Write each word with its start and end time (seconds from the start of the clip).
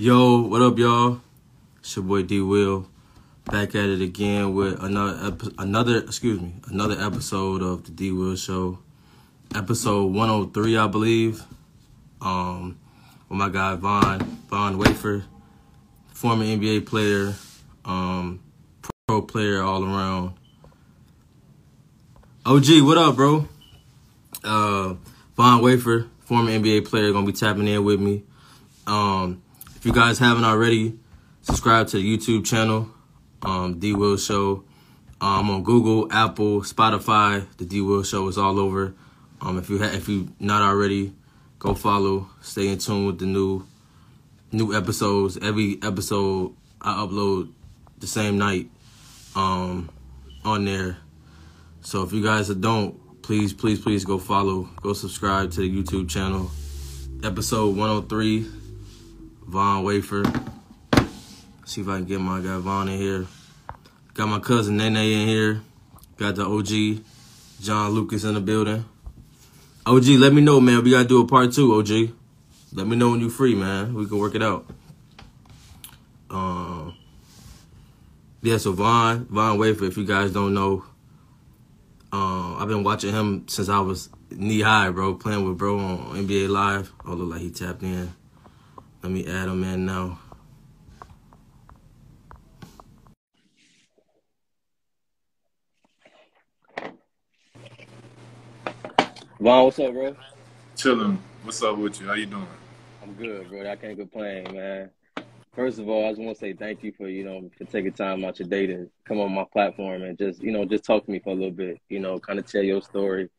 Yo, 0.00 0.40
what 0.40 0.62
up, 0.62 0.78
y'all? 0.78 1.20
It's 1.80 1.94
your 1.94 2.06
boy 2.06 2.22
D 2.22 2.40
Will, 2.40 2.88
back 3.44 3.74
at 3.74 3.84
it 3.90 4.00
again 4.00 4.54
with 4.54 4.82
another 4.82 5.36
another 5.58 5.98
excuse 5.98 6.40
me 6.40 6.54
another 6.68 6.98
episode 6.98 7.60
of 7.60 7.84
the 7.84 7.90
D 7.90 8.10
Will 8.10 8.34
Show, 8.34 8.78
episode 9.54 10.06
one 10.06 10.30
hundred 10.30 10.54
three, 10.54 10.74
I 10.78 10.86
believe. 10.86 11.44
Um, 12.22 12.78
with 13.28 13.36
my 13.36 13.50
guy 13.50 13.74
Von 13.74 14.20
Von 14.48 14.78
Wafer, 14.78 15.22
former 16.14 16.46
NBA 16.46 16.86
player, 16.86 17.34
um, 17.84 18.40
pro 19.06 19.20
player 19.20 19.62
all 19.62 19.84
around. 19.84 20.32
OG, 22.46 22.80
what 22.80 22.96
up, 22.96 23.16
bro? 23.16 23.46
Uh, 24.42 24.94
Von 25.36 25.60
Wafer, 25.60 26.06
former 26.20 26.52
NBA 26.52 26.86
player, 26.86 27.12
gonna 27.12 27.26
be 27.26 27.32
tapping 27.32 27.68
in 27.68 27.84
with 27.84 28.00
me. 28.00 28.22
Um, 28.86 29.42
if 29.80 29.86
you 29.86 29.94
guys 29.94 30.18
haven't 30.18 30.44
already, 30.44 30.98
subscribe 31.40 31.88
to 31.88 31.96
the 31.96 32.04
YouTube 32.04 32.44
channel, 32.44 32.90
um, 33.40 33.78
D 33.78 33.94
Will 33.94 34.18
Show. 34.18 34.62
Um, 35.22 35.48
on 35.48 35.62
Google, 35.62 36.06
Apple, 36.12 36.60
Spotify, 36.60 37.46
the 37.56 37.64
D 37.64 37.80
Will 37.80 38.02
Show 38.02 38.28
is 38.28 38.36
all 38.36 38.58
over. 38.58 38.94
Um, 39.40 39.56
if 39.56 39.70
you 39.70 39.78
ha- 39.78 39.94
if 39.94 40.06
you 40.06 40.28
not 40.38 40.60
already, 40.60 41.14
go 41.58 41.72
follow. 41.72 42.28
Stay 42.42 42.68
in 42.68 42.76
tune 42.76 43.06
with 43.06 43.20
the 43.20 43.24
new 43.24 43.66
new 44.52 44.76
episodes. 44.76 45.38
Every 45.38 45.78
episode 45.82 46.54
I 46.82 46.96
upload 46.96 47.50
the 48.00 48.06
same 48.06 48.36
night 48.36 48.68
um, 49.34 49.88
on 50.44 50.66
there. 50.66 50.98
So 51.80 52.02
if 52.02 52.12
you 52.12 52.22
guys 52.22 52.48
don't, 52.48 53.22
please, 53.22 53.54
please, 53.54 53.80
please 53.80 54.04
go 54.04 54.18
follow, 54.18 54.68
go 54.82 54.92
subscribe 54.92 55.52
to 55.52 55.62
the 55.62 55.70
YouTube 55.70 56.10
channel. 56.10 56.50
Episode 57.24 57.76
103, 57.76 58.59
Von 59.50 59.82
Wafer. 59.82 60.22
See 61.64 61.80
if 61.80 61.88
I 61.88 61.96
can 61.96 62.04
get 62.04 62.20
my 62.20 62.40
guy 62.40 62.56
Von 62.58 62.88
in 62.88 62.98
here. 62.98 63.26
Got 64.14 64.28
my 64.28 64.38
cousin 64.38 64.76
Nene 64.76 64.96
in 64.96 65.26
here. 65.26 65.60
Got 66.16 66.36
the 66.36 66.46
OG, 66.46 67.02
John 67.60 67.90
Lucas 67.90 68.22
in 68.22 68.34
the 68.34 68.40
building. 68.40 68.84
OG, 69.86 70.06
let 70.20 70.32
me 70.32 70.40
know, 70.40 70.60
man. 70.60 70.84
We 70.84 70.92
gotta 70.92 71.08
do 71.08 71.20
a 71.20 71.26
part 71.26 71.52
two, 71.52 71.74
OG. 71.74 72.12
Let 72.74 72.86
me 72.86 72.94
know 72.94 73.10
when 73.10 73.18
you 73.18 73.28
free, 73.28 73.56
man. 73.56 73.94
We 73.94 74.06
can 74.06 74.18
work 74.18 74.36
it 74.36 74.42
out. 74.42 74.66
Um, 76.30 76.94
yeah, 78.42 78.58
so 78.58 78.70
Von, 78.70 79.24
Von 79.24 79.58
Wafer, 79.58 79.86
if 79.86 79.96
you 79.96 80.04
guys 80.04 80.30
don't 80.30 80.54
know, 80.54 80.84
um, 82.12 82.56
I've 82.56 82.68
been 82.68 82.84
watching 82.84 83.12
him 83.12 83.48
since 83.48 83.68
I 83.68 83.80
was 83.80 84.10
knee 84.30 84.60
high, 84.60 84.90
bro, 84.90 85.14
playing 85.14 85.44
with 85.44 85.58
bro 85.58 85.76
on 85.80 86.24
NBA 86.24 86.48
Live. 86.48 86.92
Oh, 87.04 87.14
look 87.14 87.30
like 87.30 87.40
he 87.40 87.50
tapped 87.50 87.82
in. 87.82 88.14
Let 89.02 89.12
me 89.12 89.26
add 89.26 89.48
him 89.48 89.64
in 89.64 89.86
now. 89.86 90.18
Von, 99.40 99.64
what's 99.64 99.78
up, 99.78 99.92
bro? 99.94 100.14
Chilling. 100.76 101.18
What's 101.42 101.62
up 101.62 101.78
with 101.78 101.98
you? 101.98 102.08
How 102.08 102.12
you 102.12 102.26
doing? 102.26 102.46
I'm 103.02 103.14
good, 103.14 103.48
bro. 103.48 103.70
I 103.70 103.76
can't 103.76 103.96
complain, 103.96 104.54
man. 104.54 104.90
First 105.54 105.78
of 105.78 105.88
all, 105.88 106.04
I 106.04 106.10
just 106.10 106.20
want 106.20 106.36
to 106.36 106.40
say 106.40 106.52
thank 106.52 106.82
you 106.82 106.92
for 106.92 107.08
you 107.08 107.24
know 107.24 107.50
for 107.56 107.64
taking 107.64 107.92
time 107.92 108.22
out 108.22 108.38
your 108.38 108.48
day 108.48 108.66
to 108.66 108.90
come 109.06 109.18
on 109.18 109.32
my 109.32 109.44
platform 109.50 110.02
and 110.02 110.18
just 110.18 110.42
you 110.42 110.52
know 110.52 110.66
just 110.66 110.84
talk 110.84 111.06
to 111.06 111.10
me 111.10 111.20
for 111.20 111.30
a 111.30 111.34
little 111.34 111.50
bit. 111.50 111.80
You 111.88 112.00
know, 112.00 112.18
kind 112.18 112.38
of 112.38 112.46
tell 112.46 112.62
your 112.62 112.82
story. 112.82 113.30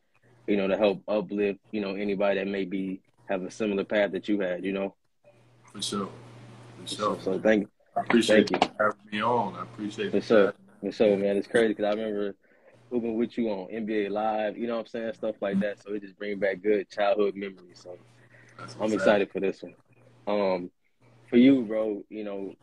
You 0.48 0.56
know, 0.56 0.66
to 0.66 0.76
help 0.76 1.04
uplift 1.06 1.60
you 1.70 1.80
know 1.80 1.94
anybody 1.94 2.40
that 2.40 2.48
may 2.48 2.64
be 2.64 3.00
have 3.28 3.42
a 3.42 3.50
similar 3.50 3.84
path 3.84 4.10
that 4.10 4.28
you 4.28 4.40
had. 4.40 4.64
You 4.64 4.72
know. 4.72 4.96
For 5.72 5.82
sure. 5.82 6.08
For 6.80 6.94
sure. 6.94 7.18
So, 7.22 7.38
thank 7.38 7.68
I 7.96 8.00
appreciate 8.00 8.48
thank 8.48 8.62
you. 8.62 8.68
you 8.68 8.74
having 8.78 9.10
me 9.10 9.22
on. 9.22 9.54
I 9.54 9.62
appreciate 9.62 10.10
for 10.10 10.16
it. 10.18 10.24
sure, 10.24 10.54
for 10.80 10.92
sure, 10.92 11.16
man. 11.16 11.36
It's 11.36 11.48
crazy 11.48 11.68
because 11.68 11.84
I 11.84 11.90
remember 11.90 12.34
hooping 12.90 13.16
with 13.16 13.36
you 13.38 13.48
on 13.50 13.68
NBA 13.68 14.10
Live. 14.10 14.56
You 14.56 14.66
know 14.66 14.74
what 14.74 14.80
I'm 14.80 14.86
saying? 14.86 15.14
Stuff 15.14 15.36
like 15.40 15.60
that. 15.60 15.82
So 15.82 15.94
it 15.94 16.02
just 16.02 16.18
brings 16.18 16.40
back 16.40 16.62
good 16.62 16.88
childhood 16.90 17.34
memories. 17.34 17.80
So. 17.82 17.96
I'm 18.80 18.92
excited 18.92 19.30
for 19.30 19.40
this 19.40 19.62
one. 19.62 19.74
Um, 20.26 20.70
for 21.28 21.36
you, 21.36 21.62
bro, 21.62 22.04
you 22.08 22.24
know, 22.24 22.54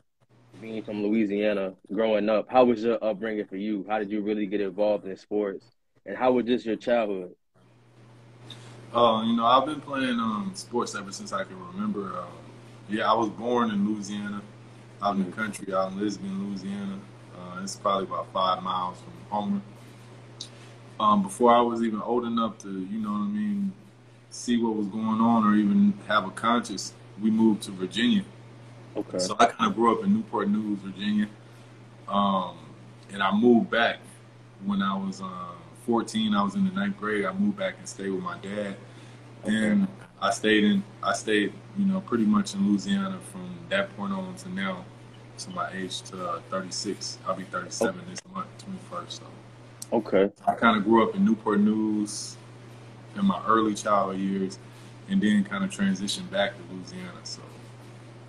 being 0.61 0.83
from 0.83 1.03
Louisiana, 1.03 1.73
growing 1.91 2.29
up, 2.29 2.47
how 2.49 2.65
was 2.65 2.83
your 2.83 3.03
upbringing 3.03 3.45
for 3.45 3.57
you? 3.57 3.85
How 3.87 3.99
did 3.99 4.11
you 4.11 4.21
really 4.21 4.45
get 4.45 4.61
involved 4.61 5.05
in 5.05 5.15
sports? 5.17 5.65
And 6.05 6.17
how 6.17 6.31
was 6.31 6.45
just 6.45 6.65
your 6.65 6.75
childhood? 6.75 7.35
Uh, 8.93 9.23
you 9.25 9.35
know, 9.35 9.45
I've 9.45 9.65
been 9.65 9.81
playing 9.81 10.19
um, 10.19 10.51
sports 10.55 10.95
ever 10.95 11.11
since 11.11 11.31
I 11.31 11.43
can 11.43 11.59
remember. 11.73 12.13
Uh, 12.17 12.25
yeah, 12.89 13.09
I 13.09 13.13
was 13.13 13.29
born 13.29 13.71
in 13.71 13.87
Louisiana, 13.87 14.41
out 15.01 15.15
in 15.15 15.25
the 15.25 15.31
country, 15.31 15.73
out 15.73 15.91
in 15.91 15.99
Lisbon, 15.99 16.47
Louisiana. 16.47 16.99
Uh, 17.35 17.61
it's 17.63 17.75
probably 17.75 18.03
about 18.05 18.31
five 18.33 18.63
miles 18.63 18.97
from 18.99 19.13
Homer. 19.29 19.61
Um, 20.99 21.23
before 21.23 21.53
I 21.53 21.61
was 21.61 21.81
even 21.81 22.01
old 22.01 22.25
enough 22.25 22.57
to, 22.59 22.67
you 22.67 22.99
know 22.99 23.11
what 23.11 23.21
I 23.21 23.27
mean, 23.27 23.71
see 24.29 24.57
what 24.57 24.75
was 24.75 24.87
going 24.87 25.21
on 25.21 25.45
or 25.45 25.55
even 25.55 25.93
have 26.07 26.25
a 26.25 26.31
conscience, 26.31 26.93
we 27.21 27.31
moved 27.31 27.63
to 27.63 27.71
Virginia. 27.71 28.23
Okay. 28.97 29.19
So 29.19 29.35
I 29.39 29.45
kind 29.45 29.69
of 29.69 29.75
grew 29.75 29.97
up 29.97 30.03
in 30.03 30.13
Newport 30.13 30.49
News, 30.49 30.79
Virginia, 30.79 31.27
um, 32.07 32.57
and 33.11 33.23
I 33.23 33.31
moved 33.31 33.69
back 33.69 33.99
when 34.65 34.81
I 34.81 34.95
was 34.95 35.21
uh, 35.21 35.53
14. 35.85 36.33
I 36.33 36.43
was 36.43 36.55
in 36.55 36.65
the 36.65 36.71
ninth 36.71 36.97
grade. 36.97 37.25
I 37.25 37.33
moved 37.33 37.57
back 37.57 37.75
and 37.77 37.87
stayed 37.87 38.09
with 38.09 38.23
my 38.23 38.37
dad, 38.39 38.75
and 39.45 39.87
I 40.21 40.31
stayed 40.31 40.63
in. 40.65 40.83
I 41.01 41.13
stayed, 41.13 41.53
you 41.79 41.85
know, 41.85 42.01
pretty 42.01 42.25
much 42.25 42.53
in 42.55 42.67
Louisiana 42.67 43.19
from 43.31 43.49
that 43.69 43.95
point 43.97 44.13
on 44.13 44.35
to 44.37 44.49
now, 44.49 44.85
to 45.39 45.51
my 45.51 45.71
age 45.73 46.01
to 46.03 46.29
uh, 46.29 46.41
36. 46.51 47.19
I'll 47.27 47.35
be 47.35 47.45
37 47.45 48.01
this 48.09 48.21
month, 48.33 48.49
21st. 48.59 49.11
So 49.11 49.23
Okay. 49.91 50.31
I 50.47 50.53
kind 50.55 50.77
of 50.77 50.83
grew 50.83 51.07
up 51.07 51.15
in 51.15 51.25
Newport 51.25 51.59
News 51.61 52.37
in 53.15 53.25
my 53.25 53.41
early 53.47 53.75
childhood 53.75 54.19
years, 54.19 54.59
and 55.09 55.21
then 55.21 55.43
kind 55.45 55.63
of 55.63 55.71
transitioned 55.71 56.31
back 56.31 56.53
to 56.57 56.73
Louisiana. 56.73 57.19
So. 57.23 57.41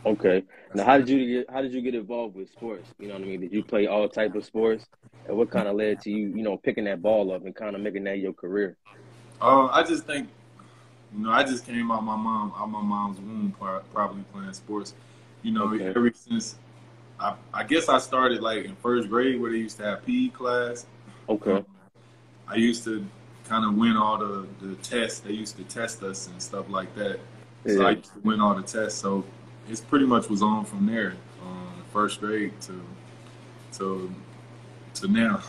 Okay. 0.07 0.45
Now, 0.75 0.85
how 0.85 0.99
did 0.99 1.09
you 1.09 1.39
get? 1.39 1.51
How 1.51 1.63
did 1.63 1.73
you 1.75 1.83
get 1.83 1.95
involved 1.95 2.35
with 2.37 2.51
sports? 2.51 2.93
You 2.99 3.09
know 3.09 3.15
what 3.15 3.23
I 3.23 3.27
mean? 3.27 3.41
Did 3.41 3.53
you 3.53 3.63
play 3.65 3.87
all 3.87 4.09
type 4.09 4.35
of 4.35 4.45
sports? 4.45 4.87
And 5.27 5.37
what 5.37 5.51
kind 5.51 5.69
of 5.69 5.77
led 5.77 6.01
to 6.03 6.11
you, 6.11 6.29
you 6.35 6.43
know, 6.43 6.57
picking 6.57 6.85
that 6.85 7.03
ball 7.03 7.33
up 7.33 7.45
and 7.45 7.55
kind 7.55 7.77
of 7.77 7.83
making 7.83 8.05
that 8.05 8.19
your 8.19 8.33
career? 8.33 8.79
Uh, 9.41 9.67
I 9.67 9.83
just 9.83 10.07
think, 10.07 10.29
you 11.17 11.25
know, 11.25 11.31
I 11.31 11.43
just 11.43 11.67
came 11.67 11.91
out 11.91 12.05
my 12.05 12.17
mom, 12.17 12.53
out 12.57 12.67
my 12.71 12.83
mom's 12.83 13.19
womb, 13.19 13.55
probably 13.93 14.23
playing 14.33 14.53
sports. 14.55 14.95
You 15.43 15.53
know, 15.53 15.75
Okay. 15.75 15.89
ever 15.97 16.13
since, 16.15 16.57
I, 17.19 17.35
I 17.53 17.65
guess 17.65 17.89
I 17.89 17.99
started 17.99 18.43
like 18.43 18.65
in 18.65 18.77
first 18.77 19.09
grade 19.09 19.41
where 19.41 19.51
they 19.51 19.59
used 19.59 19.79
to 19.79 19.85
have 19.85 20.05
PE 20.07 20.29
class. 20.29 20.87
Okay. 21.29 21.65
I 22.49 22.57
used 22.57 22.85
to 22.85 23.05
kind 23.49 23.65
of 23.65 23.75
win 23.77 23.97
all 23.97 24.19
the, 24.19 24.47
the 24.61 24.75
tests. 24.77 25.21
They 25.21 25.33
used 25.33 25.57
to 25.57 25.65
test 25.65 26.03
us 26.03 26.29
and 26.29 26.41
stuff 26.43 26.69
like 26.69 26.95
that. 26.97 27.19
So 27.67 27.83
I 27.83 27.91
Yeah. 27.91 27.97
used 27.97 28.13
to 28.15 28.21
win 28.21 28.41
all 28.41 28.55
the 28.55 28.63
tests. 28.63 29.01
So 29.01 29.25
it's 29.69 29.81
pretty 29.81 30.07
much 30.07 30.29
was 30.29 30.43
on 30.43 30.65
from 30.65 30.87
there, 30.87 31.15
um, 31.43 31.85
first 31.93 32.21
grade 32.21 32.53
to 32.63 32.83
to 33.75 34.13
to 34.95 35.09
now. 35.09 35.43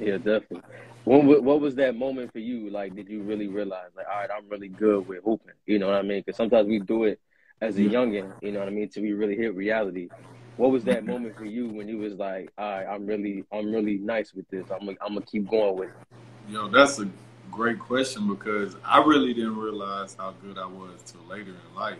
Yeah, 0.00 0.18
definitely. 0.18 0.62
What, 1.06 1.44
what 1.44 1.60
was 1.60 1.76
that 1.76 1.94
moment 1.94 2.32
for 2.32 2.40
you? 2.40 2.68
Like, 2.68 2.96
did 2.96 3.08
you 3.08 3.22
really 3.22 3.46
realize, 3.46 3.90
like, 3.96 4.06
all 4.12 4.18
right, 4.18 4.28
I'm 4.36 4.48
really 4.48 4.66
good 4.66 5.06
with 5.06 5.22
hooping? 5.22 5.54
You 5.64 5.78
know 5.78 5.86
what 5.86 5.94
I 5.94 6.02
mean? 6.02 6.18
Because 6.26 6.36
sometimes 6.36 6.66
we 6.66 6.80
do 6.80 7.04
it 7.04 7.20
as 7.60 7.76
a 7.76 7.82
youngin, 7.82 8.32
you 8.42 8.50
know 8.50 8.58
what 8.58 8.66
I 8.66 8.72
mean, 8.72 8.88
till 8.88 9.04
we 9.04 9.12
really 9.12 9.36
hit 9.36 9.54
reality. 9.54 10.08
What 10.56 10.72
was 10.72 10.82
that 10.84 11.06
moment 11.06 11.36
for 11.36 11.44
you 11.44 11.68
when 11.68 11.86
you 11.86 11.98
was 11.98 12.14
like, 12.14 12.50
all 12.58 12.68
right, 12.68 12.86
I'm 12.86 13.06
really, 13.06 13.44
I'm 13.52 13.70
really 13.70 13.98
nice 13.98 14.34
with 14.34 14.48
this. 14.50 14.66
I'm, 14.68 14.88
I'm 14.88 14.96
gonna 15.14 15.20
keep 15.20 15.48
going 15.48 15.76
with 15.76 15.90
it. 15.90 16.52
Yo, 16.52 16.66
that's 16.66 16.98
a 16.98 17.08
great 17.52 17.78
question 17.78 18.26
because 18.26 18.74
I 18.84 19.00
really 19.00 19.32
didn't 19.32 19.58
realize 19.58 20.16
how 20.18 20.34
good 20.42 20.58
I 20.58 20.66
was 20.66 21.02
till 21.06 21.22
later 21.28 21.50
in 21.50 21.76
life. 21.76 21.98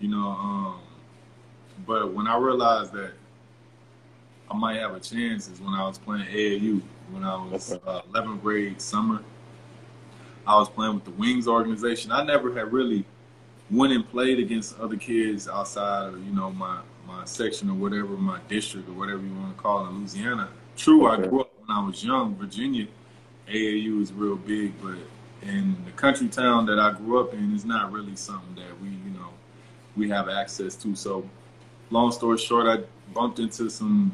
You 0.00 0.08
know, 0.08 0.28
um, 0.28 0.80
but 1.86 2.12
when 2.12 2.26
I 2.26 2.36
realized 2.36 2.92
that 2.92 3.12
I 4.50 4.56
might 4.56 4.76
have 4.76 4.94
a 4.94 5.00
chance 5.00 5.48
is 5.48 5.60
when 5.60 5.74
I 5.74 5.86
was 5.86 5.98
playing 5.98 6.26
AAU. 6.26 6.82
When 7.10 7.24
I 7.24 7.36
was 7.36 7.72
Okay. 7.72 7.82
uh, 7.86 8.02
11th 8.12 8.42
grade 8.42 8.80
summer, 8.80 9.22
I 10.46 10.58
was 10.58 10.68
playing 10.68 10.94
with 10.94 11.04
the 11.04 11.10
Wings 11.12 11.48
organization. 11.48 12.12
I 12.12 12.22
never 12.24 12.52
had 12.54 12.72
really 12.72 13.04
went 13.70 13.92
and 13.92 14.08
played 14.08 14.38
against 14.38 14.78
other 14.78 14.96
kids 14.96 15.48
outside 15.48 16.08
of 16.08 16.24
you 16.26 16.32
know 16.34 16.50
my 16.52 16.80
my 17.06 17.24
section 17.24 17.70
or 17.70 17.74
whatever, 17.74 18.08
my 18.16 18.38
district 18.48 18.88
or 18.88 18.92
whatever 18.92 19.20
you 19.22 19.34
want 19.34 19.56
to 19.56 19.62
call 19.62 19.84
it 19.86 19.90
in 19.90 19.98
Louisiana. 20.00 20.48
True, 20.76 21.06
I 21.06 21.16
grew 21.16 21.42
up 21.42 21.50
when 21.66 21.76
I 21.76 21.84
was 21.86 22.02
young. 22.02 22.34
Virginia 22.36 22.86
AAU 23.48 24.02
is 24.02 24.12
real 24.12 24.36
big, 24.36 24.72
but 24.82 24.96
in 25.42 25.76
the 25.84 25.90
country 25.92 26.28
town 26.28 26.66
that 26.66 26.78
I 26.78 26.92
grew 26.92 27.20
up 27.20 27.34
in, 27.34 27.54
it's 27.54 27.64
not 27.64 27.92
really 27.92 28.16
something 28.16 28.54
that 28.56 28.80
we, 28.80 28.88
you 28.88 29.10
know, 29.10 29.28
we 29.96 30.08
have 30.08 30.28
access 30.28 30.74
to. 30.76 30.96
So, 30.96 31.28
long 31.90 32.10
story 32.10 32.38
short, 32.38 32.66
I 32.66 32.82
bumped 33.12 33.38
into 33.38 33.68
some 33.68 34.12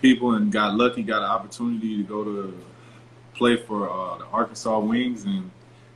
people 0.00 0.34
and 0.34 0.50
got 0.52 0.74
lucky, 0.74 1.02
got 1.02 1.22
an 1.22 1.30
opportunity 1.30 1.96
to 1.96 2.02
go 2.02 2.24
to 2.24 2.58
play 3.34 3.56
for 3.56 3.90
uh, 3.90 4.18
the 4.18 4.24
Arkansas 4.26 4.78
Wings. 4.78 5.24
And 5.24 5.50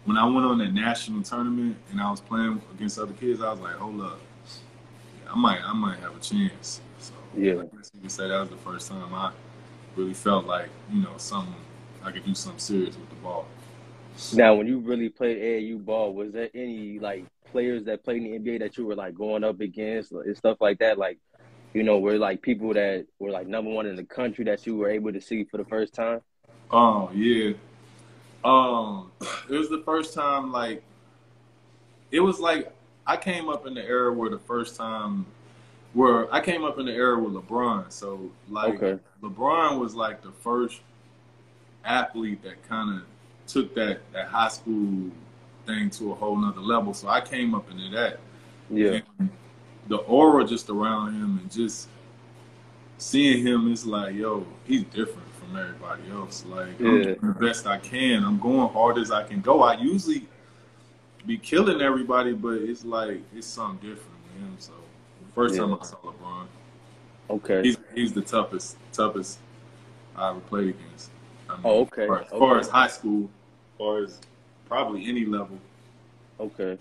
when 0.04 0.16
I 0.16 0.24
went 0.24 0.46
on 0.46 0.58
that 0.58 0.72
national 0.72 1.22
tournament 1.22 1.76
and 1.90 2.00
I 2.00 2.10
was 2.10 2.20
playing 2.20 2.60
against 2.74 2.98
other 2.98 3.12
kids, 3.12 3.40
I 3.40 3.50
was 3.50 3.60
like, 3.60 3.74
hold 3.74 4.00
up, 4.00 4.18
I 5.30 5.36
might 5.36 5.60
I 5.64 5.72
might 5.72 5.98
have 6.00 6.16
a 6.16 6.20
chance. 6.20 6.80
So 6.98 7.14
Yeah. 7.36 7.52
I 7.54 7.76
guess 7.76 7.90
you 7.94 8.00
can 8.00 8.10
say 8.10 8.28
that 8.28 8.40
was 8.40 8.50
the 8.50 8.56
first 8.56 8.88
time 8.88 9.14
I 9.14 9.32
really 9.96 10.14
felt 10.14 10.46
like 10.46 10.68
you 10.92 11.02
know 11.02 11.14
something 11.16 11.54
I 12.04 12.10
could 12.10 12.24
do 12.24 12.34
something 12.34 12.58
serious 12.58 12.96
with 12.96 13.08
the 13.08 13.16
ball. 13.16 13.46
Now, 14.34 14.54
when 14.54 14.66
you 14.66 14.78
really 14.78 15.08
played 15.08 15.38
AAU 15.38 15.84
ball, 15.84 16.12
was 16.12 16.32
there 16.32 16.50
any 16.54 16.98
like 16.98 17.24
players 17.50 17.84
that 17.84 18.04
played 18.04 18.22
in 18.22 18.44
the 18.44 18.50
NBA 18.50 18.58
that 18.60 18.76
you 18.76 18.86
were 18.86 18.94
like 18.94 19.14
going 19.14 19.44
up 19.44 19.60
against 19.60 20.12
and 20.12 20.36
stuff 20.36 20.58
like 20.60 20.78
that? 20.78 20.98
Like, 20.98 21.18
you 21.74 21.82
know, 21.82 21.98
were 21.98 22.18
like 22.18 22.42
people 22.42 22.74
that 22.74 23.06
were 23.18 23.30
like 23.30 23.46
number 23.46 23.70
one 23.70 23.86
in 23.86 23.96
the 23.96 24.04
country 24.04 24.44
that 24.46 24.66
you 24.66 24.76
were 24.76 24.90
able 24.90 25.12
to 25.12 25.20
see 25.20 25.44
for 25.44 25.58
the 25.58 25.64
first 25.64 25.94
time? 25.94 26.20
Oh 26.70 27.10
yeah. 27.14 27.52
Um, 28.44 29.12
it 29.50 29.56
was 29.58 29.70
the 29.70 29.82
first 29.84 30.14
time 30.14 30.52
like 30.52 30.82
it 32.10 32.20
was 32.20 32.38
like 32.40 32.72
I 33.06 33.16
came 33.16 33.48
up 33.48 33.66
in 33.66 33.74
the 33.74 33.82
era 33.84 34.12
where 34.12 34.30
the 34.30 34.38
first 34.38 34.76
time 34.76 35.26
where 35.92 36.32
I 36.34 36.40
came 36.40 36.64
up 36.64 36.78
in 36.78 36.86
the 36.86 36.92
era 36.92 37.18
with 37.20 37.34
LeBron. 37.34 37.92
So 37.92 38.30
like 38.48 38.82
Okay. 38.82 38.98
LeBron 39.22 39.80
was 39.80 39.94
like 39.94 40.22
the 40.22 40.32
first 40.32 40.80
athlete 41.84 42.42
that 42.42 42.66
kind 42.68 42.98
of 43.00 43.06
took 43.46 43.74
that 43.74 44.00
that 44.12 44.26
high 44.28 44.48
school 44.48 45.10
thing 45.66 45.90
to 45.90 46.12
a 46.12 46.14
whole 46.14 46.36
nother 46.36 46.60
level. 46.60 46.94
So 46.94 47.08
I 47.08 47.20
came 47.20 47.54
up 47.54 47.70
into 47.70 47.90
that. 47.90 48.18
Yeah. 48.70 48.98
And 49.18 49.30
the 49.88 49.96
aura 49.96 50.44
just 50.44 50.70
around 50.70 51.14
him 51.14 51.38
and 51.38 51.50
just 51.50 51.88
seeing 52.98 53.44
him 53.44 53.72
is 53.72 53.84
like, 53.86 54.14
yo, 54.14 54.46
he's 54.64 54.84
different 54.84 55.28
from 55.34 55.56
everybody 55.56 56.02
else. 56.10 56.44
Like, 56.46 56.68
I'm 56.84 57.02
doing 57.02 57.16
the 57.22 57.34
best 57.34 57.66
I 57.66 57.78
can. 57.78 58.24
I'm 58.24 58.38
going 58.38 58.68
hard 58.72 58.98
as 58.98 59.10
I 59.10 59.24
can 59.24 59.40
go. 59.40 59.62
I 59.62 59.74
usually 59.78 60.26
be 61.26 61.38
killing 61.38 61.80
everybody, 61.80 62.32
but 62.32 62.54
it's 62.62 62.84
like 62.84 63.20
it's 63.34 63.46
something 63.46 63.88
different 63.88 64.18
with 64.24 64.42
him. 64.42 64.56
So 64.58 64.72
the 65.24 65.32
first 65.32 65.56
time 65.56 65.74
I 65.74 65.82
saw 65.84 65.96
LeBron, 65.98 66.46
Okay. 67.30 67.62
he's 67.62 67.76
he's 67.94 68.12
the 68.12 68.22
toughest 68.22 68.76
toughest 68.92 69.38
I 70.16 70.30
ever 70.30 70.40
played 70.40 70.68
against. 70.68 71.10
I 71.48 71.56
mean, 71.56 71.62
Oh, 71.64 71.80
okay. 71.82 72.02
As 72.02 72.08
far, 72.08 72.20
as 72.22 72.28
far 72.30 72.58
as 72.58 72.68
high 72.68 72.88
school, 72.88 73.24
as 73.24 73.78
far 73.78 74.04
as 74.04 74.20
probably 74.68 75.06
any 75.08 75.24
level. 75.24 75.58
Okay. 76.40 76.78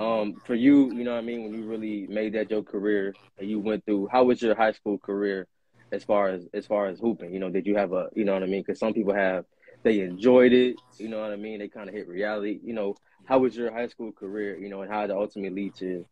Um, 0.00 0.34
for 0.46 0.54
you, 0.54 0.90
you 0.92 1.04
know 1.04 1.12
what 1.12 1.18
I 1.18 1.22
mean, 1.22 1.44
when 1.44 1.52
you 1.52 1.64
really 1.64 2.06
made 2.08 2.32
that 2.32 2.50
your 2.50 2.62
career 2.62 3.14
and 3.38 3.48
you 3.48 3.60
went 3.60 3.84
through, 3.84 4.08
how 4.10 4.24
was 4.24 4.40
your 4.40 4.54
high 4.54 4.72
school 4.72 4.98
career 4.98 5.46
as 5.92 6.04
far 6.04 6.28
as 6.28 6.46
as 6.54 6.66
far 6.66 6.86
as 6.86 6.98
hooping? 6.98 7.32
You 7.34 7.40
know, 7.40 7.50
did 7.50 7.66
you 7.66 7.76
have 7.76 7.92
a, 7.92 8.08
you 8.14 8.24
know 8.24 8.32
what 8.32 8.42
I 8.42 8.46
mean? 8.46 8.62
Because 8.66 8.78
some 8.78 8.94
people 8.94 9.14
have, 9.14 9.44
they 9.84 10.00
enjoyed 10.00 10.52
it. 10.52 10.76
You 10.98 11.08
know 11.08 11.20
what 11.20 11.32
I 11.32 11.36
mean? 11.36 11.58
They 11.58 11.68
kind 11.68 11.88
of 11.88 11.94
hit 11.94 12.08
reality. 12.08 12.58
You 12.64 12.72
know, 12.72 12.96
how 13.26 13.40
was 13.40 13.54
your 13.54 13.72
high 13.72 13.88
school 13.88 14.10
career? 14.12 14.58
You 14.58 14.70
know, 14.70 14.80
and 14.82 14.90
how 14.90 15.02
did 15.02 15.10
it 15.10 15.16
ultimately 15.16 15.64
lead 15.64 15.74
to 15.76 16.06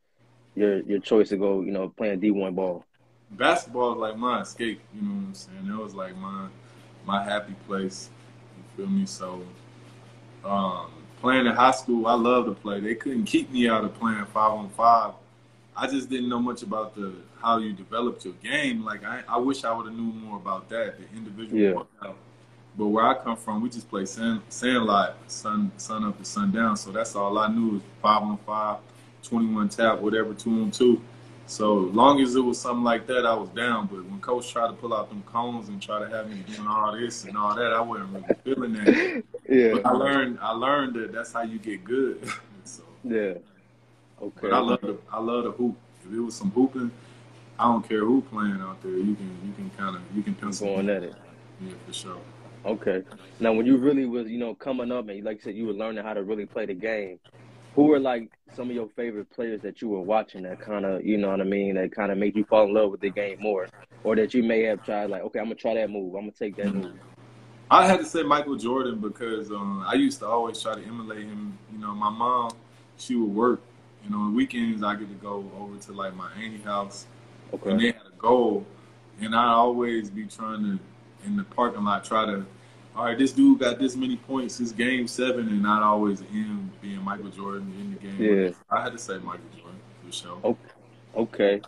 your 0.54 0.80
your 0.80 1.00
choice 1.00 1.30
to 1.30 1.38
go, 1.38 1.62
you 1.62 1.72
know, 1.72 1.88
playing 1.88 2.20
D 2.20 2.30
one 2.30 2.54
ball? 2.54 2.84
basketball 3.30 3.92
is 3.92 3.98
like 3.98 4.16
my 4.16 4.40
escape. 4.42 4.80
You 4.94 5.02
know 5.02 5.14
what 5.14 5.26
I'm 5.28 5.34
saying? 5.34 5.68
It 5.68 5.82
was 5.82 5.94
like 5.94 6.16
my 6.16 6.48
my 7.04 7.22
happy 7.24 7.54
place. 7.66 8.10
You 8.56 8.84
feel 8.84 8.92
me? 8.92 9.06
So, 9.06 9.42
um, 10.44 10.90
playing 11.20 11.46
in 11.46 11.54
high 11.54 11.70
school, 11.72 12.06
I 12.06 12.14
love 12.14 12.46
to 12.46 12.52
play. 12.52 12.80
They 12.80 12.94
couldn't 12.94 13.24
keep 13.24 13.50
me 13.50 13.68
out 13.68 13.84
of 13.84 13.98
playing 13.98 14.24
five 14.26 14.52
on 14.52 14.68
five. 14.70 15.12
I 15.76 15.86
just 15.86 16.08
didn't 16.10 16.28
know 16.28 16.40
much 16.40 16.62
about 16.62 16.94
the 16.94 17.12
how 17.40 17.58
you 17.58 17.72
developed 17.72 18.24
your 18.24 18.34
game. 18.42 18.84
Like 18.84 19.04
I, 19.04 19.22
I 19.28 19.38
wish 19.38 19.62
I 19.64 19.72
would 19.72 19.86
have 19.86 19.94
knew 19.94 20.12
more 20.12 20.36
about 20.36 20.68
that, 20.70 20.96
the 20.98 21.16
individual 21.16 21.60
Yeah. 21.60 21.72
workout. 21.74 22.16
But 22.76 22.86
where 22.88 23.06
I 23.06 23.14
come 23.14 23.36
from, 23.36 23.60
we 23.62 23.68
just 23.70 23.88
play 23.88 24.04
sand, 24.06 24.40
sand 24.48 24.84
lot, 24.84 25.16
sun, 25.28 25.70
sun 25.76 26.04
up 26.04 26.18
to 26.18 26.24
sun 26.24 26.50
down. 26.52 26.76
So 26.76 26.90
that's 26.92 27.14
all 27.16 27.36
I 27.38 27.48
knew 27.48 27.74
was 27.74 27.82
five 28.02 28.22
on 28.22 28.38
five, 28.38 28.78
21 29.22 29.68
tap, 29.68 29.98
whatever, 30.00 30.32
two 30.34 30.50
on 30.50 30.70
two. 30.70 31.00
So 31.48 31.74
long 31.74 32.20
as 32.20 32.36
it 32.36 32.40
was 32.40 32.60
something 32.60 32.84
like 32.84 33.06
that, 33.06 33.24
I 33.24 33.34
was 33.34 33.48
down. 33.50 33.86
But 33.86 34.04
when 34.04 34.20
coach 34.20 34.52
tried 34.52 34.66
to 34.66 34.74
pull 34.74 34.92
out 34.92 35.08
them 35.08 35.22
cones 35.24 35.70
and 35.70 35.80
try 35.80 35.98
to 35.98 36.08
have 36.14 36.28
me 36.28 36.44
doing 36.46 36.68
all 36.68 36.92
this 36.92 37.24
and 37.24 37.38
all 37.38 37.54
that, 37.54 37.72
I 37.72 37.80
wasn't 37.80 38.12
really 38.12 38.34
feeling 38.44 38.72
that. 38.74 39.22
Yeah. 39.48 39.72
But 39.72 39.86
I 39.86 39.92
learned, 39.92 40.38
I 40.42 40.50
learned 40.52 40.94
that 40.96 41.10
that's 41.10 41.32
how 41.32 41.40
you 41.40 41.58
get 41.58 41.82
good. 41.82 42.22
so, 42.64 42.82
Yeah. 43.02 43.32
Okay. 44.20 44.32
but 44.42 44.52
I 44.52 44.58
love 44.58 44.80
the, 44.82 44.98
I 45.10 45.18
love 45.20 45.44
the 45.44 45.52
hoop. 45.52 45.74
If 46.04 46.12
it 46.12 46.20
was 46.20 46.34
some 46.34 46.50
hooping, 46.50 46.90
I 47.58 47.64
don't 47.64 47.88
care 47.88 48.00
who 48.04 48.20
playing 48.20 48.60
out 48.60 48.82
there. 48.82 48.92
You 48.92 49.14
can, 49.14 49.38
you 49.46 49.52
can 49.56 49.70
kind 49.78 49.96
of, 49.96 50.02
you 50.14 50.22
can 50.22 50.34
pencil. 50.34 50.66
going 50.66 50.90
at 50.90 51.02
it. 51.02 51.14
Yeah, 51.62 51.72
for 51.86 51.94
sure. 51.94 52.18
Okay. 52.66 53.02
Now, 53.40 53.54
when 53.54 53.64
you 53.64 53.78
really 53.78 54.04
was, 54.04 54.28
you 54.28 54.36
know, 54.38 54.54
coming 54.54 54.92
up 54.92 55.08
and 55.08 55.24
like 55.24 55.38
you 55.38 55.42
said, 55.42 55.54
you 55.54 55.64
were 55.64 55.72
learning 55.72 56.04
how 56.04 56.12
to 56.12 56.22
really 56.22 56.44
play 56.44 56.66
the 56.66 56.74
game. 56.74 57.18
Who 57.78 57.84
were 57.84 58.00
like 58.00 58.32
some 58.56 58.70
of 58.70 58.74
your 58.74 58.88
favorite 58.96 59.30
players 59.30 59.62
that 59.62 59.80
you 59.80 59.88
were 59.88 60.00
watching 60.00 60.42
that 60.42 60.60
kind 60.60 60.84
of, 60.84 61.06
you 61.06 61.16
know 61.16 61.28
what 61.28 61.40
I 61.40 61.44
mean, 61.44 61.76
that 61.76 61.92
kind 61.92 62.10
of 62.10 62.18
made 62.18 62.34
you 62.34 62.42
fall 62.42 62.64
in 62.64 62.74
love 62.74 62.90
with 62.90 63.00
the 63.00 63.08
game 63.08 63.38
more, 63.40 63.68
or 64.02 64.16
that 64.16 64.34
you 64.34 64.42
may 64.42 64.64
have 64.64 64.84
tried 64.84 65.10
like, 65.10 65.22
okay, 65.22 65.38
I'm 65.38 65.44
gonna 65.44 65.54
try 65.54 65.74
that 65.74 65.88
move, 65.88 66.12
I'm 66.16 66.22
gonna 66.22 66.32
take 66.32 66.56
that 66.56 66.74
move. 66.74 66.98
I 67.70 67.86
had 67.86 68.00
to 68.00 68.04
say 68.04 68.24
Michael 68.24 68.56
Jordan 68.56 68.98
because 68.98 69.52
um, 69.52 69.84
I 69.86 69.94
used 69.94 70.18
to 70.18 70.26
always 70.26 70.60
try 70.60 70.74
to 70.74 70.82
emulate 70.82 71.26
him. 71.26 71.56
You 71.72 71.78
know, 71.78 71.94
my 71.94 72.10
mom, 72.10 72.50
she 72.96 73.14
would 73.14 73.32
work, 73.32 73.60
and 74.04 74.12
on 74.12 74.32
the 74.32 74.36
weekends 74.36 74.82
I 74.82 74.96
get 74.96 75.06
to 75.06 75.14
go 75.14 75.48
over 75.56 75.76
to 75.78 75.92
like 75.92 76.16
my 76.16 76.32
auntie 76.32 76.60
house, 76.64 77.06
and 77.64 77.78
they 77.78 77.86
had 77.86 78.02
a 78.12 78.16
goal, 78.18 78.66
and 79.20 79.36
I 79.36 79.50
always 79.50 80.10
be 80.10 80.26
trying 80.26 80.64
to 80.64 80.78
in 81.24 81.36
the 81.36 81.44
parking 81.44 81.84
lot 81.84 82.04
try 82.04 82.26
to. 82.26 82.44
All 82.98 83.04
right, 83.04 83.16
this 83.16 83.30
dude 83.30 83.60
got 83.60 83.78
this 83.78 83.94
many 83.94 84.16
points. 84.16 84.58
It's 84.58 84.72
game 84.72 85.06
seven, 85.06 85.46
and 85.46 85.62
not 85.62 85.84
always 85.84 86.18
him 86.18 86.72
being 86.82 87.00
Michael 87.04 87.28
Jordan 87.28 87.72
in 87.78 87.92
the 87.92 87.96
game. 88.00 88.46
Yeah. 88.46 88.50
I 88.68 88.82
had 88.82 88.90
to 88.90 88.98
say 88.98 89.18
Michael 89.18 89.44
Jordan 89.56 89.78
for 90.04 90.12
sure. 90.12 90.40
Okay. 90.42 90.58
Okay. 91.16 91.60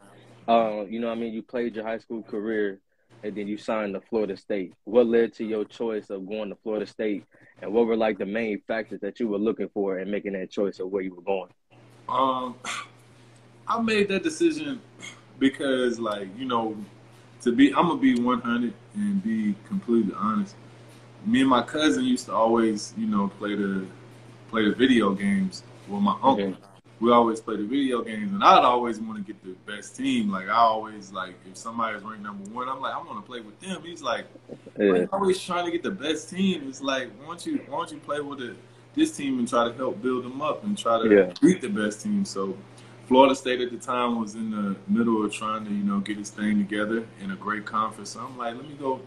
Uh, 0.48 0.86
you 0.88 0.98
know 0.98 1.08
I 1.08 1.14
mean? 1.14 1.32
You 1.32 1.44
played 1.44 1.76
your 1.76 1.84
high 1.84 1.98
school 1.98 2.24
career 2.24 2.80
and 3.22 3.36
then 3.36 3.46
you 3.46 3.58
signed 3.58 3.94
to 3.94 4.00
Florida 4.00 4.36
State. 4.36 4.74
What 4.82 5.06
led 5.06 5.32
to 5.34 5.44
your 5.44 5.64
choice 5.64 6.10
of 6.10 6.26
going 6.26 6.48
to 6.48 6.56
Florida 6.64 6.84
State? 6.84 7.24
And 7.62 7.72
what 7.72 7.86
were 7.86 7.96
like 7.96 8.18
the 8.18 8.26
main 8.26 8.60
factors 8.66 8.98
that 9.02 9.20
you 9.20 9.28
were 9.28 9.38
looking 9.38 9.68
for 9.68 10.00
in 10.00 10.10
making 10.10 10.32
that 10.32 10.50
choice 10.50 10.80
of 10.80 10.90
where 10.90 11.02
you 11.02 11.14
were 11.14 11.22
going? 11.22 11.50
Um, 12.08 12.56
I 13.68 13.80
made 13.80 14.08
that 14.08 14.24
decision 14.24 14.80
because, 15.38 16.00
like, 16.00 16.26
you 16.36 16.46
know, 16.46 16.76
to 17.42 17.52
be, 17.52 17.68
I'm 17.68 17.86
gonna 17.86 18.00
be 18.00 18.20
100 18.20 18.74
and 18.96 19.22
be 19.22 19.54
completely 19.68 20.12
honest. 20.16 20.56
Me 21.26 21.40
and 21.40 21.50
my 21.50 21.62
cousin 21.62 22.04
used 22.04 22.26
to 22.26 22.32
always, 22.34 22.94
you 22.96 23.06
know, 23.06 23.28
play 23.38 23.54
the 23.54 23.86
play 24.48 24.64
the 24.64 24.74
video 24.74 25.12
games 25.12 25.62
with 25.88 26.00
my 26.00 26.12
uncle. 26.14 26.32
Okay. 26.32 26.54
We 26.98 27.10
always 27.12 27.40
play 27.40 27.56
the 27.56 27.64
video 27.64 28.02
games, 28.02 28.30
and 28.32 28.44
I'd 28.44 28.62
always 28.62 29.00
want 29.00 29.24
to 29.24 29.32
get 29.32 29.42
the 29.42 29.54
best 29.70 29.96
team. 29.96 30.30
Like, 30.30 30.48
I 30.48 30.52
always 30.56 31.12
like 31.12 31.34
if 31.50 31.56
somebody's 31.56 32.02
ranked 32.02 32.22
number 32.22 32.48
one, 32.50 32.68
I'm 32.68 32.80
like, 32.80 32.94
I 32.94 32.98
want 32.98 33.24
to 33.24 33.26
play 33.26 33.40
with 33.40 33.58
them. 33.60 33.82
He's 33.82 34.02
like, 34.02 34.26
Yeah. 34.78 35.06
Always 35.12 35.40
trying 35.40 35.64
to 35.64 35.70
get 35.70 35.82
the 35.82 35.90
best 35.90 36.28
team. 36.30 36.68
It's 36.68 36.82
like, 36.82 37.10
why 37.18 37.26
don't 37.26 37.46
you 37.46 37.60
why 37.68 37.78
don't 37.78 37.92
you 37.92 37.98
play 37.98 38.20
with 38.20 38.40
the, 38.40 38.54
this 38.94 39.16
team 39.16 39.38
and 39.38 39.48
try 39.48 39.68
to 39.68 39.74
help 39.74 40.02
build 40.02 40.24
them 40.24 40.42
up 40.42 40.64
and 40.64 40.76
try 40.76 41.02
to 41.02 41.08
Yeah. 41.14 41.32
beat 41.40 41.60
the 41.62 41.68
best 41.68 42.02
team? 42.02 42.24
So, 42.24 42.56
Florida 43.06 43.34
State 43.34 43.60
at 43.60 43.70
the 43.70 43.78
time 43.78 44.20
was 44.20 44.34
in 44.34 44.50
the 44.50 44.76
middle 44.86 45.24
of 45.24 45.32
trying 45.32 45.64
to 45.64 45.70
you 45.70 45.82
know 45.82 46.00
get 46.00 46.18
its 46.18 46.30
thing 46.30 46.58
together 46.58 47.06
in 47.22 47.30
a 47.30 47.36
great 47.36 47.64
conference. 47.64 48.10
So 48.10 48.20
I'm 48.20 48.36
like, 48.36 48.54
let 48.54 48.68
me 48.68 48.74
go 48.78 49.00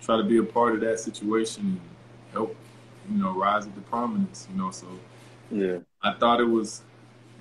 try 0.00 0.16
to 0.16 0.22
be 0.24 0.38
a 0.38 0.42
part 0.42 0.74
of 0.74 0.80
that 0.80 1.00
situation 1.00 1.62
and 1.64 1.80
help 2.32 2.54
you 3.10 3.18
know 3.18 3.32
rise 3.34 3.64
to 3.64 3.70
prominence. 3.82 4.46
You 4.50 4.58
know, 4.60 4.70
so 4.70 4.86
Yeah. 5.50 5.78
I 6.02 6.12
thought 6.12 6.40
it 6.40 6.48
was 6.48 6.82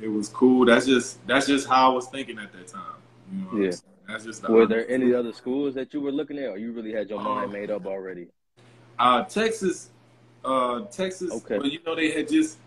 it 0.01 0.07
was 0.09 0.29
cool. 0.29 0.65
That's 0.65 0.85
just 0.85 1.25
that's 1.27 1.47
just 1.47 1.67
how 1.67 1.91
I 1.91 1.93
was 1.93 2.07
thinking 2.07 2.38
at 2.39 2.51
that 2.53 2.67
time. 2.67 2.81
You 3.31 3.41
know, 3.41 3.65
Yeah. 3.65 3.75
that's 4.07 4.24
just 4.25 4.41
the 4.41 4.51
Were 4.51 4.65
there 4.67 4.89
any 4.89 5.13
other 5.13 5.33
schools 5.33 5.74
that 5.75 5.93
you 5.93 6.01
were 6.01 6.12
looking 6.12 6.38
at, 6.38 6.50
or 6.50 6.57
you 6.57 6.71
really 6.71 6.93
had 6.93 7.09
your 7.09 7.21
mind 7.21 7.45
Um, 7.45 7.51
made 7.51 7.71
up 7.71 7.85
already? 7.85 8.27
Uh, 8.97 9.24
Texas, 9.24 9.89
uh, 10.43 10.81
Texas. 10.91 11.31
Okay. 11.31 11.57
Well, 11.57 11.67
you 11.67 11.79
know 11.85 11.95
they 11.95 12.12
had 12.12 12.29
just 12.29 12.57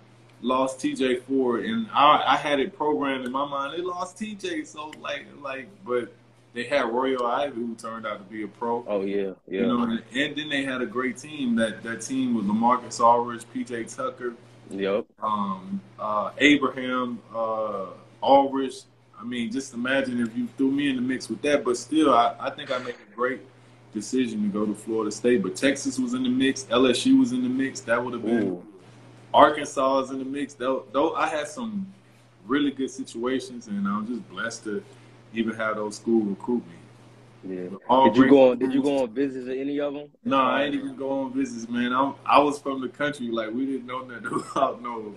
lost 0.43 0.79
TJ 0.79 1.23
Ford, 1.23 1.65
and 1.65 1.89
I, 1.93 2.23
I 2.35 2.37
had 2.37 2.61
it 2.61 2.77
programmed 2.77 3.25
in 3.25 3.33
my 3.33 3.47
mind. 3.47 3.75
They 3.77 3.83
lost 3.83 4.19
TJ, 4.19 4.67
so 4.67 4.93
like, 5.01 5.27
like, 5.41 5.69
but 5.85 6.13
they 6.59 6.65
had 6.65 6.87
Royal 6.93 7.25
Ivey, 7.25 7.55
who 7.55 7.77
turned 7.77 8.05
out 8.05 8.19
to 8.19 8.25
be 8.25 8.43
a 8.43 8.49
pro. 8.49 8.85
Oh 8.89 9.03
yeah, 9.03 9.17
yeah. 9.47 9.61
You 9.61 9.67
know, 9.69 9.83
and, 9.85 10.03
and 10.13 10.37
then 10.37 10.49
they 10.49 10.65
had 10.65 10.83
a 10.83 10.87
great 10.87 11.17
team. 11.17 11.55
That 11.55 11.85
that 11.85 12.03
team 12.03 12.35
was 12.35 12.47
Lamarcus 12.47 12.99
Aldridge, 12.99 13.45
PJ 13.55 13.95
Tucker, 13.95 14.35
Yep. 14.71 15.07
um, 15.23 15.81
uh, 16.01 16.33
Abraham, 16.39 17.21
uh, 17.33 17.87
Aldridge. 18.21 18.75
I 19.21 19.23
mean, 19.25 19.53
just 19.53 19.73
imagine 19.73 20.21
if 20.21 20.37
you 20.37 20.49
threw 20.57 20.73
me 20.73 20.91
in 20.91 20.97
the 20.97 21.03
mix 21.03 21.29
with 21.29 21.41
that. 21.43 21.65
But 21.65 21.77
still, 21.77 22.13
I, 22.13 22.35
I 22.41 22.51
think 22.51 22.73
I 22.73 22.79
made 22.79 22.97
a 22.97 23.15
great 23.15 23.41
decision 23.95 24.43
to 24.43 24.49
go 24.49 24.67
to 24.67 24.75
Florida 24.75 25.13
State. 25.13 25.43
But 25.45 25.55
Texas 25.55 25.97
was 25.97 26.15
in 26.15 26.25
the 26.25 26.29
mix. 26.29 26.65
LSU 26.65 27.21
was 27.21 27.31
in 27.31 27.45
the 27.45 27.49
mix. 27.49 27.81
That 27.83 28.05
would 28.05 28.15
have 28.15 28.25
been. 28.25 28.49
Ooh. 28.49 28.67
Arkansas 29.33 30.01
is 30.01 30.11
in 30.11 30.19
the 30.19 30.25
mix. 30.25 30.55
Though, 30.55 30.87
though 30.91 31.15
I 31.15 31.29
had 31.29 31.47
some 31.47 31.93
really 32.49 32.73
good 32.73 32.91
situations, 32.91 33.69
and 33.69 33.87
I'm 33.87 34.09
just 34.09 34.29
blessed 34.29 34.65
to 34.65 34.83
even 35.33 35.55
have 35.55 35.77
those 35.77 35.97
schools 35.97 36.27
recruit 36.29 36.63
me. 36.67 36.75
Yeah. 37.45 37.69
All 37.89 38.11
Did 38.11 38.17
you 38.17 38.29
go 38.29 38.51
on? 38.51 38.59
Did 38.59 38.73
you 38.73 38.83
go 38.83 39.03
on 39.03 39.15
visits 39.15 39.49
at 39.49 39.57
any 39.57 39.79
of 39.81 39.95
them? 39.95 40.09
No, 40.25 40.41
I 40.41 40.65
ain't 40.65 40.75
even 40.75 40.97
go 40.97 41.23
on 41.23 41.33
visits, 41.33 41.69
man. 41.69 41.93
I'm, 41.93 42.15
I 42.27 42.39
was 42.41 42.59
from 42.59 42.81
the 42.81 42.89
country, 42.89 43.29
like 43.29 43.51
we 43.53 43.65
didn't 43.67 43.87
know 43.87 44.01
nothing 44.01 44.27
about 44.53 44.83
no 44.83 45.15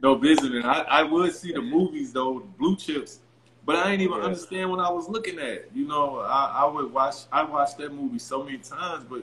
no 0.00 0.14
visiting. 0.16 0.64
I, 0.64 0.80
I 0.82 1.02
would 1.02 1.32
see 1.34 1.52
the 1.52 1.62
movies 1.62 2.12
though, 2.12 2.40
blue 2.58 2.76
chips. 2.76 3.20
But 3.64 3.76
I 3.76 3.90
didn't 3.92 4.02
even 4.02 4.18
Yeah. 4.18 4.24
understand 4.24 4.70
what 4.70 4.80
I 4.80 4.90
was 4.90 5.08
looking 5.08 5.38
at. 5.38 5.66
You 5.74 5.86
know, 5.86 6.18
I, 6.18 6.62
I 6.62 6.66
would 6.66 6.92
watch 6.92 7.14
I 7.30 7.44
watched 7.44 7.78
that 7.78 7.94
movie 7.94 8.18
so 8.18 8.42
many 8.42 8.58
times, 8.58 9.04
but 9.08 9.22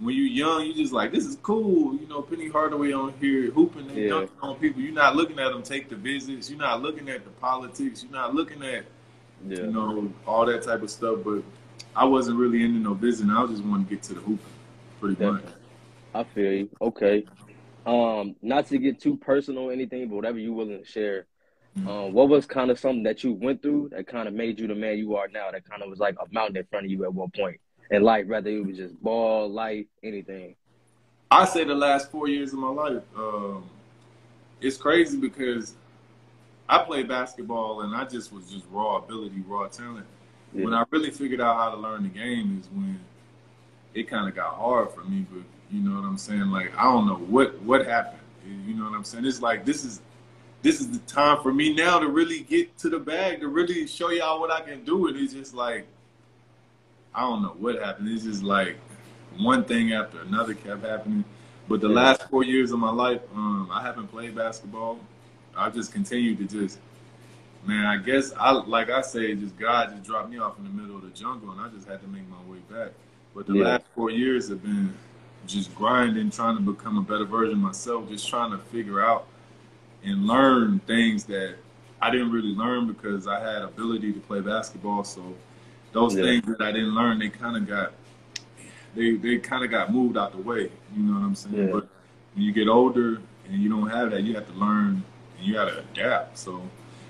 when 0.00 0.14
you're 0.14 0.26
young, 0.26 0.64
you 0.66 0.74
just 0.74 0.92
like, 0.92 1.12
this 1.12 1.24
is 1.24 1.36
cool. 1.42 1.94
You 1.96 2.06
know, 2.06 2.22
Penny 2.22 2.48
Hardaway 2.48 2.92
on 2.92 3.14
here 3.20 3.50
hooping 3.50 3.88
and 3.88 3.96
Yeah. 3.96 4.08
dunking 4.10 4.36
on 4.40 4.56
people. 4.56 4.80
You're 4.80 4.92
not 4.92 5.16
looking 5.16 5.38
at 5.38 5.50
them 5.52 5.62
take 5.62 5.88
the 5.88 5.96
visits. 5.96 6.48
You're 6.50 6.58
not 6.58 6.82
looking 6.82 7.08
at 7.08 7.24
the 7.24 7.30
politics. 7.30 8.02
You're 8.04 8.12
not 8.12 8.34
looking 8.34 8.62
at 8.62 8.84
Yeah. 9.46 9.60
you 9.62 9.66
know 9.72 10.12
all 10.26 10.46
that 10.46 10.62
type 10.62 10.82
of 10.82 10.90
stuff. 10.90 11.18
But 11.24 11.42
I 11.96 12.04
wasn't 12.04 12.38
really 12.38 12.62
into 12.62 12.78
no 12.78 12.94
visiting. 12.94 13.30
I 13.30 13.42
was 13.42 13.52
just 13.52 13.64
wanted 13.64 13.88
to 13.88 13.94
get 13.94 14.02
to 14.04 14.14
the 14.14 14.20
hooping, 14.20 14.38
pretty 15.00 15.24
much. 15.24 15.44
I 16.14 16.24
feel 16.24 16.52
you. 16.52 16.68
Okay. 16.80 17.24
Um, 17.86 18.36
not 18.42 18.66
to 18.66 18.78
get 18.78 19.00
too 19.00 19.16
personal 19.16 19.64
or 19.64 19.72
anything, 19.72 20.08
but 20.08 20.16
whatever 20.16 20.38
you 20.38 20.52
willing 20.52 20.78
to 20.78 20.84
share. 20.84 21.26
Mhm. 21.76 21.86
Um, 21.86 22.12
what 22.12 22.28
was 22.28 22.46
kind 22.46 22.70
of 22.70 22.78
something 22.78 23.02
that 23.04 23.22
you 23.24 23.32
went 23.32 23.62
through 23.62 23.90
that 23.90 24.06
kind 24.06 24.26
of 24.28 24.34
made 24.34 24.58
you 24.58 24.66
the 24.66 24.74
man 24.74 24.98
you 24.98 25.16
are 25.16 25.28
now? 25.28 25.50
That 25.50 25.64
kind 25.68 25.82
of 25.82 25.90
was 25.90 25.98
like 25.98 26.16
a 26.20 26.32
mountain 26.32 26.56
in 26.56 26.64
front 26.64 26.86
of 26.86 26.90
you 26.92 27.04
at 27.04 27.12
one 27.14 27.30
point 27.30 27.60
in 27.90 28.02
life, 28.02 28.26
whether 28.26 28.50
it 28.50 28.66
was 28.66 28.76
just 28.76 29.00
ball, 29.02 29.48
life, 29.48 29.86
anything. 30.02 30.54
I 31.30 31.44
say 31.44 31.64
the 31.64 31.74
last 31.74 32.10
four 32.10 32.28
years 32.28 32.52
of 32.52 32.58
my 32.58 32.70
life. 32.70 33.02
Um, 33.16 33.64
it's 34.60 34.76
crazy 34.76 35.18
because 35.18 35.74
I 36.68 36.78
played 36.82 37.08
basketball 37.08 37.82
and 37.82 37.94
I 37.94 38.04
just 38.04 38.32
was 38.32 38.50
just 38.50 38.64
raw 38.70 38.96
ability, 38.96 39.42
raw 39.46 39.68
talent. 39.68 40.06
Yeah. 40.52 40.64
When 40.64 40.74
I 40.74 40.84
really 40.90 41.10
figured 41.10 41.40
out 41.40 41.56
how 41.56 41.70
to 41.70 41.76
learn 41.76 42.02
the 42.02 42.08
game 42.08 42.58
is 42.60 42.68
when 42.70 42.98
it 43.94 44.08
kind 44.08 44.28
of 44.28 44.34
got 44.34 44.54
hard 44.54 44.90
for 44.92 45.02
me. 45.02 45.26
But 45.30 45.42
you 45.70 45.80
know 45.80 46.00
what 46.00 46.06
I'm 46.06 46.18
saying? 46.18 46.50
Like 46.50 46.76
I 46.76 46.84
don't 46.84 47.06
know 47.06 47.16
what 47.16 47.60
what 47.62 47.86
happened. 47.86 48.22
You 48.66 48.74
know 48.74 48.84
what 48.84 48.94
I'm 48.94 49.04
saying? 49.04 49.26
It's 49.26 49.42
like 49.42 49.64
this 49.64 49.84
is 49.84 50.00
this 50.62 50.80
is 50.80 50.90
the 50.90 50.98
time 51.00 51.42
for 51.42 51.52
me 51.52 51.74
now 51.74 51.98
to 51.98 52.08
really 52.08 52.40
get 52.40 52.76
to 52.78 52.88
the 52.88 52.98
bag 52.98 53.40
to 53.40 53.48
really 53.48 53.86
show 53.86 54.10
y'all 54.10 54.40
what 54.40 54.50
I 54.50 54.60
can 54.60 54.84
do. 54.84 55.06
And 55.06 55.16
it's 55.16 55.32
just 55.32 55.54
like 55.54 55.86
I 57.14 57.20
don't 57.20 57.42
know 57.42 57.54
what 57.58 57.80
happened. 57.80 58.08
It's 58.10 58.24
just 58.24 58.42
like 58.42 58.78
one 59.38 59.64
thing 59.64 59.92
after 59.92 60.20
another 60.20 60.54
kept 60.54 60.84
happening. 60.84 61.24
But 61.68 61.80
the 61.80 61.88
Yeah. 61.88 61.94
last 61.94 62.22
four 62.30 62.44
years 62.44 62.72
of 62.72 62.78
my 62.78 62.90
life, 62.90 63.20
um, 63.34 63.68
I 63.72 63.82
haven't 63.82 64.08
played 64.08 64.34
basketball. 64.34 64.98
I 65.56 65.70
just 65.70 65.92
continued 65.92 66.38
to 66.38 66.44
just, 66.44 66.78
man. 67.66 67.86
I 67.86 67.96
guess 67.98 68.32
I 68.38 68.52
like 68.52 68.90
I 68.90 69.02
say, 69.02 69.34
just 69.34 69.58
God 69.58 69.90
just 69.90 70.04
dropped 70.04 70.30
me 70.30 70.38
off 70.38 70.58
in 70.58 70.64
the 70.64 70.70
middle 70.70 70.96
of 70.96 71.02
the 71.02 71.10
jungle, 71.10 71.50
and 71.50 71.60
I 71.60 71.68
just 71.68 71.86
had 71.86 72.00
to 72.02 72.08
make 72.08 72.22
my 72.28 72.40
way 72.50 72.58
back. 72.70 72.92
But 73.34 73.46
the 73.46 73.54
Yeah. 73.54 73.64
last 73.64 73.84
four 73.94 74.10
years 74.10 74.48
have 74.48 74.62
been 74.62 74.94
just 75.46 75.74
grinding, 75.74 76.30
trying 76.30 76.56
to 76.56 76.62
become 76.62 76.98
a 76.98 77.02
better 77.02 77.24
version 77.24 77.54
of 77.54 77.60
myself, 77.60 78.08
just 78.08 78.28
trying 78.28 78.50
to 78.52 78.58
figure 78.58 79.02
out 79.02 79.26
and 80.04 80.26
learn 80.26 80.78
things 80.80 81.24
that 81.24 81.56
I 82.00 82.10
didn't 82.10 82.30
really 82.30 82.54
learn 82.54 82.86
because 82.86 83.26
I 83.26 83.40
had 83.40 83.62
ability 83.62 84.12
to 84.12 84.20
play 84.20 84.40
basketball. 84.40 85.04
So 85.04 85.34
those 85.92 86.14
Yeah. 86.16 86.22
things 86.22 86.46
that 86.46 86.60
I 86.60 86.72
didn't 86.72 86.94
learn, 86.94 87.18
they 87.18 87.28
kind 87.28 87.56
of 87.56 87.66
got 87.66 87.92
they 88.94 89.16
they 89.16 89.38
kind 89.38 89.64
of 89.64 89.70
got 89.70 89.92
moved 89.92 90.16
out 90.16 90.32
the 90.32 90.38
way. 90.38 90.70
You 90.96 91.02
know 91.02 91.14
what 91.18 91.26
I'm 91.26 91.34
saying? 91.34 91.56
Yeah. 91.56 91.72
But 91.72 91.88
when 92.34 92.44
you 92.44 92.52
get 92.52 92.68
older 92.68 93.20
and 93.48 93.62
you 93.62 93.68
don't 93.68 93.88
have 93.88 94.10
that, 94.10 94.22
you 94.22 94.34
have 94.34 94.46
to 94.46 94.52
learn 94.54 95.02
and 95.38 95.46
you 95.46 95.54
got 95.54 95.66
to 95.66 95.78
adapt. 95.80 96.38
So 96.38 96.62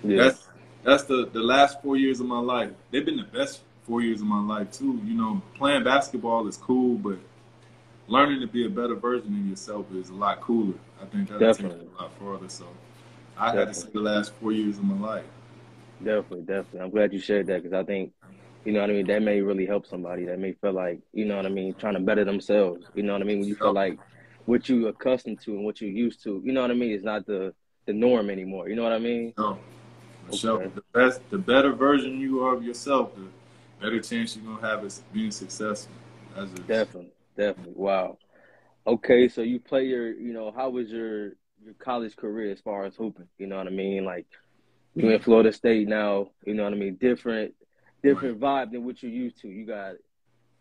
Yeah. 0.02 0.24
that's 0.24 0.48
that's 0.82 1.04
the 1.04 1.28
the 1.32 1.40
last 1.40 1.82
four 1.82 1.96
years 1.96 2.20
of 2.20 2.26
my 2.26 2.40
life. 2.40 2.70
They've 2.90 3.04
been 3.04 3.16
the 3.16 3.24
best 3.24 3.62
four 3.84 4.02
years 4.02 4.20
of 4.20 4.26
my 4.26 4.40
life 4.42 4.70
too. 4.72 5.00
You 5.04 5.14
know, 5.14 5.42
playing 5.56 5.84
basketball 5.84 6.46
is 6.46 6.56
cool, 6.56 6.96
but 6.96 7.18
learning 8.06 8.40
to 8.40 8.46
be 8.46 8.66
a 8.66 8.70
better 8.70 8.94
version 8.94 9.34
of 9.38 9.46
yourself 9.46 9.86
is 9.94 10.10
a 10.10 10.14
lot 10.14 10.40
cooler. 10.40 10.74
I 11.00 11.06
think 11.06 11.28
that'll 11.28 11.48
take 11.50 11.56
Definitely. 11.56 11.84
you 11.84 11.90
a 11.98 12.02
lot 12.02 12.12
further. 12.18 12.48
So 12.48 12.66
I 13.36 13.54
had 13.54 13.68
to 13.68 13.74
say 13.74 13.88
the 13.92 14.00
last 14.00 14.32
four 14.34 14.52
years 14.52 14.78
of 14.78 14.84
my 14.84 14.98
life. 14.98 15.24
Definitely, 16.02 16.42
definitely. 16.42 16.80
I'm 16.80 16.90
glad 16.90 17.12
you 17.12 17.18
shared 17.20 17.46
that 17.48 17.62
because 17.62 17.72
I 17.72 17.84
think, 17.84 18.12
you 18.68 18.74
know 18.74 18.82
what 18.82 18.90
I 18.90 18.92
mean, 18.92 19.06
that 19.06 19.22
may 19.22 19.40
really 19.40 19.64
help 19.64 19.86
somebody 19.86 20.26
that 20.26 20.38
may 20.38 20.52
feel 20.52 20.74
like, 20.74 21.00
you 21.14 21.24
know 21.24 21.36
what 21.36 21.46
I 21.46 21.48
mean, 21.48 21.72
trying 21.72 21.94
to 21.94 22.00
better 22.00 22.22
themselves. 22.22 22.84
You 22.94 23.02
know 23.02 23.14
what 23.14 23.22
I 23.22 23.24
mean? 23.24 23.38
When 23.38 23.48
you 23.48 23.54
feel 23.54 23.72
like 23.72 23.98
what 24.44 24.68
you 24.68 24.88
accustomed 24.88 25.40
to 25.44 25.52
and 25.52 25.64
what 25.64 25.80
you 25.80 25.88
used 25.88 26.22
to, 26.24 26.42
you 26.44 26.52
know 26.52 26.60
what 26.60 26.70
I 26.70 26.74
mean, 26.74 26.90
is 26.90 27.02
not 27.02 27.24
the 27.24 27.54
the 27.86 27.94
norm 27.94 28.28
anymore. 28.28 28.68
You 28.68 28.76
know 28.76 28.82
what 28.82 28.92
I 28.92 28.98
mean? 28.98 29.32
No, 29.38 29.58
sure. 30.34 30.64
Okay. 30.64 30.70
The 30.74 30.82
best, 30.92 31.22
the 31.30 31.38
better 31.38 31.72
version 31.72 32.20
you 32.20 32.44
are 32.44 32.56
of 32.56 32.62
yourself, 32.62 33.12
the 33.16 33.28
better 33.80 34.02
chance 34.02 34.36
you're 34.36 34.44
gonna 34.44 34.60
have 34.60 34.84
of 34.84 35.12
being 35.14 35.30
successful. 35.30 35.94
That's 36.36 36.50
just, 36.50 36.66
Definitely, 36.68 37.12
definitely. 37.38 37.72
Wow. 37.74 38.18
Okay, 38.86 39.30
so 39.30 39.40
you 39.40 39.60
play 39.60 39.84
your, 39.86 40.12
you 40.12 40.34
know, 40.34 40.52
how 40.54 40.68
was 40.68 40.90
your 40.90 41.28
your 41.64 41.72
college 41.78 42.16
career 42.16 42.52
as 42.52 42.60
far 42.60 42.84
as 42.84 42.94
hooping? 42.94 43.28
You 43.38 43.46
know 43.46 43.56
what 43.56 43.66
I 43.66 43.70
mean? 43.70 44.04
Like 44.04 44.26
you 44.94 45.08
in 45.08 45.22
Florida 45.22 45.54
State 45.54 45.88
now, 45.88 46.32
you 46.44 46.52
know 46.52 46.64
what 46.64 46.74
I 46.74 46.76
mean? 46.76 46.96
Different 46.96 47.54
different 48.02 48.40
vibe 48.40 48.72
than 48.72 48.84
what 48.84 49.02
you're 49.02 49.12
used 49.12 49.40
to. 49.42 49.48
You 49.48 49.66
got 49.66 49.94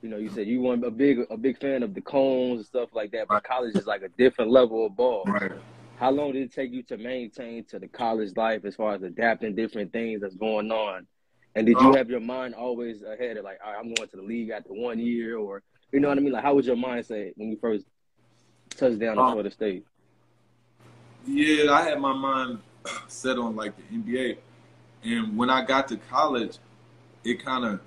you 0.01 0.09
know, 0.09 0.17
you 0.17 0.29
said 0.29 0.47
you 0.47 0.61
weren't 0.61 0.85
a 0.85 0.91
big 0.91 1.19
a 1.31 1.37
big 1.37 1.59
fan 1.59 1.83
of 1.83 1.93
the 1.93 2.01
cones 2.01 2.59
and 2.59 2.65
stuff 2.67 2.89
like 2.93 3.11
that, 3.11 3.29
but 3.29 3.41
Right. 3.41 3.43
college 3.43 3.75
is 3.75 3.87
like 3.87 4.03
a 4.03 4.09
different 4.17 4.51
level 4.51 4.85
of 4.85 4.95
ball. 4.95 5.33
Right. 5.33 5.51
How 5.95 6.11
long 6.11 6.33
did 6.33 6.43
it 6.43 6.53
take 6.53 6.71
you 6.71 6.83
to 6.83 6.97
maintain 6.97 7.65
to 7.67 7.79
the 7.79 7.87
college 7.87 8.31
life 8.37 8.65
as 8.65 8.75
far 8.75 8.95
as 8.95 9.03
adapting 9.03 9.55
different 9.55 9.91
things 9.93 10.21
that's 10.21 10.35
going 10.35 10.71
on? 10.71 11.07
And 11.55 11.65
did 11.67 11.81
you 11.81 11.91
Um, 11.91 11.95
have 11.95 12.09
your 12.09 12.19
mind 12.21 12.55
always 12.55 13.01
ahead 13.03 13.37
of 13.37 13.45
like, 13.45 13.59
all 13.65 13.71
right, 13.73 13.79
I'm 13.79 13.93
going 13.93 14.07
to 14.09 14.17
the 14.17 14.23
league 14.23 14.51
after 14.51 14.73
one 14.73 14.99
year, 14.99 15.37
or 15.37 15.63
you 15.91 15.99
know 15.99 16.09
what 16.09 16.17
I 16.17 16.21
mean? 16.21 16.33
Like, 16.33 16.43
how 16.43 16.55
was 16.55 16.67
your 16.67 16.75
mindset 16.75 17.33
when 17.35 17.49
you 17.49 17.57
first 17.59 17.85
touched 18.77 18.99
down 18.99 19.19
in 19.19 19.23
Um, 19.23 19.25
Florida 19.25 19.51
State? 19.51 19.85
Yeah, 21.25 21.71
I 21.71 21.83
had 21.83 21.99
my 21.99 22.13
mind 22.13 22.59
set 23.07 23.37
on 23.37 23.55
like 23.55 23.75
the 23.75 23.83
NBA, 23.93 24.37
and 25.09 25.37
when 25.37 25.49
I 25.49 25.63
got 25.65 25.87
to 25.89 25.97
college, 25.97 26.57
it 27.27 27.43
kind 27.43 27.65
of 27.65 27.81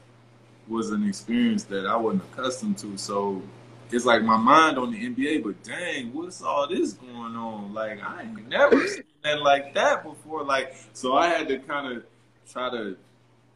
was 0.68 0.90
an 0.90 1.08
experience 1.08 1.64
that 1.64 1.86
I 1.86 1.96
wasn't 1.96 2.22
accustomed 2.32 2.78
to. 2.78 2.96
So 2.98 3.42
it's 3.90 4.04
like 4.04 4.22
my 4.22 4.36
mind 4.36 4.78
on 4.78 4.92
the 4.92 4.98
NBA, 4.98 5.42
but 5.42 5.62
dang, 5.64 6.12
what's 6.12 6.42
all 6.42 6.68
this 6.68 6.92
going 6.92 7.34
on? 7.34 7.72
Like 7.72 8.02
I 8.02 8.22
ain't 8.22 8.48
never 8.48 8.86
seen 8.86 9.04
that 9.24 9.42
like 9.42 9.74
that 9.74 10.04
before. 10.04 10.44
Like 10.44 10.76
so, 10.92 11.14
I 11.16 11.28
had 11.28 11.48
to 11.48 11.58
kind 11.58 11.96
of 11.96 12.04
try 12.50 12.70
to 12.70 12.96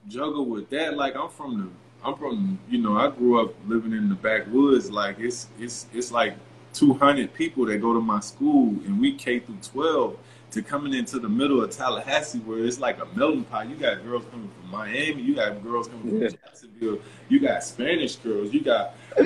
juggle 0.08 0.46
with 0.46 0.70
that. 0.70 0.96
Like 0.96 1.16
I'm 1.16 1.28
from 1.28 1.58
the, 1.58 2.08
I'm 2.08 2.16
from, 2.16 2.58
you 2.68 2.78
know, 2.78 2.96
I 2.96 3.10
grew 3.10 3.40
up 3.40 3.54
living 3.66 3.92
in 3.92 4.08
the 4.08 4.14
backwoods. 4.14 4.90
Like 4.90 5.20
it's 5.20 5.48
it's 5.58 5.86
it's 5.92 6.10
like 6.10 6.34
200 6.72 7.32
people 7.34 7.66
that 7.66 7.78
go 7.78 7.92
to 7.92 8.00
my 8.00 8.20
school, 8.20 8.68
and 8.86 8.98
we 8.98 9.14
K 9.14 9.38
through 9.38 9.58
12 9.62 10.16
to 10.54 10.62
coming 10.62 10.94
into 10.94 11.18
the 11.18 11.28
middle 11.28 11.62
of 11.62 11.70
Tallahassee, 11.70 12.38
where 12.40 12.64
it's 12.64 12.80
like 12.80 12.98
a 13.00 13.06
melting 13.16 13.44
pot. 13.44 13.68
You 13.68 13.76
got 13.76 14.02
girls 14.04 14.24
coming 14.30 14.50
from 14.60 14.70
Miami, 14.70 15.22
you 15.22 15.34
got 15.34 15.62
girls 15.62 15.88
coming 15.88 16.08
from 16.08 16.22
Yeah. 16.22 16.28
Jacksonville, 16.28 16.98
you 17.28 17.40
got 17.40 17.62
Spanish 17.62 18.16
girls, 18.16 18.52
you 18.52 18.60
got 18.62 18.94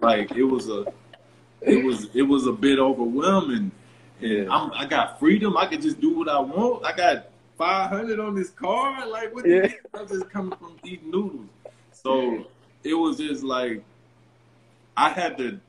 like 0.00 0.30
it 0.32 0.44
was 0.44 0.68
a 0.68 0.84
it 1.60 1.84
was 1.84 2.08
it 2.14 2.22
was 2.22 2.46
a 2.46 2.52
bit 2.52 2.78
overwhelming. 2.78 3.70
And 4.20 4.30
Yeah. 4.30 4.46
I'm, 4.50 4.72
I 4.74 4.86
got 4.86 5.18
freedom. 5.18 5.56
I 5.56 5.66
could 5.66 5.82
just 5.82 6.00
do 6.00 6.16
what 6.18 6.28
I 6.28 6.38
want. 6.40 6.84
I 6.84 6.92
got 6.94 7.26
500 7.58 8.18
on 8.20 8.34
this 8.34 8.50
car. 8.50 9.06
Like 9.08 9.34
what? 9.34 9.46
Yeah. 9.46 9.66
Yeah. 9.66 9.72
I'm 9.94 10.08
just 10.08 10.28
coming 10.30 10.56
from 10.58 10.76
eating 10.84 11.10
noodles. 11.10 11.46
So 11.92 12.46
it 12.84 12.94
was 12.94 13.18
just 13.18 13.42
like 13.44 13.82
I 14.96 15.08
had 15.10 15.38
to. 15.38 15.60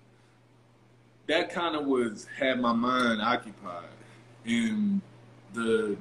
That 1.28 1.50
kind 1.52 1.76
of 1.76 1.86
was 1.86 2.28
had 2.38 2.60
my 2.60 2.74
mind 2.74 3.22
occupied, 3.22 3.86
and 4.46 5.02
the 5.54 5.98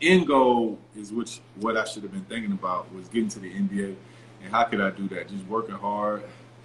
end 0.00 0.26
goal 0.26 0.78
is 0.96 1.12
which 1.12 1.40
what 1.56 1.76
I 1.76 1.84
should 1.84 2.02
have 2.02 2.12
been 2.12 2.24
thinking 2.24 2.52
about 2.52 2.92
was 2.94 3.08
getting 3.08 3.28
to 3.30 3.38
the 3.40 3.50
NBA. 3.50 3.96
And 4.42 4.52
how 4.52 4.64
could 4.64 4.80
I 4.80 4.90
do 4.90 5.08
that? 5.08 5.28
Just 5.28 5.44
working 5.46 5.74
hard, 5.74 6.22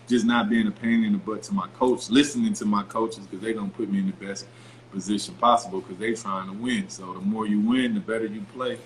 just 0.07 0.25
not 0.25 0.49
being 0.49 0.67
a 0.67 0.71
pain 0.71 1.03
in 1.03 1.13
the 1.13 1.17
butt 1.17 1.43
to 1.43 1.53
my 1.53 1.67
coach, 1.69 2.09
listening 2.09 2.53
to 2.53 2.65
my 2.65 2.83
coaches 2.83 3.25
because 3.25 3.43
they 3.43 3.53
don't 3.53 3.75
put 3.75 3.89
me 3.89 3.99
in 3.99 4.07
the 4.07 4.25
best 4.25 4.45
position 4.91 5.33
possible 5.35 5.81
because 5.81 5.97
they 5.97 6.13
trying 6.13 6.47
to 6.47 6.53
win. 6.53 6.87
So 6.89 7.13
the 7.13 7.21
more 7.21 7.47
you 7.47 7.59
win, 7.59 7.95
the 7.95 7.99
better 7.99 8.25
you 8.25 8.41
play, 8.53 8.77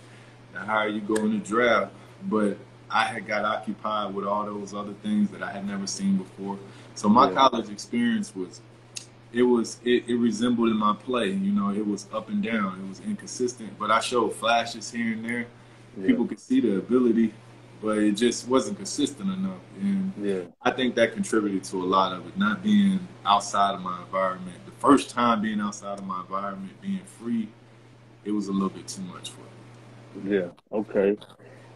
the 0.53 0.59
higher 0.59 0.87
you 0.87 1.01
go 1.01 1.15
in 1.15 1.31
the 1.39 1.45
draft. 1.45 1.91
But 2.29 2.57
I 2.89 3.03
had 3.03 3.27
got 3.27 3.43
occupied 3.43 4.13
with 4.13 4.25
all 4.25 4.45
those 4.45 4.73
other 4.73 4.93
things 5.03 5.29
that 5.31 5.43
I 5.43 5.51
had 5.51 5.67
never 5.67 5.85
seen 5.85 6.17
before. 6.17 6.57
So 6.95 7.09
my 7.09 7.27
Yeah. 7.29 7.49
college 7.49 7.69
experience 7.69 8.33
was 8.33 8.61
it 9.37 9.43
was 9.43 9.79
it, 9.83 10.05
it 10.09 10.15
resembled 10.15 10.69
in 10.69 10.77
my 10.77 10.95
play. 10.95 11.29
You 11.29 11.51
know, 11.51 11.69
it 11.71 11.85
was 11.85 12.07
up 12.13 12.29
and 12.29 12.41
down. 12.43 12.81
It 12.83 12.87
was 12.89 12.99
inconsistent, 13.01 13.77
but 13.77 13.91
I 13.91 13.99
showed 13.99 14.35
flashes 14.35 14.91
here 14.91 15.13
and 15.13 15.25
there. 15.25 15.47
Yeah. 15.97 16.07
People 16.07 16.27
could 16.27 16.39
see 16.39 16.61
the 16.61 16.77
ability, 16.77 17.33
but 17.81 17.97
it 17.99 18.13
just 18.13 18.47
wasn't 18.47 18.77
consistent 18.77 19.31
enough. 19.31 19.61
And 19.81 20.13
Yeah, 20.17 20.43
I 20.61 20.71
think 20.71 20.95
that 20.95 21.13
contributed 21.13 21.63
to 21.65 21.77
a 21.83 21.85
lot 21.85 22.13
of 22.13 22.27
it, 22.27 22.37
not 22.37 22.63
being 22.63 23.07
outside 23.25 23.75
of 23.75 23.81
my 23.81 24.01
environment. 24.01 24.57
The 24.65 24.71
first 24.73 25.09
time 25.09 25.41
being 25.41 25.61
outside 25.61 25.99
of 25.99 26.05
my 26.05 26.21
environment, 26.21 26.79
being 26.81 27.03
free, 27.05 27.49
it 28.25 28.31
was 28.31 28.47
a 28.47 28.53
little 28.53 28.69
bit 28.69 28.87
too 28.87 29.01
much 29.03 29.31
for 29.31 29.41
me. 29.41 30.31
yeah, 30.35 30.49
okay. 30.71 31.17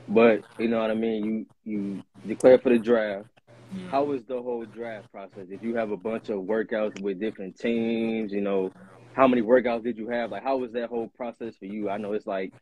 But 0.07 0.43
you 0.59 0.67
know 0.67 0.79
what 0.81 0.91
I 0.91 0.95
mean. 0.95 1.25
You 1.25 1.45
you 1.65 2.03
declare 2.27 2.57
for 2.59 2.69
the 2.69 2.79
draft. 2.79 3.27
Yeah. 3.73 3.89
How 3.89 4.03
was 4.03 4.23
the 4.23 4.41
whole 4.41 4.65
draft 4.65 5.11
process? 5.11 5.47
Did 5.49 5.61
you 5.61 5.75
have 5.75 5.91
a 5.91 5.97
bunch 5.97 6.29
of 6.29 6.39
workouts 6.41 7.01
with 7.01 7.19
different 7.19 7.57
teams? 7.57 8.31
You 8.31 8.41
know, 8.41 8.71
how 9.13 9.27
many 9.27 9.41
workouts 9.41 9.83
did 9.83 9.97
you 9.97 10.09
have? 10.09 10.31
Like, 10.31 10.43
how 10.43 10.57
was 10.57 10.71
that 10.73 10.89
whole 10.89 11.07
process 11.15 11.53
for 11.57 11.65
you? 11.65 11.89
I 11.89 11.97
know 11.97 12.13
it's 12.13 12.27
like 12.27 12.53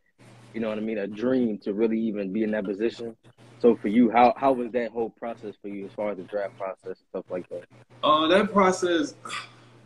you 0.54 0.60
know 0.60 0.68
what 0.68 0.78
I 0.78 0.80
mean, 0.80 0.98
a 0.98 1.06
dream 1.06 1.58
to 1.58 1.72
really 1.72 1.98
even 1.98 2.32
be 2.32 2.42
in 2.42 2.50
that 2.52 2.64
position. 2.64 3.16
So 3.60 3.76
for 3.76 3.88
you, 3.88 4.10
how 4.10 4.34
how 4.36 4.52
was 4.52 4.72
that 4.72 4.90
whole 4.90 5.10
process 5.10 5.54
for 5.60 5.68
you 5.68 5.86
as 5.86 5.92
far 5.92 6.10
as 6.10 6.16
the 6.16 6.24
draft 6.24 6.56
process 6.58 6.84
and 6.84 6.96
stuff 7.10 7.24
like 7.30 7.48
that? 7.50 7.64
Uh, 8.02 8.26
that 8.28 8.52
process, 8.52 9.14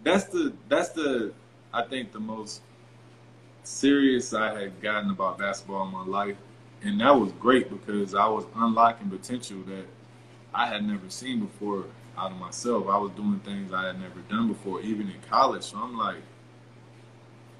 that's 0.03 0.25
the 0.25 0.53
that's 0.69 0.91
the 0.91 1.33
I 1.73 1.83
think 1.83 2.13
the 2.13 2.21
most 2.21 2.63
serious 3.65 4.33
I 4.33 4.59
had 4.59 4.81
gotten 4.81 5.11
about 5.11 5.39
basketball 5.39 5.87
in 5.87 5.93
my 5.93 6.05
life, 6.05 6.37
and 6.83 7.01
that 7.01 7.19
was 7.19 7.33
great 7.33 7.69
because 7.69 8.15
I 8.15 8.27
was 8.29 8.45
unlocking 8.55 9.11
potential 9.11 9.59
that 9.67 9.87
I 10.55 10.67
had 10.67 10.87
never 10.87 11.11
seen 11.11 11.41
before 11.41 11.85
out 12.17 12.31
of 12.31 12.39
myself. 12.39 12.87
I 12.89 12.97
was 12.97 13.11
doing 13.13 13.41
things 13.41 13.73
I 13.73 13.87
had 13.87 14.01
never 14.01 14.21
done 14.31 14.49
before, 14.49 14.81
even 14.81 15.09
in 15.09 15.17
college. 15.29 15.65
So 15.65 15.79
I'm 15.79 15.97
like, 15.97 16.23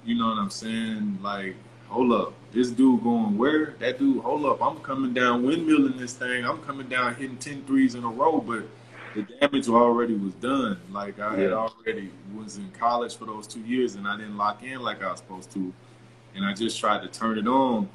you 0.05 0.15
know 0.15 0.27
what 0.27 0.37
I'm 0.37 0.49
saying? 0.49 1.19
Like, 1.21 1.55
hold 1.87 2.11
up, 2.13 2.33
this 2.51 2.69
dude 2.69 3.03
going 3.03 3.37
where? 3.37 3.75
That 3.79 3.99
dude, 3.99 4.23
hold 4.23 4.45
up, 4.45 4.61
I'm 4.61 4.77
coming 4.79 5.13
down 5.13 5.43
windmilling 5.43 5.97
this 5.97 6.13
thing. 6.13 6.45
I'm 6.45 6.59
coming 6.59 6.87
down 6.87 7.15
hitting 7.15 7.37
10 7.37 7.65
threes 7.65 7.95
in 7.95 8.03
a 8.03 8.09
row, 8.09 8.39
but 8.39 8.63
the 9.13 9.23
damage 9.23 9.67
already 9.67 10.15
was 10.15 10.33
done. 10.35 10.79
Like 10.91 11.19
I 11.19 11.35
had 11.35 11.51
already 11.53 12.11
was 12.35 12.57
in 12.57 12.69
college 12.71 13.15
for 13.15 13.25
those 13.25 13.47
two 13.47 13.61
years, 13.61 13.95
and 13.95 14.07
I 14.07 14.17
didn't 14.17 14.37
lock 14.37 14.63
in 14.63 14.81
like 14.81 15.03
I 15.03 15.11
was 15.11 15.19
supposed 15.19 15.51
to, 15.51 15.73
and 16.35 16.45
I 16.45 16.53
just 16.53 16.79
tried 16.79 17.01
to 17.01 17.07
turn 17.07 17.37
it 17.37 17.47
on, 17.47 17.89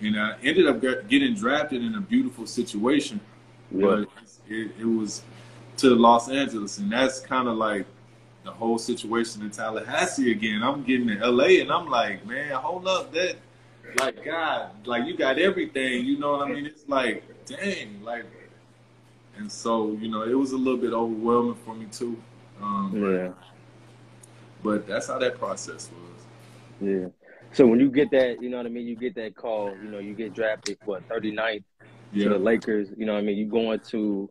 and 0.00 0.18
I 0.18 0.36
ended 0.42 0.66
up 0.66 0.80
getting 1.08 1.34
drafted 1.34 1.82
in 1.82 1.94
a 1.94 2.00
beautiful 2.00 2.46
situation, 2.46 3.20
but 3.72 4.08
it, 4.48 4.72
it 4.78 4.84
was 4.84 5.22
to 5.78 5.94
Los 5.94 6.28
Angeles, 6.28 6.78
and 6.78 6.90
that's 6.90 7.20
kind 7.20 7.48
of 7.48 7.56
like 7.56 7.86
the 8.44 8.50
whole 8.50 8.78
situation 8.78 9.42
in 9.42 9.50
Tallahassee 9.50 10.32
again. 10.32 10.62
I'm 10.62 10.82
getting 10.84 11.08
to 11.08 11.30
LA, 11.30 11.60
and 11.60 11.70
I'm 11.70 11.88
like, 11.88 12.26
man, 12.26 12.52
hold 12.52 12.86
up, 12.86 13.12
that 13.12 13.36
like 13.98 14.24
God, 14.24 14.86
like 14.86 15.06
you 15.06 15.16
got 15.16 15.38
everything. 15.38 16.04
You 16.04 16.18
know 16.18 16.32
what 16.32 16.48
I 16.48 16.52
mean? 16.52 16.66
It's 16.66 16.88
like, 16.88 17.24
dang, 17.46 18.02
like 18.02 18.24
and 19.38 19.50
so 19.50 19.92
you 20.00 20.08
know 20.08 20.22
it 20.22 20.34
was 20.34 20.52
a 20.52 20.56
little 20.56 20.80
bit 20.80 20.92
overwhelming 20.92 21.56
for 21.64 21.74
me 21.74 21.86
too. 21.90 22.20
Um, 22.60 22.92
yeah. 22.94 23.32
But 24.62 24.86
that's 24.86 25.06
how 25.06 25.18
that 25.18 25.38
process 25.38 25.90
was. 25.90 26.88
Yeah. 26.88 27.08
So 27.52 27.66
when 27.66 27.80
you 27.80 27.90
get 27.90 28.10
that, 28.10 28.42
you 28.42 28.50
know 28.50 28.58
what 28.58 28.66
I 28.66 28.68
mean, 28.68 28.86
you 28.86 28.96
get 28.96 29.14
that 29.14 29.34
call, 29.34 29.74
you 29.82 29.90
know, 29.90 29.98
you 30.00 30.14
get 30.14 30.34
drafted 30.34 30.76
what 30.84 31.08
39th 31.08 31.62
yeah. 32.12 32.24
to 32.24 32.30
the 32.30 32.38
Lakers, 32.38 32.88
you 32.96 33.06
know 33.06 33.14
what 33.14 33.20
I 33.20 33.22
mean, 33.22 33.36
you 33.36 33.46
going 33.46 33.80
to 33.90 34.30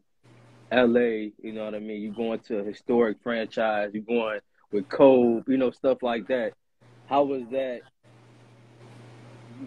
LA, 0.71 1.31
you 1.41 1.53
know 1.53 1.65
what 1.65 1.75
I 1.75 1.79
mean, 1.79 2.01
you 2.01 2.11
going 2.11 2.39
to 2.39 2.59
a 2.59 2.63
historic 2.63 3.17
franchise, 3.23 3.91
you 3.93 4.01
going 4.01 4.39
with 4.71 4.89
Kobe, 4.89 5.43
you 5.47 5.57
know, 5.57 5.71
stuff 5.71 6.03
like 6.03 6.27
that. 6.27 6.53
How 7.07 7.23
was 7.23 7.43
that? 7.51 7.81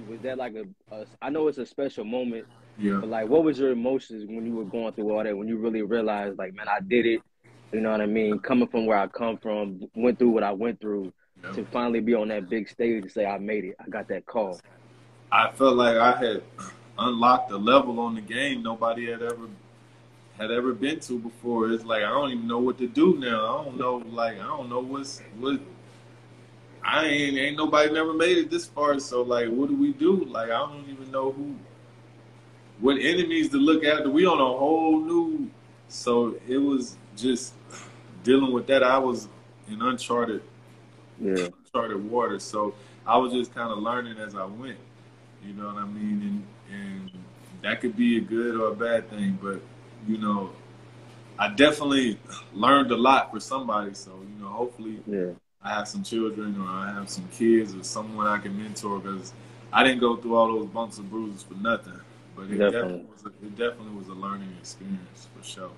Was 0.09 0.21
that 0.21 0.39
like 0.39 0.55
a, 0.55 0.95
a 0.95 1.07
I 1.21 1.31
know 1.31 1.49
it's 1.49 1.59
a 1.59 1.67
special 1.67 2.05
moment 2.05 2.47
yeah. 2.81 2.95
But 2.95 3.11
like, 3.11 3.29
what 3.29 3.45
was 3.45 3.59
your 3.59 3.71
emotions 3.71 4.25
when 4.27 4.47
you 4.47 4.55
were 4.55 4.65
going 4.65 4.93
through 4.95 5.15
all 5.15 5.23
that? 5.23 5.37
When 5.37 5.49
you 5.49 5.59
really 5.59 5.83
realized, 5.83 6.39
like, 6.39 6.55
man, 6.55 6.67
I 6.69 6.81
did 6.81 7.07
it. 7.07 7.21
You 7.73 7.81
know 7.81 7.93
what 7.93 8.01
I 8.01 8.07
mean? 8.07 8.39
Coming 8.41 8.69
from 8.69 8.87
where 8.87 8.99
I 8.99 9.07
come 9.07 9.39
from, 9.39 9.83
went 9.95 10.19
through 10.19 10.31
what 10.31 10.43
I 10.43 10.53
went 10.53 10.81
through, 10.81 11.13
yeah. 11.43 11.53
to 11.53 11.65
finally 11.67 12.01
be 12.01 12.15
on 12.15 12.29
that 12.29 12.49
big 12.49 12.69
stage 12.69 13.03
and 13.03 13.13
say, 13.13 13.27
I 13.27 13.39
made 13.39 13.65
it. 13.65 13.77
I 13.79 13.89
got 13.89 14.09
that 14.09 14.27
call. 14.27 14.59
I 15.31 15.53
felt 15.53 15.77
like 15.77 15.97
I 15.97 16.17
had 16.17 16.43
unlocked 17.01 17.51
a 17.51 17.57
level 17.57 17.99
on 17.99 18.15
the 18.15 18.21
game 18.21 18.63
nobody 18.63 19.11
had 19.11 19.23
ever 19.23 19.49
had 20.39 20.51
ever 20.51 20.73
been 20.73 20.99
to 21.01 21.19
before. 21.19 21.71
It's 21.71 21.85
like 21.85 22.03
I 22.03 22.09
don't 22.09 22.31
even 22.31 22.47
know 22.47 22.59
what 22.59 22.79
to 22.79 22.87
do 22.87 23.19
now. 23.19 23.59
I 23.59 23.65
don't 23.65 23.79
know, 23.79 23.97
like 23.97 24.41
I 24.41 24.47
don't 24.47 24.71
know 24.71 24.81
what's 24.81 25.21
what. 25.39 25.61
I 26.83 27.05
ain't 27.07 27.37
ain't 27.37 27.57
nobody 27.59 27.93
never 27.93 28.15
made 28.15 28.39
it 28.39 28.51
this 28.51 28.67
far. 28.67 28.99
So 29.01 29.23
like, 29.23 29.49
what 29.49 29.69
do 29.69 29.77
we 29.77 29.93
do? 29.93 30.25
Like 30.25 30.51
I 30.51 30.59
don't 30.59 30.89
even 30.89 31.11
know 31.11 31.33
who 31.33 31.57
what 32.81 32.97
enemies 32.99 33.51
to 33.51 33.59
look 33.59 33.85
after. 33.85 34.11
We 34.11 34.27
on 34.27 34.41
a 34.41 34.59
whole 34.59 35.01
new. 35.01 35.51
So 35.89 36.37
it 36.49 36.57
was 36.57 36.97
just 37.17 37.55
dealing 38.23 38.53
with 38.53 38.67
that. 38.69 38.83
I 38.83 38.99
was 38.99 39.29
in 39.69 39.83
uncharted, 39.83 40.43
yeah. 41.21 41.49
uncharted 41.65 42.11
waters. 42.11 42.43
So 42.43 42.75
I 43.07 43.19
was 43.19 43.33
just 43.33 43.55
kind 43.55 43.71
of 43.71 43.79
learning 43.79 44.17
as 44.17 44.35
I 44.35 44.45
went. 44.45 44.79
You 45.45 45.55
know 45.55 45.67
what 45.67 45.77
I 45.77 45.87
mean? 45.87 46.47
And 46.71 46.77
and 46.81 47.11
that 47.63 47.81
could 47.81 47.97
be 47.97 48.19
a 48.19 48.21
good 48.21 48.57
or 48.57 48.69
a 48.73 48.75
bad 48.75 49.09
thing, 49.11 49.39
but 49.43 49.61
you 50.07 50.19
know, 50.19 50.53
I 51.39 51.49
definitely 51.49 52.19
learned 52.55 52.91
a 52.93 52.97
lot 52.97 53.33
for 53.33 53.41
somebody. 53.41 53.95
So 53.95 54.13
you 54.13 54.43
know, 54.45 54.51
hopefully, 54.51 55.01
yeah. 55.07 55.33
I 55.63 55.71
have 55.71 55.89
some 55.89 56.03
children 56.05 56.61
or 56.61 56.69
I 56.69 56.93
have 56.93 57.11
some 57.11 57.29
kids 57.33 57.75
or 57.75 57.85
someone 57.85 58.27
I 58.27 58.39
can 58.39 58.57
mentor 58.59 59.01
because 59.01 59.33
I 59.73 59.85
didn't 59.85 60.01
go 60.01 60.17
through 60.17 60.37
all 60.37 60.49
those 60.49 60.69
bumps 60.69 60.99
and 60.99 61.11
bruises 61.11 61.43
for 61.43 61.55
nothing. 61.55 62.01
But 62.37 62.51
it 62.51 62.69
definitely, 62.69 62.69
definitely 62.69 63.07
was 63.13 63.25
a, 63.25 63.29
it 63.47 63.57
definitely 63.57 63.97
was 63.99 64.09
a 64.09 64.15
learning 64.15 64.55
experience 64.61 65.29
for 65.37 65.45
sure. 65.45 65.73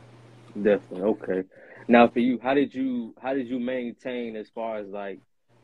Definitely 0.61 1.03
okay. 1.03 1.45
Now 1.89 2.09
for 2.09 2.19
you, 2.21 2.39
how 2.43 2.55
did 2.55 2.75
you 2.75 3.15
how 3.21 3.33
did 3.35 3.49
you 3.49 3.59
maintain 3.59 4.37
as 4.37 4.51
far 4.51 4.77
as 4.79 4.89
like 4.89 5.21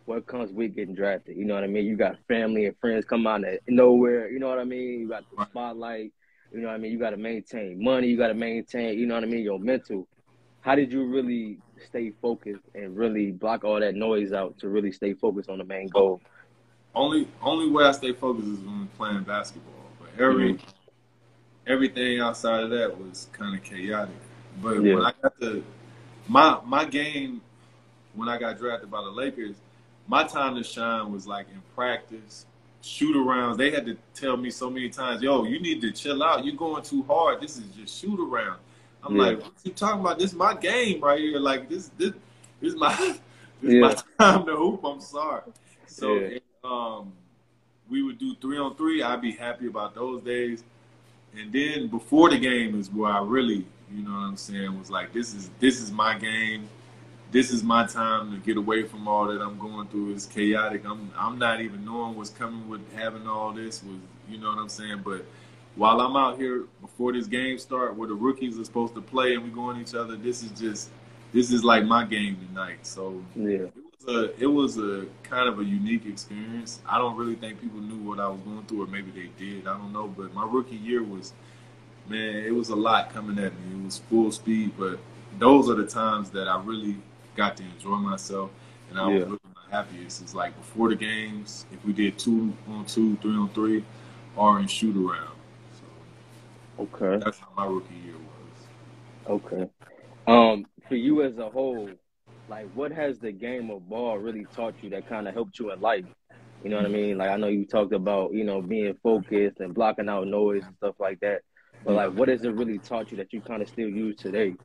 what 0.09 0.27
comes 0.27 0.51
with 0.53 0.75
getting 0.75 0.95
drafted? 0.95 1.37
You 1.37 1.45
know 1.45 1.55
what 1.55 1.65
I 1.65 1.69
mean? 1.69 1.85
You 1.85 1.97
got 1.97 2.17
family 2.27 2.67
and 2.67 2.77
friends 2.81 3.05
come 3.05 3.27
out 3.27 3.45
of 3.45 3.59
nowhere. 3.69 4.31
You 4.31 4.39
know 4.39 4.49
what 4.49 4.59
I 4.59 4.65
mean? 4.65 5.01
You 5.01 5.09
got 5.09 5.25
the 5.37 5.45
spotlight. 5.47 6.13
You 6.53 6.61
know 6.61 6.69
what 6.69 6.75
I 6.75 6.79
mean? 6.79 6.93
You 6.93 6.99
got 6.99 7.11
to 7.11 7.17
maintain 7.17 7.83
money. 7.83 8.09
You 8.09 8.17
got 8.17 8.29
to 8.29 8.35
maintain. 8.35 8.99
You 8.99 9.07
know 9.07 9.15
what 9.15 9.25
I 9.25 9.27
mean? 9.27 9.45
Your 9.45 9.59
mental. 9.59 10.09
How 10.63 10.75
did 10.75 10.93
you 10.93 11.05
really 11.05 11.59
stay 11.87 12.13
focused 12.23 12.65
and 12.75 12.97
really 12.97 13.31
block 13.31 13.65
all 13.65 13.79
that 13.79 13.95
noise 13.95 14.33
out 14.33 14.59
to 14.59 14.69
really 14.69 14.93
stay 14.93 15.13
focused 15.13 15.49
on 15.49 15.59
the 15.59 15.65
main 15.65 15.89
goal? 15.89 16.21
Only 16.95 17.29
only 17.43 17.71
way 17.71 17.85
I 17.85 17.93
stay 17.93 18.13
focused 18.13 18.49
is 18.49 18.59
when 18.61 18.89
playing 18.97 19.23
basketball. 19.23 19.75
But 20.01 20.21
every 20.21 20.55
mm-hmm 20.55 20.71
everything 21.69 22.19
outside 22.19 22.65
of 22.65 22.71
that 22.71 22.99
was 22.99 23.29
kind 23.33 23.55
of 23.55 23.63
chaotic. 23.63 24.15
But 24.63 24.83
yeah. 24.83 24.95
when 24.95 25.05
I 25.05 25.13
got 25.23 25.39
the 25.39 25.63
my 26.27 26.59
my 26.65 26.85
game 26.85 27.41
when 28.15 28.29
I 28.29 28.39
got 28.39 28.59
drafted 28.59 28.91
by 28.91 29.03
the 29.03 29.11
Lakers, 29.11 29.57
my 30.09 30.25
time 30.25 30.57
to 30.57 30.65
shine 30.65 31.13
was 31.13 31.27
like 31.27 31.47
in 31.53 31.63
practice, 31.75 32.47
shoot 32.83 33.15
arounds. 33.15 33.57
They 33.57 33.71
had 33.71 33.87
to 33.87 33.97
tell 34.15 34.37
me 34.37 34.51
so 34.51 34.69
many 34.69 34.89
times, 34.89 35.23
"Yo, 35.23 35.45
you 35.45 35.61
need 35.61 35.81
to 35.83 35.93
chill 35.93 36.23
out. 36.23 36.45
You're 36.45 36.57
going 36.57 36.83
too 36.83 37.05
hard. 37.05 37.41
This 37.41 37.57
is 37.57 37.65
just 37.77 37.97
shoot 37.97 38.19
around." 38.19 38.59
I'm 39.05 39.15
yeah. 39.17 39.23
like, 39.23 39.43
"What 39.43 39.53
you 39.63 39.73
talking 39.73 40.01
about? 40.01 40.19
This 40.19 40.33
is 40.33 40.37
my 40.37 40.55
game 40.55 41.01
right 41.01 41.21
here. 41.21 41.39
Like 41.39 41.69
this 41.69 41.91
this 41.97 42.13
this 42.61 42.73
is 42.73 42.79
my 42.79 42.95
this 43.63 43.75
yeah. 43.75 43.81
my 43.81 43.95
time 44.19 44.47
to 44.47 44.57
hoop. 44.57 44.81
I'm 44.85 45.01
sorry." 45.01 45.43
So 45.87 46.15
yeah. 46.15 46.39
um, 46.65 47.13
we 47.89 48.03
would 48.03 48.19
do 48.19 48.35
three 48.41 48.59
on 48.59 48.75
three. 48.75 49.03
I'd 49.03 49.21
be 49.21 49.33
happy 49.33 49.67
about 49.67 49.95
those 49.95 50.23
days 50.23 50.65
and 51.37 51.53
then 51.53 51.89
before 51.89 52.31
the 52.31 52.39
game 52.39 52.79
is 52.79 52.91
where 52.91 53.13
I 53.13 53.21
really, 53.23 53.65
you 53.93 54.03
know 54.03 54.11
what 54.11 54.19
I'm 54.19 54.37
saying, 54.37 54.79
was 54.79 54.91
like, 54.91 55.13
this 55.13 55.35
is 55.35 55.51
this 55.61 55.81
is 55.81 55.91
my 55.93 56.19
game. 56.19 56.69
This 57.31 57.51
is 57.51 57.63
my 57.63 57.87
time 57.87 58.33
to 58.33 58.39
get 58.39 58.57
away 58.57 58.85
from 58.85 59.07
all 59.07 59.27
that 59.27 59.43
I'm 59.43 59.59
going 59.59 59.87
through. 59.89 60.13
It's 60.13 60.25
chaotic. 60.25 60.87
I'm 60.87 61.11
I'm 61.17 61.39
not 61.39 61.61
even 61.61 61.85
knowing 61.85 62.17
what's 62.17 62.31
coming 62.31 62.69
with 62.69 62.81
having 62.95 63.27
all 63.27 63.53
this. 63.53 63.83
Was 63.83 63.99
you 64.31 64.39
know 64.39 64.49
what 64.49 64.59
I'm 64.59 64.69
saying? 64.69 65.03
But 65.05 65.27
while 65.77 66.01
I'm 66.01 66.17
out 66.17 66.39
here 66.39 66.65
before 66.81 67.13
this 67.13 67.27
game 67.27 67.59
start, 67.59 67.97
where 67.97 68.09
the 68.09 68.15
rookies 68.15 68.59
are 68.59 68.65
supposed 68.65 68.95
to 68.95 69.03
play 69.03 69.35
and 69.35 69.45
we 69.45 69.51
go 69.51 69.63
on 69.63 69.81
each 69.81 69.95
other, 69.95 70.17
this 70.17 70.43
is 70.43 70.51
just 70.59 70.89
this 71.33 71.53
is 71.53 71.63
like 71.63 71.85
my 71.85 72.05
game 72.05 72.39
tonight. 72.49 72.79
So 72.87 73.23
yeah, 73.37 73.67
it 73.67 73.73
was 74.07 74.15
a 74.15 74.43
it 74.43 74.47
was 74.47 74.79
a 74.79 75.07
kind 75.23 75.51
of 75.51 75.61
a 75.61 75.65
unique 75.65 76.07
experience. 76.07 76.81
I 76.89 76.97
don't 76.97 77.17
really 77.17 77.35
think 77.35 77.61
people 77.61 77.81
knew 77.81 78.09
what 78.09 78.21
I 78.21 78.29
was 78.29 78.41
going 78.41 78.65
through, 78.65 78.85
or 78.85 78.87
maybe 78.87 79.11
they 79.11 79.31
did. 79.39 79.67
I 79.67 79.77
don't 79.77 79.93
know. 79.93 80.09
But 80.09 80.33
my 80.33 80.47
rookie 80.47 80.77
year 80.77 81.03
was, 81.03 81.35
man, 82.09 82.37
it 82.37 82.55
was 82.55 82.71
a 82.71 82.77
lot 82.77 83.13
coming 83.13 83.39
at 83.39 83.53
me. 83.53 83.81
It 83.81 83.85
was 83.85 83.99
full 84.09 84.33
speed, 84.33 84.73
but 84.79 84.99
those 85.39 85.69
are 85.69 85.75
the 85.75 85.87
times 85.87 86.31
that 86.31 86.49
I 86.49 86.61
really 86.63 86.97
got 87.39 87.57
to 87.57 87.63
enjoy 87.63 87.97
myself, 87.97 88.51
and 88.91 88.99
I 88.99 89.09
yeah. 89.09 89.15
was 89.15 89.25
really 89.25 89.39
my 89.55 89.77
happiest. 89.79 90.21
It's 90.21 90.35
like 90.35 90.55
before 90.57 90.91
the 90.91 90.97
games, 90.97 91.65
if 91.73 91.83
we 91.85 91.93
did 91.93 92.19
two 92.19 92.53
on 92.69 92.85
two, 92.85 93.17
three 93.23 93.37
on 93.37 93.49
three, 93.51 93.85
or 94.37 94.59
in 94.59 94.67
shoot 94.67 94.97
around. 94.97 95.37
So 95.73 96.83
okay, 96.83 97.25
that's 97.25 97.39
how 97.39 97.49
my 97.57 97.65
rookie 97.65 97.95
year 97.95 98.15
was. 98.15 99.41
Okay. 99.43 99.71
Um, 100.27 100.67
for 100.89 100.97
you 100.97 101.23
as 101.23 101.39
a 101.39 101.49
whole, 101.49 101.89
like 102.49 102.69
what 102.75 102.91
has 102.93 103.19
the 103.19 103.31
game 103.31 103.71
of 103.71 103.89
ball 103.89 104.19
really 104.19 104.47
taught 104.55 104.75
you 104.83 104.91
that 104.91 105.09
kind 105.09 105.29
of 105.29 105.35
helped 105.35 105.59
you 105.59 105.73
in 105.73 105.81
life? 105.81 106.05
You 106.65 106.71
know 106.71 106.77
what 106.77 106.87
I 106.87 106.89
mean? 106.89 107.19
Like 107.19 107.31
I 107.31 107.37
know 107.37 107.47
you 107.47 107.65
talked 107.65 107.93
about, 107.93 108.33
you 108.33 108.43
know, 108.43 108.61
being 108.61 108.95
focused 109.01 109.61
and 109.61 109.73
blocking 109.73 110.09
out 110.09 110.27
noise 110.27 110.65
and 110.67 110.75
stuff 110.77 110.97
like 110.99 111.21
that. 111.21 111.43
But 111.85 111.95
like 111.95 112.13
what 112.15 112.29
has 112.29 112.43
it 112.43 112.53
really 112.55 112.79
taught 112.79 113.13
you 113.13 113.17
that 113.19 113.33
you 113.33 113.41
kind 113.41 113.63
of 113.63 113.69
still 113.69 113.89
use 113.89 114.17
today? 114.17 114.57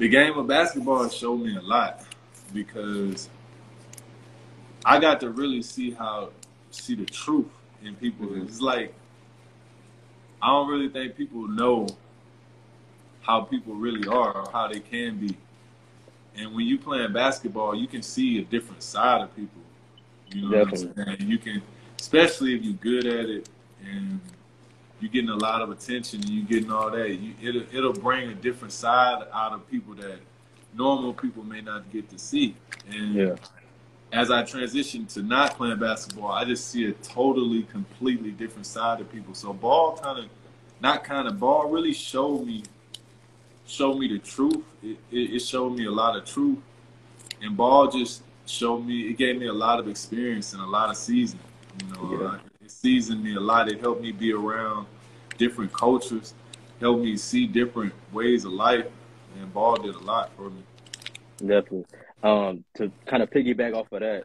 The 0.00 0.08
game 0.08 0.38
of 0.38 0.46
basketball 0.46 1.10
showed 1.10 1.42
me 1.42 1.54
a 1.58 1.60
lot 1.60 2.02
because 2.54 3.28
I 4.82 4.98
got 4.98 5.20
to 5.20 5.28
really 5.28 5.60
see 5.60 5.90
how 5.90 6.30
see 6.70 6.94
the 6.94 7.04
truth 7.04 7.50
in 7.84 7.94
people. 7.96 8.28
Mm-hmm. 8.28 8.46
It's 8.46 8.62
like 8.62 8.94
I 10.40 10.46
don't 10.46 10.70
really 10.70 10.88
think 10.88 11.16
people 11.18 11.46
know 11.46 11.86
how 13.20 13.42
people 13.42 13.74
really 13.74 14.08
are 14.08 14.38
or 14.38 14.50
how 14.50 14.68
they 14.68 14.80
can 14.80 15.18
be. 15.18 15.36
And 16.34 16.54
when 16.54 16.66
you 16.66 16.78
playing 16.78 17.12
basketball, 17.12 17.74
you 17.74 17.86
can 17.86 18.00
see 18.00 18.38
a 18.38 18.44
different 18.44 18.82
side 18.82 19.20
of 19.20 19.36
people. 19.36 19.60
You 20.30 20.48
know 20.48 20.64
Definitely. 20.64 20.86
what 20.86 21.08
I'm 21.08 21.16
saying? 21.18 21.30
You 21.30 21.36
can 21.36 21.62
especially 22.00 22.54
if 22.54 22.62
you're 22.62 22.72
good 22.72 23.04
at 23.04 23.28
it 23.28 23.50
and 23.84 24.18
you're 25.02 25.10
getting 25.10 25.30
a 25.30 25.36
lot 25.36 25.62
of 25.62 25.70
attention 25.70 26.20
and 26.20 26.30
you're 26.30 26.44
getting 26.46 26.70
all 26.70 26.90
that, 26.90 27.10
you, 27.10 27.34
it'll 27.42 27.76
it'll 27.76 27.92
bring 27.92 28.30
a 28.30 28.34
different 28.34 28.72
side 28.72 29.24
out 29.32 29.52
of 29.52 29.68
people 29.70 29.94
that 29.94 30.18
normal 30.74 31.12
people 31.12 31.42
may 31.44 31.60
not 31.60 31.90
get 31.92 32.08
to 32.10 32.18
see. 32.18 32.54
And 32.88 33.14
Yeah. 33.14 33.34
as 34.12 34.30
I 34.30 34.42
transition 34.44 35.06
to 35.06 35.22
not 35.22 35.56
playing 35.56 35.78
basketball, 35.78 36.30
I 36.32 36.44
just 36.44 36.68
see 36.70 36.84
a 36.86 36.92
totally, 36.92 37.62
completely 37.64 38.30
different 38.30 38.66
side 38.66 39.00
of 39.00 39.10
people. 39.12 39.34
So 39.34 39.52
ball 39.52 39.96
kind 39.96 40.18
of, 40.20 40.24
not 40.80 41.04
kind 41.04 41.26
of, 41.28 41.38
ball 41.40 41.68
really 41.68 41.92
showed 41.92 42.46
me, 42.46 42.62
showed 43.66 43.98
me 43.98 44.08
the 44.08 44.18
truth. 44.18 44.62
It, 44.82 44.98
it, 45.10 45.34
it 45.34 45.38
showed 45.40 45.76
me 45.76 45.86
a 45.86 45.90
lot 45.92 46.16
of 46.16 46.24
truth, 46.24 46.58
and 47.42 47.56
ball 47.56 47.88
just 47.88 48.22
showed 48.46 48.80
me. 48.86 49.08
It 49.10 49.16
gave 49.18 49.38
me 49.38 49.46
a 49.46 49.52
lot 49.52 49.78
of 49.78 49.88
experience 49.88 50.52
and 50.52 50.62
a 50.62 50.66
lot 50.66 50.90
of 50.90 50.96
seasoning. 50.96 51.44
You 51.80 51.94
know, 51.94 52.20
Yeah. 52.22 52.49
It 52.70 52.72
seasoned 52.72 53.24
me 53.24 53.34
a 53.34 53.40
lot. 53.40 53.68
It 53.68 53.80
helped 53.80 54.00
me 54.00 54.12
be 54.12 54.32
around 54.32 54.86
different 55.38 55.72
cultures, 55.72 56.34
helped 56.80 57.02
me 57.02 57.16
see 57.16 57.46
different 57.46 57.92
ways 58.12 58.44
of 58.44 58.52
life, 58.52 58.86
and 59.36 59.52
ball 59.52 59.76
did 59.76 59.94
a 59.94 59.98
lot 59.98 60.30
for 60.36 60.50
me. 60.50 60.62
Definitely. 61.38 61.86
Um, 62.22 62.64
to 62.76 62.92
kind 63.06 63.22
of 63.22 63.30
piggyback 63.30 63.74
off 63.74 63.90
of 63.92 64.00
that, 64.00 64.24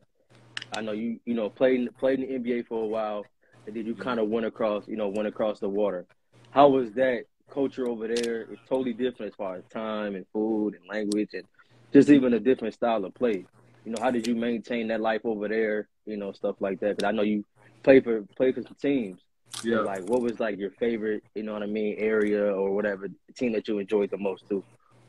I 0.76 0.82
know 0.82 0.92
you 0.92 1.20
you 1.26 1.34
know 1.34 1.50
played 1.50 1.90
played 1.98 2.20
in 2.20 2.44
the 2.44 2.52
NBA 2.52 2.68
for 2.68 2.84
a 2.84 2.88
while, 2.88 3.26
and 3.66 3.76
then 3.76 3.86
you 3.86 3.96
kind 3.96 4.20
of 4.20 4.28
went 4.28 4.46
across 4.46 4.88
you 4.88 4.98
know 4.98 5.08
went 5.08 5.28
across 5.28 5.60
the 5.60 5.70
water. 5.70 6.06
How 6.52 6.68
was 6.70 6.92
that 6.94 7.24
culture 7.50 7.88
over 7.88 8.08
there? 8.08 8.42
It's 8.42 8.62
totally 8.70 8.94
different 8.94 9.32
as 9.32 9.36
far 9.36 9.56
as 9.56 9.64
time 9.72 10.16
and 10.16 10.26
food 10.34 10.76
and 10.76 10.88
language 10.88 11.30
and 11.34 11.46
just 11.94 12.10
even 12.10 12.34
a 12.34 12.40
different 12.40 12.74
style 12.74 13.06
of 13.06 13.14
play. 13.16 13.46
You 13.86 13.92
know, 13.92 14.02
how 14.02 14.12
did 14.12 14.28
you 14.28 14.36
maintain 14.36 14.88
that 14.90 15.00
life 15.00 15.22
over 15.24 15.48
there? 15.48 15.88
You 16.06 16.18
know, 16.18 16.32
stuff 16.34 16.56
like 16.60 16.80
that. 16.82 16.98
Because 16.98 17.08
I 17.08 17.12
know 17.12 17.22
you 17.22 17.46
played 17.86 18.04
for 18.04 18.24
play 18.36 18.52
for 18.52 18.64
some 18.64 18.76
teams. 18.82 19.20
Yeah. 19.64 19.78
So, 19.78 19.82
like, 19.84 20.10
what 20.10 20.22
was 20.22 20.40
like 20.40 20.58
your 20.58 20.72
favorite? 20.72 21.24
You 21.36 21.44
know 21.44 21.54
what 21.54 21.64
I 21.64 21.68
mean? 21.68 21.96
Area 21.98 22.44
or 22.54 22.72
whatever 22.76 23.08
team 23.36 23.54
that 23.54 23.68
you 23.68 23.80
enjoyed 23.80 24.10
the 24.10 24.18
most 24.18 24.44
too. 24.50 24.64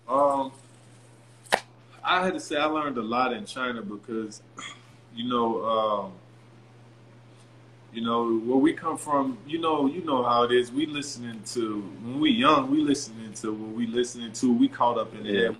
Um, 0.08 0.52
I 2.04 2.24
had 2.24 2.34
to 2.34 2.40
say 2.40 2.56
I 2.56 2.66
learned 2.66 2.98
a 2.98 3.02
lot 3.02 3.32
in 3.32 3.44
China 3.44 3.82
because, 3.82 4.42
you 5.16 5.28
know, 5.28 5.64
um, 5.64 6.12
you 7.92 8.04
know 8.04 8.38
where 8.38 8.58
we 8.58 8.72
come 8.74 8.98
from. 8.98 9.38
You 9.46 9.58
know, 9.58 9.86
you 9.86 10.04
know 10.04 10.22
how 10.22 10.44
it 10.44 10.52
is. 10.52 10.70
We 10.70 10.86
listening 10.86 11.40
to 11.54 11.80
when 12.04 12.20
we 12.20 12.30
young. 12.30 12.70
We 12.70 12.82
listening 12.82 13.32
to 13.40 13.52
what 13.52 13.74
we 13.74 13.86
listening 13.86 14.32
to. 14.32 14.52
We 14.52 14.68
caught 14.68 14.98
up 14.98 15.14
in 15.14 15.24
Yeah. 15.24 15.40
it. 15.40 15.56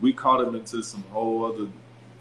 We 0.00 0.12
caught 0.12 0.40
up 0.40 0.54
into 0.54 0.82
some 0.82 1.02
whole 1.10 1.44
other 1.44 1.68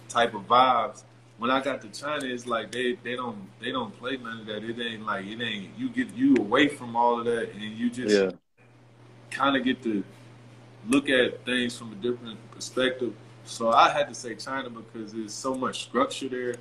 type 0.10 0.34
of 0.34 0.48
vibes. 0.48 1.04
When 1.38 1.52
I 1.52 1.62
got 1.62 1.82
to 1.82 1.90
China, 1.90 2.26
it's 2.26 2.46
like 2.48 2.72
they, 2.72 2.94
they 3.04 3.16
don't 3.16 3.38
they 3.62 3.72
don't 3.72 3.98
play 4.00 4.18
none 4.18 4.42
of 4.42 4.46
that. 4.48 4.64
It 4.64 4.80
ain't 4.80 5.06
like 5.06 5.26
it 5.26 5.42
ain't 5.42 5.78
you 5.78 5.90
get 5.90 6.14
you 6.14 6.36
away 6.38 6.70
from 6.70 6.96
all 6.96 7.20
of 7.20 7.26
that 7.26 7.52
and 7.54 7.62
you 7.62 7.90
just 7.90 8.26
Yeah. 8.26 8.32
kind 9.32 9.56
of 9.56 9.64
get 9.64 9.84
to 9.84 10.04
look 10.88 11.10
at 11.10 11.46
things 11.46 11.78
from 11.78 11.92
a 11.94 11.96
different 11.96 12.40
perspective. 12.52 13.14
So 13.46 13.72
I 13.72 13.90
had 13.92 14.08
to 14.10 14.16
say 14.16 14.36
China 14.36 14.70
because 14.70 15.14
there's 15.14 15.34
so 15.34 15.56
much 15.56 15.84
structure 15.84 16.30
there, 16.30 16.56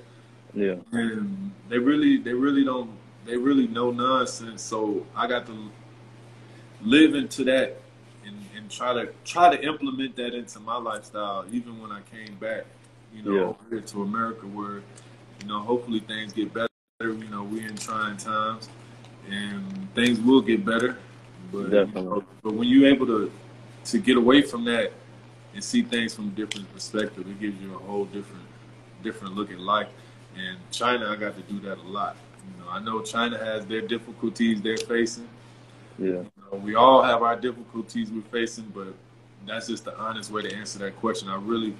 Yeah. 0.55 0.77
and 0.93 1.53
they 1.69 1.79
really, 1.79 2.19
they 2.19 2.35
really 2.35 2.65
don't, 2.65 2.91
they 3.27 3.37
really 3.37 3.67
know 3.67 3.91
nonsense. 3.91 4.63
So 4.63 5.07
I 5.17 5.27
got 5.27 5.47
to 5.47 5.71
live 6.83 7.15
into 7.15 7.45
that 7.45 7.81
and, 8.27 8.37
and 8.57 8.71
try 8.71 8.93
to 8.93 9.13
try 9.25 9.55
to 9.55 9.63
implement 9.65 10.17
that 10.17 10.35
into 10.35 10.61
my 10.61 10.77
lifestyle, 10.77 11.45
even 11.51 11.81
when 11.81 11.93
I 11.93 12.01
came 12.03 12.37
back, 12.37 12.65
you 13.15 13.23
know, 13.23 13.35
Yeah. 13.35 13.43
over 13.43 13.59
here 13.71 13.81
to 13.81 14.03
America, 14.03 14.47
where 14.47 14.83
you 15.41 15.49
know, 15.49 15.61
hopefully 15.61 16.01
things 16.01 16.33
get 16.33 16.53
better. 16.53 16.69
You 17.01 17.13
know, 17.31 17.45
we're 17.45 17.67
in 17.69 17.77
trying 17.77 18.17
times, 18.17 18.69
and 19.29 19.93
things 19.95 20.21
will 20.21 20.41
get 20.41 20.65
better. 20.65 20.97
But, 21.53 21.71
Definitely. 21.71 22.03
You 22.03 22.09
know, 22.09 22.25
but 22.43 22.55
when 22.55 22.69
you're 22.69 22.89
able 22.89 23.07
to 23.07 23.31
to 23.87 23.99
get 23.99 24.17
away 24.17 24.41
from 24.41 24.65
that 24.65 24.93
and 25.55 25.63
see 25.63 25.83
things 25.83 26.15
from 26.15 26.29
a 26.29 26.31
different 26.31 26.73
perspective, 26.73 27.27
it 27.29 27.39
gives 27.39 27.61
you 27.61 27.75
a 27.75 27.79
whole 27.79 28.07
different 28.07 28.47
different 29.03 29.35
look 29.35 29.51
at 29.51 29.61
life. 29.61 29.89
And 30.37 30.59
China, 30.71 31.11
I 31.11 31.17
got 31.17 31.37
to 31.37 31.43
do 31.43 31.61
that 31.61 31.79
a 31.79 31.83
lot. 31.83 32.17
You 32.47 32.65
know, 32.65 32.71
I 32.71 32.81
know 32.81 33.03
China 33.03 33.39
has 33.39 33.67
their 33.67 33.83
difficulties 33.83 34.63
they're 34.63 34.77
facing. 34.79 35.29
Yeah. 35.99 36.07
You 36.07 36.31
know, 36.51 36.59
we 36.59 36.75
all 36.75 37.03
have 37.03 37.23
our 37.23 37.37
difficulties 37.37 38.11
we're 38.11 38.23
facing, 38.23 38.65
but 38.75 38.95
that's 39.47 39.69
just 39.69 39.85
the 39.85 39.97
honest 39.99 40.31
way 40.31 40.43
to 40.43 40.55
answer 40.55 40.79
that 40.81 40.97
question. 40.97 41.29
I 41.29 41.37
really, 41.37 41.75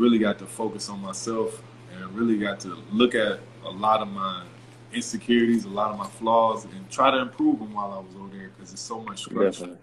really 0.00 0.18
got 0.18 0.38
to 0.40 0.46
focus 0.46 0.88
on 0.88 1.00
myself 1.00 1.62
and 1.94 2.14
really 2.14 2.38
got 2.38 2.60
to 2.60 2.76
look 2.92 3.14
at 3.14 3.40
a 3.64 3.70
lot 3.70 4.00
of 4.00 4.08
my 4.08 4.44
insecurities, 4.92 5.64
a 5.64 5.68
lot 5.68 5.90
of 5.92 5.98
my 5.98 6.06
flaws, 6.08 6.64
and 6.64 6.90
try 6.90 7.10
to 7.10 7.18
improve 7.18 7.58
them 7.60 7.72
while 7.74 7.92
I 7.92 7.98
was 7.98 8.14
over 8.16 8.36
there 8.36 8.50
because 8.56 8.72
it's 8.72 8.82
so 8.82 9.00
much 9.00 9.24
structure. 9.24 9.50
Definitely. 9.50 9.78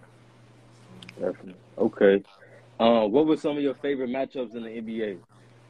Definitely. 1.18 1.54
Okay. 1.78 2.22
Um, 2.80 3.12
what 3.12 3.26
were 3.26 3.36
some 3.36 3.56
of 3.56 3.62
your 3.62 3.74
favorite 3.74 4.10
matchups 4.10 4.54
in 4.54 4.62
the 4.62 4.70
NBA? 4.70 5.18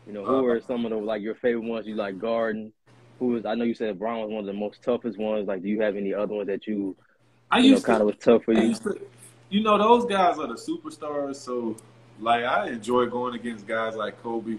You 0.06 0.12
know, 0.12 0.24
who 0.24 0.38
Uh, 0.38 0.42
were 0.42 0.60
some 0.60 0.84
of 0.84 0.90
the 0.90 0.96
like 0.96 1.22
your 1.22 1.34
favorite 1.36 1.64
ones 1.64 1.86
you 1.86 1.94
like 1.94 2.18
guarding? 2.18 2.72
Who 3.18 3.28
was 3.28 3.46
I 3.46 3.54
know 3.54 3.64
you 3.64 3.74
said 3.74 3.98
Brown 3.98 4.20
was 4.22 4.30
one 4.30 4.40
of 4.40 4.46
the 4.46 4.52
most 4.52 4.82
toughest 4.82 5.18
ones. 5.18 5.46
Like, 5.48 5.62
do 5.62 5.68
you 5.68 5.80
have 5.80 5.96
any 5.96 6.14
other 6.14 6.34
ones 6.34 6.48
that 6.48 6.66
you 6.66 6.96
I 7.50 7.58
you 7.58 7.70
know 7.70 7.76
used 7.76 7.84
kind 7.84 8.00
of 8.00 8.06
was 8.06 8.16
tough 8.16 8.44
for 8.44 8.52
I 8.52 8.62
you? 8.66 8.74
to, 8.74 9.00
you 9.50 9.62
know, 9.62 9.78
those 9.78 10.04
guys 10.06 10.38
are 10.38 10.46
the 10.46 10.54
superstars. 10.54 11.36
So, 11.36 11.76
like, 12.20 12.44
I 12.44 12.68
enjoy 12.68 13.06
going 13.06 13.34
against 13.34 13.66
guys 13.66 13.96
like 13.96 14.22
Kobe, 14.22 14.58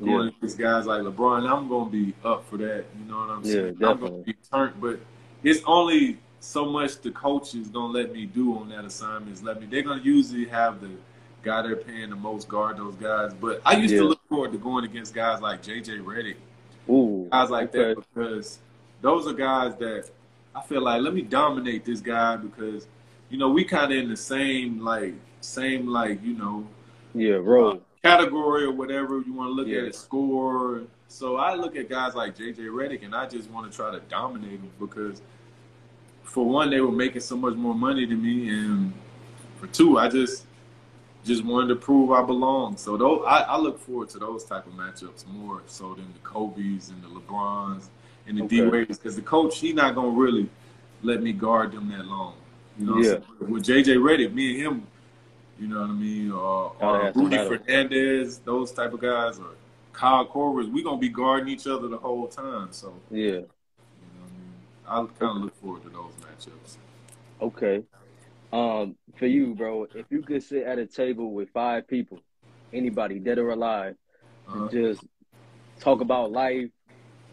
going 0.00 0.28
Yeah. 0.28 0.30
against 0.36 0.58
guys 0.58 0.86
like 0.86 1.02
LeBron. 1.02 1.50
I'm 1.50 1.68
gonna 1.68 1.90
be 1.90 2.14
up 2.24 2.48
for 2.48 2.56
that. 2.58 2.84
You 2.98 3.10
know 3.10 3.18
what 3.18 3.30
I'm 3.30 3.44
Yeah, 3.44 3.52
saying? 3.52 3.78
I'm 3.82 4.00
gonna 4.00 4.22
be 4.24 4.34
turned, 4.50 4.80
but 4.80 4.98
it's 5.42 5.62
only 5.66 6.18
so 6.40 6.66
much 6.66 7.00
the 7.00 7.10
coaches 7.10 7.68
gonna 7.68 7.92
let 7.92 8.12
me 8.12 8.26
do 8.26 8.56
on 8.56 8.68
that 8.70 8.84
assignment. 8.84 9.42
Let 9.42 9.60
me. 9.60 9.66
They're 9.66 9.82
gonna 9.82 10.02
usually 10.02 10.46
have 10.46 10.80
the 10.80 10.90
guy 11.42 11.62
they're 11.62 11.76
paying 11.76 12.10
the 12.10 12.16
most 12.16 12.48
guard 12.48 12.76
those 12.78 12.96
guys. 12.96 13.32
But 13.34 13.62
I 13.64 13.76
used 13.76 13.94
Yeah. 13.94 14.00
to 14.00 14.04
look 14.08 14.20
forward 14.28 14.52
to 14.52 14.58
going 14.58 14.84
against 14.84 15.14
guys 15.14 15.40
like 15.40 15.62
JJ 15.62 15.98
Redick 16.04 16.36
Ooh, 16.88 17.28
guys 17.30 17.50
like 17.50 17.72
okay. 17.74 17.94
that 17.94 18.04
because 18.14 18.58
those 19.00 19.26
are 19.26 19.32
guys 19.32 19.74
that 19.76 20.08
I 20.54 20.62
feel 20.62 20.82
like 20.82 21.02
let 21.02 21.14
me 21.14 21.22
dominate 21.22 21.84
this 21.84 22.00
guy 22.00 22.36
because 22.36 22.86
you 23.30 23.38
know 23.38 23.50
we 23.50 23.64
kind 23.64 23.92
of 23.92 23.98
in 23.98 24.08
the 24.08 24.16
same 24.16 24.80
like 24.84 25.14
same 25.40 25.86
like 25.86 26.22
you 26.22 26.34
know 26.34 26.66
Yeah, 27.16 27.34
uh, 27.36 27.38
role. 27.40 27.80
category 28.02 28.64
or 28.64 28.72
whatever 28.72 29.20
you 29.20 29.32
want 29.32 29.48
to 29.48 29.52
look 29.54 29.68
Yeah. 29.68 29.78
at 29.78 29.84
it 29.84 29.94
score. 29.94 30.82
So 31.08 31.36
I 31.36 31.54
look 31.54 31.76
at 31.76 31.88
guys 31.88 32.14
like 32.14 32.36
JJ 32.36 32.66
Redick 32.68 33.04
and 33.04 33.14
I 33.14 33.26
just 33.26 33.50
want 33.50 33.70
to 33.70 33.76
try 33.76 33.90
to 33.90 34.00
dominate 34.00 34.60
them 34.60 34.70
because 34.78 35.22
for 36.22 36.44
one 36.44 36.68
they 36.70 36.80
were 36.80 36.92
making 36.92 37.20
so 37.22 37.36
much 37.36 37.54
more 37.54 37.74
money 37.74 38.04
than 38.04 38.22
me 38.22 38.48
and 38.50 38.92
for 39.60 39.66
two 39.68 39.98
I 39.98 40.08
just 40.08 40.44
just 41.24 41.44
wanted 41.44 41.68
to 41.68 41.76
prove 41.76 42.10
I 42.12 42.22
belong. 42.22 42.76
So 42.76 42.96
those, 42.96 43.24
I, 43.26 43.38
I 43.42 43.56
look 43.58 43.80
forward 43.80 44.08
to 44.10 44.18
those 44.18 44.44
type 44.44 44.66
of 44.66 44.74
matchups 44.74 45.26
more 45.26 45.62
so 45.66 45.94
than 45.94 46.06
the 46.12 46.20
Kobe's 46.22 46.90
and 46.90 47.02
the 47.02 47.08
LeBrons 47.08 47.88
and 48.28 48.38
the 48.38 48.42
Okay. 48.44 48.56
D 48.60 48.62
Wade's 48.62 48.98
because 48.98 49.16
the 49.16 49.22
coach 49.22 49.58
he 49.58 49.72
not 49.72 49.94
gonna 49.94 50.08
really 50.10 50.48
let 51.02 51.22
me 51.22 51.32
guard 51.32 51.72
them 51.72 51.88
that 51.90 52.04
long. 52.06 52.34
You 52.78 52.86
know, 52.86 52.92
what 52.92 52.98
I'm 52.98 53.04
Yeah. 53.04 53.10
saying? 53.40 53.50
with 53.52 53.64
JJ 53.64 53.96
Redick, 53.96 54.32
me 54.34 54.50
and 54.54 54.60
him, 54.60 54.86
you 55.58 55.68
know 55.68 55.80
what 55.80 55.90
I 55.90 55.92
mean, 55.92 56.32
or, 56.32 56.72
or 56.80 57.12
Rudy. 57.14 57.36
Fernandez, 57.38 58.38
those 58.38 58.72
type 58.72 58.92
of 58.92 59.00
guys, 59.00 59.38
or 59.38 59.54
Kyle 59.92 60.26
Korvers, 60.26 60.70
We're 60.72 60.84
gonna 60.84 60.98
be 60.98 61.08
guarding 61.08 61.48
each 61.48 61.66
other 61.66 61.88
the 61.88 61.96
whole 61.98 62.26
time. 62.28 62.68
So 62.72 62.94
Yeah. 63.10 63.18
you 63.26 63.30
know 63.32 63.46
what 64.84 64.90
I 64.90 64.98
mean, 65.02 65.08
I 65.10 65.18
kind 65.18 65.36
of 65.38 65.42
look 65.44 65.56
forward 65.56 65.82
to 65.84 65.88
those 65.88 66.12
matchups. 66.20 66.76
Okay. 67.40 67.82
Um, 68.52 68.96
for 69.16 69.26
you, 69.26 69.54
bro, 69.54 69.86
if 69.94 70.06
you 70.10 70.22
could 70.22 70.42
sit 70.42 70.64
at 70.64 70.78
a 70.78 70.86
table 70.86 71.32
with 71.32 71.50
five 71.50 71.88
people, 71.88 72.20
anybody 72.72 73.18
dead 73.18 73.38
or 73.38 73.50
alive, 73.50 73.96
Uh-huh. 74.48 74.62
and 74.62 74.70
just 74.70 75.04
talk 75.80 76.00
about 76.00 76.30
life, 76.32 76.70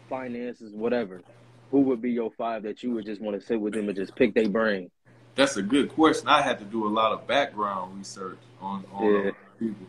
finances, 0.08 0.74
whatever, 0.74 1.22
who 1.70 1.80
would 1.80 2.02
be 2.02 2.12
your 2.12 2.30
five 2.32 2.62
that 2.64 2.82
you 2.82 2.92
would 2.92 3.06
just 3.06 3.20
want 3.20 3.38
to 3.38 3.46
sit 3.46 3.60
with 3.60 3.74
them 3.74 3.88
and 3.88 3.96
just 3.96 4.14
pick 4.16 4.34
their 4.34 4.48
brain? 4.48 4.90
That's 5.34 5.56
a 5.56 5.62
good 5.62 5.88
question. 5.90 6.28
I 6.28 6.42
had 6.42 6.58
to 6.60 6.64
do 6.64 6.86
a 6.86 6.90
lot 6.90 7.12
of 7.12 7.26
background 7.26 7.98
research 7.98 8.38
on 8.60 8.84
on 8.92 9.04
Yeah. 9.26 9.30
people. 9.58 9.86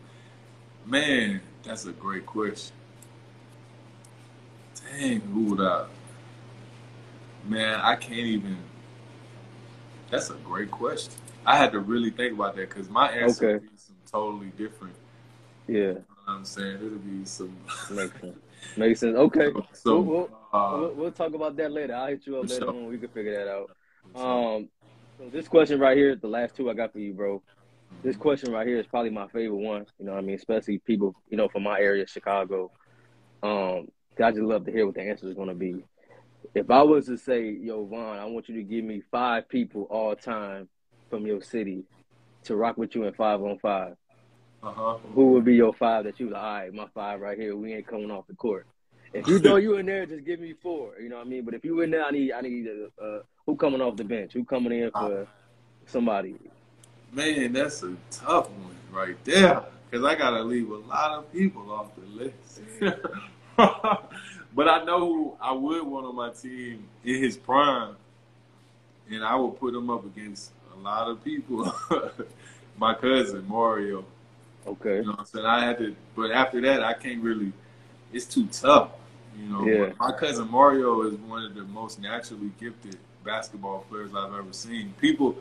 Man, 0.84 1.40
that's 1.62 1.84
a 1.86 1.92
great 1.92 2.26
question. 2.26 2.74
Dang, 4.90 5.20
who 5.20 5.44
would 5.54 5.60
I? 5.60 5.86
Man, 7.44 7.80
I 7.80 7.96
can't 7.96 8.18
even. 8.18 8.56
That's 10.10 10.30
a 10.30 10.34
great 10.34 10.70
question. 10.70 11.12
I 11.44 11.56
had 11.56 11.72
to 11.72 11.80
really 11.80 12.10
think 12.10 12.34
about 12.34 12.56
that 12.56 12.68
because 12.68 12.88
my 12.88 13.08
answer 13.10 13.46
Okay. 13.46 13.52
would 13.54 13.70
be 13.70 13.76
some 13.76 13.96
totally 14.10 14.52
different. 14.56 14.94
Yeah, 15.68 15.76
You 15.78 15.84
know 15.94 16.04
what 16.24 16.32
I'm 16.32 16.44
saying? 16.44 16.76
It'll 16.76 16.88
be 16.98 17.24
some. 17.24 17.56
makes 17.90 18.20
sense. 18.20 18.36
Makes 18.76 19.00
sense. 19.00 19.16
Okay. 19.16 19.52
So, 19.72 20.00
We'll- 20.00 20.02
we'll- 20.04 20.30
uh, 20.52 20.76
we'll, 20.78 20.92
we'll 20.94 21.12
talk 21.12 21.34
about 21.34 21.56
that 21.56 21.70
later. 21.72 21.94
I'll 21.94 22.06
hit 22.08 22.26
you 22.26 22.36
up 22.38 22.48
later 22.48 22.64
sure. 22.64 22.68
on. 22.70 22.86
We 22.86 22.98
can 22.98 23.08
figure 23.08 23.36
that 23.36 23.48
out. 23.48 23.70
Um, 24.14 24.68
so 25.18 25.30
this 25.32 25.48
question 25.48 25.78
right 25.80 25.96
here, 25.96 26.16
the 26.16 26.28
last 26.28 26.56
two 26.56 26.70
I 26.70 26.74
got 26.74 26.92
for 26.92 26.98
you, 26.98 27.12
bro. 27.14 27.42
This 28.02 28.16
question 28.16 28.52
right 28.52 28.66
here 28.66 28.78
is 28.78 28.86
probably 28.86 29.10
my 29.10 29.26
favorite 29.28 29.56
one. 29.56 29.86
You 29.98 30.06
know, 30.06 30.12
what 30.12 30.18
I 30.18 30.22
mean, 30.22 30.36
especially 30.36 30.78
people, 30.78 31.14
you 31.30 31.36
know, 31.36 31.48
from 31.48 31.62
my 31.62 31.78
area, 31.80 32.06
Chicago. 32.06 32.70
Um, 33.42 33.88
I 34.22 34.30
just 34.30 34.42
love 34.42 34.64
to 34.66 34.72
hear 34.72 34.86
what 34.86 34.94
the 34.94 35.02
answer 35.02 35.26
is 35.28 35.34
going 35.34 35.48
to 35.48 35.54
be. 35.54 35.84
if 36.54 36.70
I 36.70 36.82
was 36.82 37.06
to 37.06 37.16
say, 37.18 37.50
yo, 37.50 37.84
Von, 37.86 38.18
I 38.18 38.24
want 38.26 38.48
you 38.48 38.56
to 38.56 38.62
give 38.62 38.84
me 38.84 39.02
five 39.10 39.48
people 39.48 39.82
all 39.90 40.14
time 40.16 40.68
from 41.10 41.26
your 41.26 41.42
city 41.42 41.84
to 42.44 42.56
rock 42.56 42.76
with 42.76 42.94
you 42.94 43.04
in 43.04 43.14
five 43.14 43.40
on 43.42 43.58
five, 43.58 43.94
Uh-huh. 44.62 44.98
who 45.14 45.32
would 45.32 45.44
be 45.44 45.54
your 45.54 45.72
five 45.74 46.04
that 46.04 46.18
you 46.20 46.30
like, 46.30 46.42
all 46.42 46.54
right, 46.54 46.72
my 46.74 46.86
five 46.94 47.20
right 47.20 47.38
here, 47.38 47.56
we 47.56 47.74
ain't 47.74 47.86
coming 47.86 48.10
off 48.10 48.26
the 48.26 48.34
court. 48.34 48.66
If 49.18 49.28
you 49.28 49.38
know 49.38 49.56
you 49.66 49.76
in 49.76 49.86
there, 49.86 50.06
just 50.06 50.24
give 50.24 50.40
me 50.40 50.54
four. 50.62 50.92
You 51.00 51.08
know 51.08 51.16
what 51.16 51.26
I 51.26 51.28
mean? 51.28 51.44
But 51.44 51.54
if 51.54 51.64
you 51.64 51.80
in 51.80 51.90
there, 51.90 52.04
I 52.04 52.10
need 52.10 52.32
I 52.32 52.40
need 52.40 52.66
uh, 52.68 53.02
uh, 53.02 53.22
who 53.44 53.56
coming 53.56 53.80
off 53.80 53.96
the 53.96 54.04
bench? 54.04 54.32
Who 54.32 54.44
coming 54.44 54.72
in 54.72 54.90
for 54.90 55.26
somebody? 55.86 56.36
Man, 57.12 57.52
that's 57.52 57.82
a 57.82 57.96
tough 58.10 58.50
one 58.50 58.76
right 58.92 59.16
there. 59.24 59.64
Cause 59.90 60.04
I 60.04 60.16
gotta 60.16 60.42
leave 60.42 60.68
a 60.70 60.76
lot 60.76 61.12
of 61.12 61.32
people 61.32 61.70
off 61.70 61.90
the 61.94 62.24
list. 62.24 62.60
but 63.56 64.68
I 64.68 64.84
know 64.84 64.98
who 64.98 65.36
I 65.40 65.52
would 65.52 65.84
want 65.84 66.06
on 66.06 66.16
my 66.16 66.30
team 66.30 66.84
in 67.04 67.22
his 67.22 67.36
prime, 67.36 67.94
and 69.08 69.24
I 69.24 69.36
would 69.36 69.58
put 69.60 69.74
him 69.74 69.88
up 69.88 70.04
against 70.04 70.50
a 70.74 70.78
lot 70.80 71.08
of 71.08 71.22
people. 71.22 71.72
my 72.78 72.94
cousin 72.94 73.46
Mario. 73.48 74.04
Okay. 74.66 74.96
You 74.96 75.02
know 75.04 75.10
what 75.10 75.20
I'm 75.20 75.26
saying? 75.26 75.46
I 75.46 75.64
had 75.64 75.78
to, 75.78 75.94
but 76.14 76.30
after 76.30 76.60
that, 76.62 76.82
I 76.82 76.94
can't 76.94 77.22
really. 77.22 77.52
It's 78.12 78.26
too 78.26 78.46
tough. 78.46 78.90
You 79.38 79.48
know, 79.48 79.66
Yeah. 79.66 79.92
my 80.00 80.12
cousin 80.12 80.50
Mario 80.50 81.02
is 81.02 81.14
one 81.16 81.44
of 81.44 81.54
the 81.54 81.64
most 81.64 82.00
naturally 82.00 82.50
gifted 82.58 82.96
basketball 83.24 83.84
players 83.90 84.10
I've 84.14 84.32
ever 84.34 84.52
seen. 84.52 84.94
People 85.00 85.36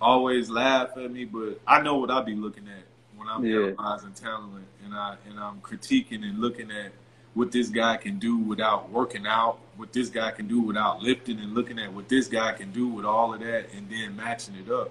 always 0.00 0.48
laugh 0.50 0.96
at 0.96 1.10
me, 1.10 1.24
but 1.24 1.60
I 1.66 1.82
know 1.82 1.96
what 1.96 2.10
I'd 2.10 2.24
be 2.26 2.34
looking 2.34 2.66
at 2.68 2.84
when 3.16 3.28
I'm 3.28 3.44
Yeah. 3.44 3.68
analyzing 3.78 4.12
talent, 4.12 4.64
and 4.84 4.94
I 4.94 5.16
and 5.28 5.38
I'm 5.38 5.60
critiquing 5.60 6.22
and 6.24 6.38
looking 6.40 6.70
at 6.70 6.92
what 7.34 7.50
this 7.50 7.68
guy 7.68 7.96
can 7.96 8.18
do 8.18 8.36
without 8.36 8.90
working 8.90 9.26
out, 9.26 9.58
what 9.76 9.92
this 9.92 10.08
guy 10.08 10.30
can 10.30 10.46
do 10.46 10.60
without 10.60 11.02
lifting, 11.02 11.38
and 11.40 11.52
looking 11.52 11.78
at 11.80 11.92
what 11.92 12.08
this 12.08 12.28
guy 12.28 12.52
can 12.52 12.70
do 12.70 12.86
with 12.86 13.04
all 13.04 13.34
of 13.34 13.40
that, 13.40 13.66
and 13.74 13.90
then 13.90 14.14
matching 14.16 14.54
it 14.54 14.70
up. 14.70 14.90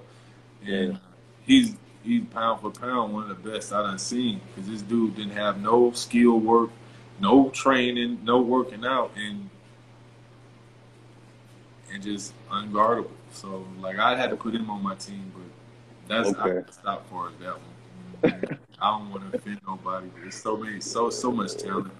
And 0.65 0.69
Yeah. 0.89 0.93
Uh, 0.95 0.99
he's 1.45 1.75
he's 2.03 2.25
pound 2.25 2.59
for 2.59 2.69
pound 2.69 3.13
one 3.13 3.29
of 3.31 3.41
the 3.43 3.49
best 3.49 3.71
I 3.71 3.81
done 3.81 3.97
seen 3.97 4.41
because 4.47 4.69
this 4.69 4.81
dude 4.81 5.15
didn't 5.15 5.31
have 5.37 5.61
no 5.61 5.91
skill 5.93 6.37
work, 6.37 6.69
no 7.19 7.49
training, 7.49 8.19
no 8.23 8.41
working 8.41 8.85
out, 8.85 9.11
and 9.17 9.49
and 11.91 12.03
just 12.03 12.33
unguardable. 12.49 13.11
So 13.31 13.65
like 13.79 13.97
I 13.99 14.15
had 14.15 14.29
to 14.29 14.35
put 14.35 14.53
him 14.53 14.69
on 14.69 14.83
my 14.83 14.95
team, 14.95 15.31
but 15.35 15.43
that's 16.07 16.33
I 16.33 16.49
Okay. 16.49 16.63
can 16.65 16.71
stop 16.71 17.07
for 17.09 17.31
that 17.41 17.53
one. 17.53 17.61
I 18.79 18.91
don't 18.91 19.11
want 19.11 19.23
to 19.23 19.29
offend 19.29 19.59
nobody, 19.65 20.07
but 20.07 20.21
there's 20.21 20.35
so 20.35 20.57
many, 20.57 20.79
so 20.81 21.09
so 21.09 21.31
much 21.31 21.55
talent. 21.55 21.93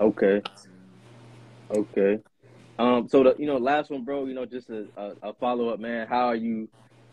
Okay. 0.00 0.42
Okay. 1.70 2.18
Um. 2.78 3.08
So 3.08 3.24
the 3.24 3.36
you 3.38 3.46
know 3.46 3.58
last 3.58 3.90
one, 3.90 4.04
bro. 4.04 4.26
You 4.26 4.34
know, 4.34 4.46
just 4.46 4.70
a, 4.70 4.86
a, 4.96 5.12
a 5.22 5.34
follow 5.34 5.70
up, 5.70 5.80
man. 5.80 6.08
How 6.08 6.28
are 6.28 6.36
you? 6.36 6.68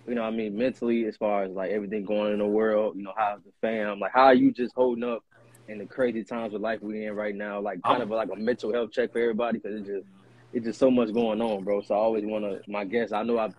You 0.07 0.15
know, 0.15 0.23
I 0.23 0.31
mean, 0.31 0.57
mentally, 0.57 1.05
as 1.05 1.17
far 1.17 1.43
as 1.43 1.51
like 1.53 1.71
everything 1.71 2.05
going 2.05 2.33
in 2.33 2.39
the 2.39 2.47
world. 2.47 2.95
You 2.97 3.03
know, 3.03 3.13
how's 3.17 3.43
the 3.43 3.51
fam? 3.61 3.99
Like, 3.99 4.13
how 4.13 4.25
are 4.25 4.35
you 4.35 4.53
just 4.53 4.73
holding 4.75 5.03
up 5.03 5.23
in 5.71 5.79
the 5.79 5.85
crazy 5.85 6.23
times 6.23 6.53
of 6.53 6.61
life 6.61 6.79
we're 6.81 7.07
in 7.09 7.15
right 7.15 7.35
now? 7.35 7.61
Like, 7.61 7.81
kind 7.83 8.03
of 8.03 8.09
like 8.09 8.29
a 8.31 8.39
mental 8.39 8.73
health 8.73 8.91
check 8.91 9.11
for 9.11 9.19
everybody 9.19 9.59
because 9.59 9.79
it's 9.79 9.87
just 9.87 10.05
it's 10.53 10.65
just 10.65 10.79
so 10.79 10.91
much 10.91 11.13
going 11.13 11.41
on, 11.41 11.63
bro. 11.63 11.81
So 11.81 11.95
I 11.95 11.97
always 11.97 12.25
want 12.25 12.43
to. 12.45 12.59
My 12.69 12.83
guests, 12.83 13.13
I 13.13 13.23
know 13.23 13.39
I've 13.39 13.53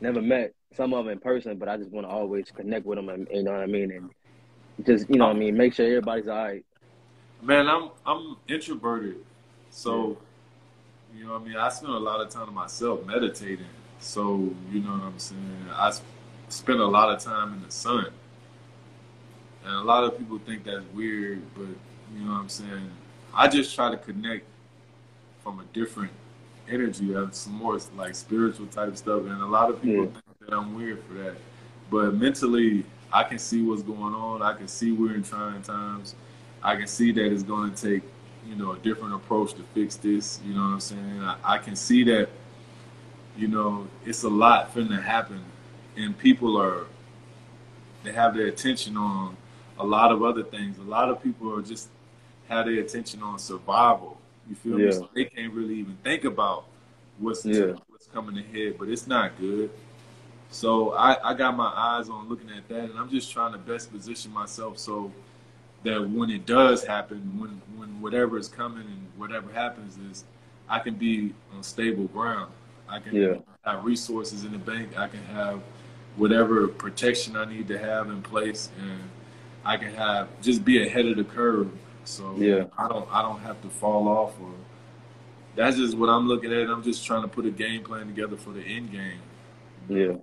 never 0.00 0.22
met 0.22 0.52
some 0.74 0.94
of 0.94 1.04
them 1.04 1.12
in 1.12 1.18
person, 1.18 1.58
but 1.58 1.68
I 1.68 1.76
just 1.76 1.90
want 1.90 2.06
to 2.06 2.10
always 2.10 2.50
connect 2.54 2.86
with 2.86 2.98
them. 2.98 3.08
And, 3.08 3.26
you 3.30 3.42
know 3.42 3.52
what 3.52 3.60
I 3.60 3.66
mean? 3.66 3.90
And 3.90 4.10
just 4.86 5.08
you 5.10 5.16
know 5.18 5.26
what 5.26 5.36
I 5.36 5.38
mean, 5.38 5.56
make 5.56 5.74
sure 5.74 5.86
everybody's 5.86 6.28
all 6.28 6.36
right. 6.36 6.64
Man, 7.42 7.68
I'm 7.68 7.90
I'm 8.06 8.36
introverted, 8.48 9.16
so 9.70 10.16
you 11.16 11.24
know 11.24 11.32
what 11.32 11.42
I 11.42 11.44
mean. 11.44 11.56
I 11.56 11.68
spend 11.68 11.92
a 11.92 11.98
lot 11.98 12.20
of 12.20 12.30
time 12.30 12.46
to 12.46 12.52
myself 12.52 13.04
meditating. 13.06 13.66
So 14.00 14.50
you 14.70 14.80
know 14.80 14.92
what 14.92 15.02
I'm 15.02 15.18
saying. 15.18 15.66
I 15.74 15.88
s- 15.88 16.02
spend 16.48 16.80
a 16.80 16.86
lot 16.86 17.10
of 17.10 17.20
time 17.22 17.54
in 17.54 17.62
the 17.62 17.70
sun, 17.70 18.08
and 19.66 19.74
a 19.74 19.82
lot 19.82 20.04
of 20.04 20.16
people 20.16 20.38
think 20.38 20.64
that's 20.64 20.84
weird, 20.94 21.42
but 21.54 21.66
you 22.14 22.24
know 22.24 22.32
what 22.32 22.40
I'm 22.40 22.48
saying. 22.48 22.90
I 23.34 23.48
just 23.48 23.74
try 23.74 23.90
to 23.90 23.96
connect 23.96 24.44
from 25.42 25.58
a 25.60 25.64
different 25.72 26.12
energy, 26.68 27.14
of 27.14 27.34
some 27.34 27.54
more 27.54 27.78
like 27.96 28.14
spiritual 28.14 28.66
type 28.66 28.96
stuff, 28.96 29.22
and 29.22 29.42
a 29.42 29.46
lot 29.46 29.70
of 29.70 29.82
people 29.82 30.04
Yeah. 30.04 30.10
think 30.10 30.38
that 30.40 30.52
I'm 30.56 30.74
weird 30.74 31.02
for 31.04 31.14
that. 31.14 31.36
But 31.90 32.14
mentally, 32.14 32.84
I 33.12 33.24
can 33.24 33.38
see 33.38 33.62
what's 33.62 33.82
going 33.82 34.14
on. 34.14 34.42
I 34.42 34.54
can 34.54 34.68
see 34.68 34.92
we're 34.92 35.14
in 35.14 35.22
trying 35.22 35.62
times. 35.62 36.14
I 36.62 36.76
can 36.76 36.86
see 36.86 37.12
that 37.12 37.32
it's 37.32 37.42
going 37.42 37.72
to 37.74 37.90
take, 37.90 38.02
you 38.48 38.56
know, 38.56 38.72
a 38.72 38.78
different 38.78 39.14
approach 39.14 39.54
to 39.54 39.62
fix 39.74 39.96
this. 39.96 40.40
You 40.44 40.54
know 40.54 40.60
what 40.62 40.66
I'm 40.66 40.80
saying? 40.80 41.20
I, 41.22 41.36
I 41.44 41.58
can 41.58 41.76
see 41.76 42.02
that, 42.04 42.28
you 43.36 43.48
know, 43.48 43.86
it's 44.04 44.22
a 44.24 44.28
lot 44.28 44.74
finna 44.74 45.02
happen, 45.02 45.40
and 45.96 46.16
people 46.16 46.56
are, 46.60 46.86
they 48.02 48.12
have 48.12 48.34
their 48.34 48.46
attention 48.46 48.96
on 48.96 49.36
a 49.78 49.84
lot 49.86 50.12
of 50.12 50.22
other 50.22 50.42
things. 50.42 50.78
A 50.78 50.82
lot 50.82 51.08
of 51.08 51.22
people 51.22 51.52
are 51.56 51.62
just 51.62 51.88
have 52.48 52.66
their 52.66 52.80
attention 52.80 53.22
on 53.22 53.38
survival. 53.38 54.18
You 54.48 54.54
feel 54.54 54.78
me? 54.78 54.90
So 54.92 55.08
they 55.14 55.24
can't 55.24 55.52
really 55.52 55.74
even 55.76 55.96
think 56.04 56.24
about 56.24 56.64
what's 57.18 57.44
Yeah. 57.44 57.74
what's 57.88 58.06
coming 58.06 58.38
ahead, 58.38 58.76
but 58.78 58.88
it's 58.88 59.06
not 59.06 59.38
good. 59.38 59.70
So 60.50 60.92
I, 60.92 61.30
I 61.30 61.34
got 61.34 61.56
my 61.56 61.72
eyes 61.74 62.08
on 62.08 62.28
looking 62.28 62.50
at 62.50 62.68
that, 62.68 62.90
and 62.90 62.98
I'm 62.98 63.10
just 63.10 63.32
trying 63.32 63.52
to 63.52 63.58
best 63.58 63.92
position 63.92 64.32
myself 64.32 64.78
so 64.78 65.12
that 65.84 66.08
when 66.08 66.30
it 66.30 66.46
does 66.46 66.84
happen, 66.84 67.18
when 67.38 67.60
when 67.78 68.00
whatever 68.00 68.38
is 68.38 68.48
coming 68.48 68.82
and 68.86 69.06
whatever 69.16 69.52
happens 69.52 69.98
is, 70.10 70.24
I 70.68 70.78
can 70.80 70.94
be 70.94 71.34
on 71.54 71.62
stable 71.62 72.04
ground. 72.06 72.52
I 72.88 73.00
can 73.00 73.14
Yeah. 73.14 73.36
have 73.64 73.84
resources 73.84 74.44
in 74.44 74.52
the 74.52 74.58
bank. 74.58 74.98
I 74.98 75.08
can 75.08 75.22
have 75.24 75.60
whatever 76.16 76.68
protection 76.68 77.36
I 77.36 77.44
need 77.44 77.68
to 77.68 77.78
have 77.78 78.08
in 78.08 78.22
place, 78.22 78.70
and 78.80 79.00
I 79.66 79.76
can 79.78 79.94
have 79.94 80.28
just 80.42 80.64
be 80.64 80.82
ahead 80.86 81.06
of 81.06 81.16
the 81.18 81.24
curve. 81.24 81.70
So 82.04 82.24
Yeah. 82.34 82.66
I 82.78 82.88
don't 82.88 83.08
I 83.12 83.22
don't 83.22 83.40
have 83.40 83.60
to 83.62 83.70
fall 83.70 84.08
off 84.08 84.34
or. 84.40 84.52
That's 85.56 85.76
just 85.76 85.96
what 85.96 86.08
I'm 86.08 86.28
looking 86.28 86.52
at. 86.52 86.68
I'm 86.70 86.82
just 86.82 87.04
trying 87.06 87.22
to 87.22 87.28
put 87.28 87.46
a 87.46 87.50
game 87.50 87.82
plan 87.82 88.06
together 88.06 88.36
for 88.36 88.50
the 88.50 88.62
end 88.62 88.92
game 88.92 89.20
Yeah, 89.88 90.16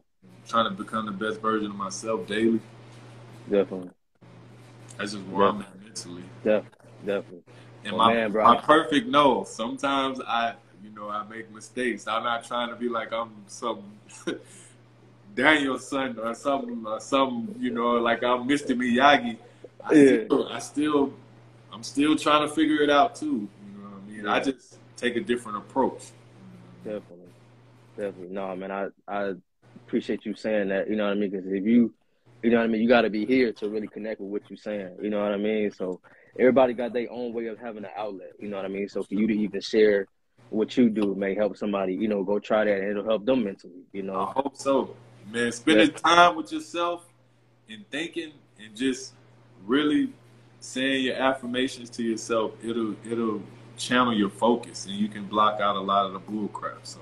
trying 0.48 0.66
to 0.66 0.72
become 0.72 1.06
the 1.06 1.12
best 1.12 1.40
version 1.42 1.70
of 1.72 1.76
myself 1.78 2.28
daily. 2.28 2.60
definitely, 3.50 3.94
That's 4.98 5.14
just 5.14 5.26
where 5.26 5.46
I'm 5.46 5.62
at 5.62 5.80
mentally. 5.84 6.24
def, 6.44 6.66
definitely. 7.04 7.44
And 7.84 7.96
Oh, 7.96 7.98
my 7.98 8.14
man, 8.14 8.32
my 8.42 8.56
perfect 8.56 9.08
no. 9.08 9.44
Sometimes 9.44 10.20
I, 10.22 10.56
you 10.84 10.90
know, 10.92 11.10
I 11.10 11.24
make 11.28 11.52
mistakes. 11.52 12.08
I'm 12.08 12.24
not 12.24 12.46
trying 12.46 12.70
to 12.70 12.76
be 12.76 12.90
like 12.90 13.12
I'm 13.12 13.32
some 13.48 13.84
Daniel-san 15.36 16.18
or 16.20 16.34
something 16.36 16.84
or 16.86 17.00
some, 17.00 17.54
you 17.60 17.72
know, 17.72 17.94
like 17.94 18.24
I'm 18.24 18.48
Mr. 18.48 18.76
Miyagi. 18.76 19.38
I 19.84 19.94
Yeah. 19.94 20.26
still, 20.26 20.48
I 20.50 20.60
still, 20.60 21.14
I'm 21.72 21.84
still 21.84 22.16
trying 22.16 22.48
to 22.48 22.54
figure 22.54 22.82
it 22.82 22.90
out 22.90 23.16
too. 23.16 23.26
You 23.26 23.82
know 23.82 23.90
what 23.90 24.04
I 24.08 24.12
mean? 24.12 24.28
I 24.28 24.40
just 24.40 24.78
take 24.96 25.16
a 25.16 25.22
different 25.22 25.58
approach. 25.58 26.12
Definitely, 26.84 27.30
definitely. 27.98 28.30
No, 28.30 28.56
man, 28.56 28.72
I 28.72 28.88
I 29.08 29.34
appreciate 29.86 30.26
you 30.26 30.36
saying 30.36 30.70
that. 30.70 30.90
You 30.90 30.96
know 30.96 31.06
what 31.06 31.14
I 31.14 31.16
mean? 31.16 31.32
Because 31.32 31.48
if 31.48 31.66
you, 31.66 31.94
you 32.42 32.50
know 32.52 32.58
what 32.58 32.66
I 32.66 32.68
mean, 32.68 32.82
you 32.82 32.88
got 32.88 33.02
to 33.02 33.10
be 33.10 33.26
here 33.26 33.52
to 33.54 33.70
really 33.70 33.88
connect 33.88 34.22
with 34.22 34.30
what 34.30 34.50
you're 34.50 34.58
saying. 34.58 34.98
You 35.02 35.10
know 35.10 35.22
what 35.22 35.32
I 35.32 35.38
mean? 35.38 35.72
So 35.72 36.00
everybody 36.38 36.74
got 36.74 36.94
their 36.94 37.12
own 37.12 37.34
way 37.34 37.48
of 37.48 37.58
having 37.60 37.86
an 37.86 37.92
outlet. 37.98 38.34
You 38.40 38.50
know 38.50 38.58
what 38.58 38.66
I 38.66 38.70
mean? 38.70 38.88
So 38.90 39.04
for 39.04 39.14
you 39.14 39.28
to 39.28 39.34
even 39.34 39.62
share 39.62 40.08
what 40.50 40.78
you 40.78 40.90
do 40.90 41.16
may 41.16 41.34
help 41.36 41.58
somebody. 41.58 41.96
You 41.96 42.08
know, 42.08 42.24
go 42.24 42.40
try 42.40 42.64
that, 42.66 42.80
and 42.80 42.90
it'll 42.90 43.06
help 43.06 43.26
them 43.26 43.44
mentally. 43.44 43.84
You 43.92 44.04
know, 44.04 44.16
I 44.16 44.32
hope 44.36 44.56
so, 44.56 44.96
man. 45.32 45.52
Spending 45.52 45.92
time 45.92 46.36
with 46.36 46.52
yourself 46.52 47.06
and 47.70 47.88
thinking 47.90 48.32
and 48.64 48.76
just 48.76 49.14
really 49.66 50.10
saying 50.60 51.06
your 51.06 51.16
affirmations 51.16 51.90
to 51.92 52.04
yourself, 52.04 52.52
it'll 52.64 52.96
it'll 53.10 53.42
channel 53.78 54.14
your 54.14 54.30
focus 54.30 54.86
and 54.86 54.96
you 54.96 55.08
can 55.08 55.26
block 55.26 55.60
out 55.60 55.76
a 55.76 55.80
lot 55.80 56.06
of 56.06 56.14
the 56.14 56.20
bull 56.20 56.48
crap. 56.50 56.80
So 56.84 57.00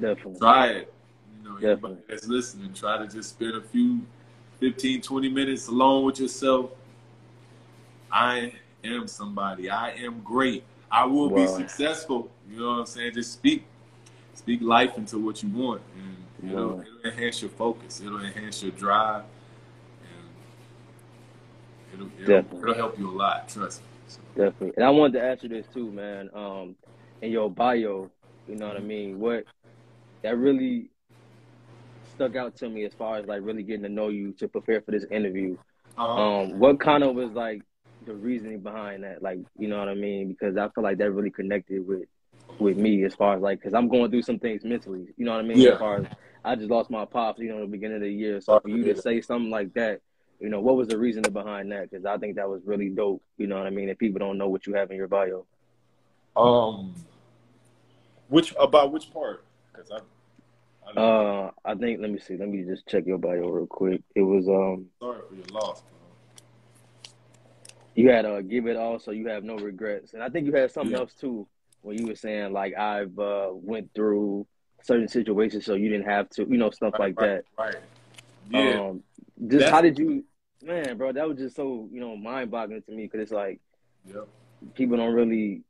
Definitely. 0.00 0.38
try 0.38 0.66
it. 0.68 0.92
You 1.36 1.48
know, 1.48 1.54
Definitely. 1.54 1.70
anybody 1.90 2.02
that's 2.08 2.26
listening, 2.26 2.72
try 2.74 2.98
to 2.98 3.06
just 3.06 3.30
spend 3.30 3.54
a 3.56 3.62
few 3.62 4.00
15, 4.60 5.02
20 5.02 5.28
minutes 5.28 5.68
alone 5.68 6.04
with 6.04 6.20
yourself. 6.20 6.70
I 8.10 8.52
am 8.82 9.06
somebody. 9.06 9.70
I 9.70 9.90
am 9.92 10.20
great. 10.24 10.64
I 10.90 11.04
will 11.04 11.30
be 11.30 11.46
successful. 11.46 12.30
You 12.50 12.60
know 12.60 12.68
what 12.70 12.78
I'm 12.80 12.86
saying? 12.86 13.12
Just 13.14 13.32
speak 13.32 13.64
speak 14.34 14.62
life 14.62 14.96
into 14.96 15.18
what 15.18 15.42
you 15.42 15.48
want 15.50 15.82
and 15.96 16.16
it'll, 16.44 16.68
Wow. 16.68 16.80
it'll 16.80 17.10
enhance 17.12 17.42
your 17.42 17.50
focus. 17.50 18.00
It'll 18.00 18.24
enhance 18.24 18.62
your 18.62 18.72
drive 18.72 19.24
and 20.02 21.94
it'll, 21.94 22.10
it'll, 22.22 22.58
it'll 22.62 22.74
help 22.74 22.98
you 22.98 23.10
a 23.10 23.16
lot. 23.16 23.48
Trust 23.48 23.80
me. 23.82 23.86
So, 24.06 24.20
Definitely. 24.36 24.72
And 24.76 24.84
I 24.84 24.90
wanted 24.90 25.14
to 25.18 25.24
ask 25.24 25.42
you 25.42 25.48
this 25.48 25.66
too, 25.72 25.90
man. 25.90 26.30
Um, 26.34 26.76
in 27.22 27.30
your 27.30 27.50
bio, 27.50 28.10
you 28.46 28.56
know 28.56 28.68
what 28.68 28.76
I 28.76 28.80
mean? 28.80 29.18
What 29.18 29.44
that 30.22 30.36
really 30.36 30.90
stuck 32.14 32.36
out 32.36 32.56
to 32.56 32.68
me 32.68 32.84
as 32.84 32.92
far 32.94 33.18
as 33.18 33.26
like 33.26 33.40
really 33.42 33.62
getting 33.62 33.82
to 33.82 33.88
know 33.88 34.08
you 34.08 34.32
to 34.32 34.48
prepare 34.48 34.80
for 34.80 34.90
this 34.92 35.04
interview. 35.10 35.56
uh, 35.96 36.14
Um, 36.14 36.58
what 36.58 36.80
kind 36.80 37.04
of 37.04 37.14
was 37.14 37.30
like 37.32 37.62
the 38.06 38.14
reasoning 38.14 38.60
behind 38.60 39.04
that? 39.04 39.22
Like, 39.22 39.38
you 39.58 39.68
know 39.68 39.78
what 39.78 39.88
I 39.88 39.94
mean? 39.94 40.28
Because 40.28 40.56
I 40.56 40.68
feel 40.70 40.84
like 40.84 40.98
that 40.98 41.10
really 41.12 41.30
connected 41.30 41.86
with 41.86 42.04
with 42.58 42.76
me 42.76 43.04
as 43.04 43.14
far 43.14 43.36
as 43.36 43.42
like 43.42 43.60
because 43.60 43.74
I'm 43.74 43.88
going 43.88 44.10
through 44.10 44.22
some 44.22 44.38
things 44.38 44.64
mentally. 44.64 45.06
You 45.16 45.24
know 45.24 45.32
what 45.32 45.44
I 45.44 45.46
mean? 45.46 45.58
Yeah. 45.58 45.72
As 45.72 45.78
far 45.78 45.96
as 45.98 46.06
I 46.48 46.54
just 46.56 46.70
lost 46.70 46.88
my 46.88 47.04
pops, 47.04 47.40
you 47.40 47.50
know, 47.50 47.56
at 47.56 47.60
the 47.60 47.66
beginning 47.66 47.96
of 47.96 48.02
the 48.02 48.10
year. 48.10 48.40
So 48.40 48.58
for 48.58 48.68
you 48.70 48.82
to 48.84 49.00
say 49.02 49.20
something 49.20 49.50
like 49.50 49.74
that, 49.74 50.00
you 50.40 50.48
know, 50.48 50.60
what 50.60 50.76
was 50.76 50.88
the 50.88 50.96
reason 50.96 51.22
behind 51.30 51.70
that? 51.72 51.90
Because 51.90 52.06
I 52.06 52.16
think 52.16 52.36
that 52.36 52.48
was 52.48 52.62
really 52.64 52.88
dope. 52.88 53.22
You 53.36 53.46
know 53.48 53.58
what 53.58 53.66
I 53.66 53.70
mean? 53.70 53.90
If 53.90 53.98
people 53.98 54.18
don't 54.18 54.38
know 54.38 54.48
what 54.48 54.66
you 54.66 54.72
have 54.72 54.90
in 54.90 54.96
your 54.96 55.08
bio. 55.08 55.44
Um, 56.36 56.94
which 58.28 58.54
about 58.58 58.92
which 58.92 59.12
part? 59.12 59.44
Because 59.72 59.90
I, 59.90 59.98
I 60.98 61.00
Uh, 61.00 61.50
I 61.66 61.74
think 61.74 62.00
let 62.00 62.10
me 62.10 62.18
see. 62.18 62.38
Let 62.38 62.48
me 62.48 62.62
just 62.62 62.86
check 62.86 63.04
your 63.06 63.18
bio 63.18 63.46
real 63.48 63.66
quick. 63.66 64.00
It 64.14 64.22
was 64.22 64.48
um, 64.48 64.86
sorry 65.00 65.20
for 65.28 65.34
your 65.34 65.44
loss, 65.52 65.82
bro. 65.82 65.98
you 67.94 68.08
had 68.08 68.24
uh, 68.24 68.40
give 68.40 68.66
it 68.66 68.76
all, 68.76 68.98
so 68.98 69.10
you 69.10 69.28
have 69.28 69.44
no 69.44 69.56
regrets, 69.56 70.14
and 70.14 70.22
I 70.22 70.30
think 70.30 70.46
you 70.46 70.52
had 70.54 70.70
something 70.70 70.92
Yeah. 70.92 71.00
else 71.00 71.12
too 71.12 71.46
when 71.82 71.98
you 71.98 72.06
were 72.06 72.14
saying 72.14 72.52
like 72.54 72.74
I've 72.76 73.18
uh 73.18 73.50
went 73.52 73.92
through 73.94 74.46
certain 74.82 75.08
situations, 75.08 75.64
so 75.64 75.74
you 75.74 75.88
didn't 75.88 76.06
have 76.06 76.28
to, 76.30 76.44
you 76.44 76.56
know, 76.56 76.70
stuff 76.70 76.94
Right, 76.94 77.16
like 77.16 77.20
right, 77.20 77.26
that. 77.28 77.44
Right. 77.58 77.76
Yeah. 78.50 78.80
Um, 78.80 79.02
just 79.40 79.50
That's- 79.50 79.70
how 79.70 79.80
did 79.80 79.98
you, 79.98 80.24
man, 80.62 80.96
bro? 80.96 81.12
That 81.12 81.28
was 81.28 81.38
just 81.38 81.56
so 81.56 81.88
you 81.92 82.00
know 82.00 82.16
mind 82.16 82.50
boggling 82.50 82.82
to 82.82 82.92
me 82.92 83.04
because 83.04 83.20
it's 83.20 83.32
like 83.32 83.60
yep. 84.06 84.26
people 84.74 84.96
don't 84.96 85.14
really 85.14 85.62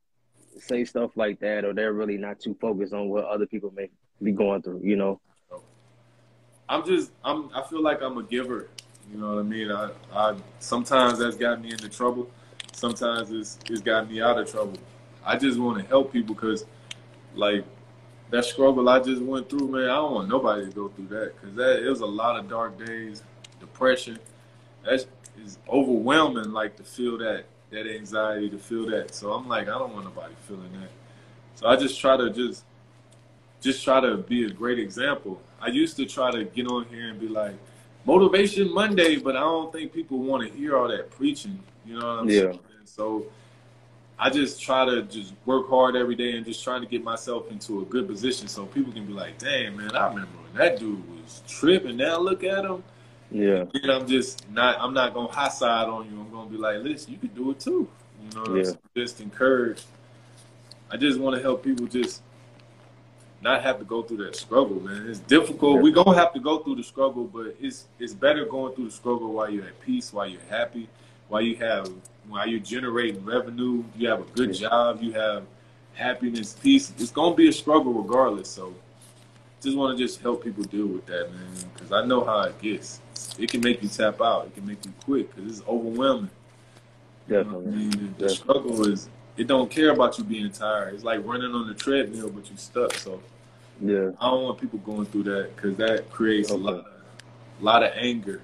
say 0.58 0.84
stuff 0.84 1.16
like 1.16 1.40
that, 1.40 1.64
or 1.64 1.74
they're 1.74 1.92
really 1.92 2.16
not 2.16 2.40
too 2.40 2.56
focused 2.60 2.92
on 2.92 3.08
what 3.08 3.24
other 3.24 3.46
people 3.46 3.72
may 3.76 3.90
be 4.22 4.32
going 4.32 4.62
through. 4.62 4.80
You 4.82 4.96
know? 4.96 5.20
I'm 6.68 6.84
just 6.84 7.10
I'm 7.24 7.50
I 7.54 7.62
feel 7.62 7.82
like 7.82 8.02
I'm 8.02 8.18
a 8.18 8.22
giver. 8.22 8.68
You 9.10 9.18
know 9.18 9.34
what 9.34 9.40
I 9.40 9.42
mean? 9.42 9.70
I, 9.70 9.90
I 10.12 10.36
sometimes 10.60 11.18
that's 11.18 11.36
got 11.36 11.62
me 11.62 11.70
into 11.70 11.88
trouble. 11.88 12.30
Sometimes 12.72 13.30
it's 13.30 13.58
it's 13.70 13.80
got 13.80 14.10
me 14.10 14.20
out 14.20 14.38
of 14.38 14.50
trouble. 14.50 14.78
I 15.24 15.36
just 15.36 15.58
want 15.58 15.78
to 15.82 15.88
help 15.88 16.12
people 16.12 16.34
because 16.34 16.64
like 17.34 17.64
that 18.30 18.44
struggle 18.44 18.88
I 18.88 19.00
just 19.00 19.22
went 19.22 19.48
through, 19.48 19.68
man. 19.68 19.84
I 19.84 19.96
don't 19.96 20.14
want 20.14 20.28
nobody 20.28 20.66
to 20.66 20.70
go 20.70 20.88
through 20.88 21.08
that 21.08 21.32
because 21.34 21.56
that 21.56 21.84
it 21.84 21.88
was 21.88 22.00
a 22.00 22.06
lot 22.06 22.38
of 22.38 22.48
dark 22.48 22.84
days, 22.84 23.22
depression. 23.60 24.18
That's 24.84 25.06
is 25.44 25.58
overwhelming. 25.68 26.52
Like 26.52 26.76
to 26.76 26.82
feel 26.82 27.18
that 27.18 27.44
that 27.70 27.86
anxiety, 27.86 28.48
to 28.50 28.58
feel 28.58 28.86
that. 28.90 29.14
So 29.14 29.32
I'm 29.32 29.46
like, 29.48 29.68
I 29.68 29.78
don't 29.78 29.92
want 29.92 30.04
nobody 30.06 30.34
feeling 30.46 30.72
that. 30.80 30.90
So 31.54 31.66
I 31.66 31.76
just 31.76 32.00
try 32.00 32.16
to 32.16 32.30
just 32.30 32.64
just 33.60 33.82
try 33.84 34.00
to 34.00 34.16
be 34.16 34.44
a 34.44 34.50
great 34.50 34.78
example. 34.78 35.40
I 35.60 35.68
used 35.68 35.96
to 35.96 36.06
try 36.06 36.30
to 36.30 36.44
get 36.44 36.66
on 36.68 36.84
here 36.86 37.08
and 37.10 37.18
be 37.18 37.28
like, 37.28 37.56
motivation 38.04 38.72
Monday, 38.72 39.16
but 39.16 39.36
I 39.36 39.40
don't 39.40 39.72
think 39.72 39.92
people 39.92 40.18
want 40.18 40.48
to 40.48 40.56
hear 40.56 40.76
all 40.76 40.88
that 40.88 41.10
preaching. 41.10 41.58
You 41.84 41.98
know 41.98 42.06
what 42.06 42.18
I'm 42.20 42.28
Yeah. 42.28 42.42
saying? 42.42 42.60
So 42.84 43.26
I 44.18 44.30
just 44.30 44.60
try 44.60 44.84
to 44.84 45.02
just 45.02 45.32
work 45.46 45.68
hard 45.68 45.94
every 45.94 46.16
day 46.16 46.36
and 46.36 46.44
just 46.44 46.64
trying 46.64 46.80
to 46.80 46.88
get 46.88 47.04
myself 47.04 47.50
into 47.52 47.82
a 47.82 47.84
good 47.84 48.08
position 48.08 48.48
so 48.48 48.66
people 48.66 48.92
can 48.92 49.06
be 49.06 49.12
like, 49.12 49.38
damn, 49.38 49.76
man, 49.76 49.94
I 49.94 50.08
remember 50.08 50.30
when 50.42 50.54
that 50.54 50.80
dude 50.80 51.08
was 51.08 51.42
tripping. 51.46 51.96
Now 51.96 52.18
look 52.18 52.42
at 52.42 52.64
him. 52.64 52.82
Yeah, 53.30 53.66
And 53.74 53.92
I'm 53.92 54.06
just 54.06 54.50
not, 54.50 54.80
I'm 54.80 54.94
not 54.94 55.14
going 55.14 55.28
to 55.28 55.34
high 55.34 55.50
side 55.50 55.86
on 55.86 56.10
you. 56.10 56.18
I'm 56.18 56.30
going 56.30 56.48
to 56.48 56.52
be 56.52 56.58
like, 56.58 56.82
listen, 56.82 57.12
you 57.12 57.18
can 57.18 57.28
do 57.28 57.50
it 57.50 57.60
too. 57.60 57.88
You 58.22 58.44
know 58.44 58.56
Yeah. 58.56 58.72
Just 58.96 59.20
encourage. 59.20 59.82
I 60.90 60.96
just 60.96 61.20
want 61.20 61.36
to 61.36 61.42
help 61.42 61.62
people 61.62 61.86
just 61.86 62.22
not 63.40 63.62
have 63.62 63.78
to 63.78 63.84
go 63.84 64.02
through 64.02 64.24
that 64.24 64.34
struggle, 64.34 64.80
man. 64.80 65.08
It's 65.08 65.20
difficult. 65.20 65.76
Yeah. 65.76 65.82
We're 65.82 65.92
gonna 65.92 66.16
have 66.16 66.32
to 66.32 66.40
go 66.40 66.58
through 66.58 66.76
the 66.76 66.82
struggle, 66.82 67.24
but 67.24 67.54
it's 67.60 67.84
it's 67.98 68.14
better 68.14 68.44
going 68.44 68.74
through 68.74 68.86
the 68.86 68.90
struggle 68.90 69.32
while 69.32 69.48
you're 69.48 69.64
at 69.64 69.80
peace, 69.80 70.12
while 70.12 70.26
you're 70.26 70.40
happy, 70.48 70.88
while 71.28 71.42
you 71.42 71.56
have 71.56 71.88
while 72.28 72.46
you're 72.48 72.60
generating 72.60 73.24
revenue, 73.24 73.84
you 73.96 74.08
have 74.08 74.20
a 74.20 74.30
good 74.34 74.54
job, 74.54 75.02
you 75.02 75.12
have 75.12 75.44
happiness, 75.94 76.54
peace. 76.62 76.92
It's 76.98 77.10
gonna 77.10 77.34
be 77.34 77.48
a 77.48 77.52
struggle 77.52 77.92
regardless. 77.92 78.48
So 78.48 78.74
just 79.62 79.76
want 79.76 79.96
to 79.98 80.04
just 80.04 80.20
help 80.20 80.44
people 80.44 80.64
deal 80.64 80.86
with 80.86 81.06
that, 81.06 81.32
man, 81.32 81.52
because 81.74 81.92
I 81.92 82.04
know 82.04 82.24
how 82.24 82.42
it 82.42 82.60
gets. 82.60 83.00
It 83.38 83.50
can 83.50 83.60
make 83.62 83.82
you 83.82 83.88
tap 83.88 84.20
out. 84.20 84.46
It 84.46 84.54
can 84.54 84.66
make 84.66 84.84
you 84.84 84.92
quit 85.04 85.34
because 85.34 85.50
it's 85.58 85.68
overwhelming. 85.68 86.30
You 87.28 87.34
know 87.44 87.50
I 87.66 87.70
definitely. 87.70 87.72
mean, 87.76 88.14
the 88.18 88.28
struggle 88.28 88.86
is 88.86 89.08
it 89.36 89.46
don't 89.46 89.70
care 89.70 89.90
about 89.90 90.18
you 90.18 90.24
being 90.24 90.50
tired. 90.50 90.94
It's 90.94 91.04
like 91.04 91.24
running 91.24 91.52
on 91.54 91.66
the 91.68 91.74
treadmill, 91.74 92.30
but 92.30 92.48
you're 92.48 92.58
stuck. 92.58 92.92
So 92.94 93.20
Yeah, 93.80 94.10
I 94.20 94.30
don't 94.30 94.44
want 94.44 94.60
people 94.60 94.78
going 94.80 95.06
through 95.06 95.24
that 95.24 95.54
because 95.56 95.76
that 95.78 96.10
creates 96.10 96.50
Okay. 96.50 96.60
a 96.60 96.64
lot 96.64 96.74
of, 96.74 96.86
lot 97.60 97.82
of 97.82 97.92
anger, 97.96 98.40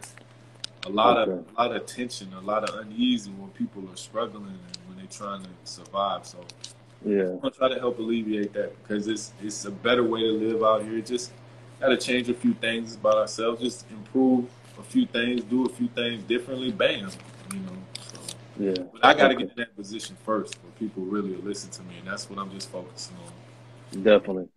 a 0.86 0.90
lot 0.90 1.16
of, 1.16 1.30
a 1.56 1.62
lot 1.62 1.74
of 1.76 1.86
tension, 1.86 2.32
a 2.34 2.40
lot 2.40 2.68
of 2.68 2.78
uneasy 2.80 3.30
when 3.32 3.50
people 3.50 3.82
are 3.92 3.96
struggling 3.96 4.46
and 4.48 4.78
when 4.88 4.96
they're 4.98 5.06
trying 5.06 5.42
to 5.42 5.48
survive. 5.64 6.26
So 6.26 6.38
yeah, 7.04 7.38
I'm 7.42 7.50
gonna 7.50 7.54
try 7.54 7.68
to 7.68 7.78
help 7.78 7.98
alleviate 7.98 8.52
that 8.54 8.72
because 8.82 9.08
it's 9.08 9.32
it's 9.42 9.64
a 9.64 9.70
better 9.70 10.04
way 10.04 10.20
to 10.20 10.32
live 10.32 10.62
out 10.62 10.82
here. 10.84 11.00
Just 11.00 11.32
gotta 11.80 11.96
change 11.96 12.28
a 12.28 12.34
few 12.34 12.54
things 12.54 12.94
about 12.94 13.16
ourselves, 13.16 13.60
just 13.60 13.90
improve 13.90 14.46
a 14.78 14.82
few 14.82 15.06
things, 15.06 15.42
do 15.44 15.66
a 15.66 15.68
few 15.68 15.88
things 15.88 16.22
differently. 16.24 16.72
Bam, 16.72 17.10
you 17.52 17.60
know. 17.60 17.76
So. 18.00 18.18
yeah. 18.56 18.84
But 18.92 19.04
I 19.04 19.14
got 19.14 19.28
to 19.28 19.34
Okay. 19.34 19.44
get 19.44 19.50
in 19.50 19.56
that 19.56 19.76
position 19.76 20.16
first 20.24 20.56
where 20.62 20.72
people 20.78 21.02
really 21.04 21.36
listen 21.36 21.70
to 21.72 21.82
me, 21.82 21.96
and 21.98 22.08
that's 22.08 22.30
what 22.30 22.38
I'm 22.38 22.50
just 22.52 22.70
focusing 22.70 23.16
on. 23.26 23.32
Definitely. 24.02 24.48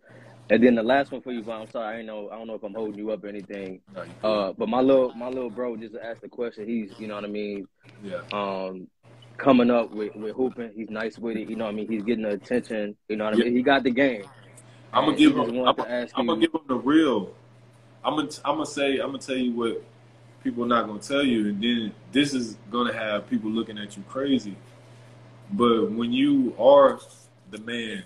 And 0.50 0.62
then 0.62 0.74
the 0.74 0.82
last 0.82 1.12
one 1.12 1.20
for 1.20 1.30
you, 1.30 1.42
Von. 1.42 1.62
I'm 1.62 1.70
sorry, 1.70 1.96
I 1.96 1.98
ain't 1.98 2.06
know. 2.06 2.30
I 2.30 2.36
don't 2.36 2.46
know 2.46 2.54
if 2.54 2.62
I'm 2.62 2.74
holding 2.74 2.98
you 2.98 3.10
up 3.10 3.22
or 3.22 3.28
anything. 3.28 3.80
No. 3.94 4.28
Uh, 4.28 4.52
but 4.56 4.68
my 4.68 4.80
little 4.80 5.12
my 5.14 5.28
little 5.28 5.50
bro 5.50 5.76
just 5.76 5.94
asked 5.96 6.22
the 6.22 6.28
question. 6.28 6.66
He's, 6.66 6.98
you 6.98 7.06
know 7.06 7.16
what 7.16 7.24
I 7.24 7.28
mean, 7.28 7.68
yeah, 8.02 8.20
um, 8.32 8.88
coming 9.36 9.70
up 9.70 9.90
with 9.90 10.14
with 10.16 10.34
hooping. 10.34 10.72
He's 10.74 10.88
nice 10.88 11.18
with 11.18 11.36
it. 11.36 11.50
You 11.50 11.56
know 11.56 11.64
what 11.64 11.74
I 11.74 11.76
mean. 11.76 11.88
He's 11.88 12.02
getting 12.02 12.24
the 12.24 12.30
attention. 12.30 12.96
You 13.08 13.16
know 13.16 13.24
what 13.26 13.34
I 13.34 13.36
mean. 13.36 13.56
He 13.56 13.62
got 13.62 13.82
the 13.82 13.90
game. 13.90 14.24
I'm 14.92 15.04
gonna 15.04 15.16
give 15.18 15.36
him. 15.36 15.66
I'm, 15.66 15.74
I'm 16.16 16.26
gonna 16.26 16.40
give 16.40 16.54
him 16.54 16.62
the 16.66 16.76
real. 16.76 17.34
I'm 18.02 18.16
gonna. 18.16 18.30
I'm 18.44 18.54
gonna 18.54 18.66
say. 18.66 18.98
I'm 18.98 19.08
gonna 19.08 19.18
tell 19.18 19.36
you 19.36 19.52
what 19.52 19.84
people 20.42 20.64
are 20.64 20.68
not 20.68 20.86
gonna 20.86 20.98
tell 20.98 21.22
you, 21.22 21.48
and 21.48 21.62
then 21.62 21.92
this 22.12 22.32
is 22.32 22.56
gonna 22.70 22.92
have 22.92 23.28
people 23.28 23.50
looking 23.50 23.76
at 23.78 23.96
you 23.96 24.02
crazy. 24.08 24.56
But 25.52 25.90
when 25.90 26.12
you 26.12 26.54
are 26.58 27.00
the 27.50 27.58
man, 27.58 28.04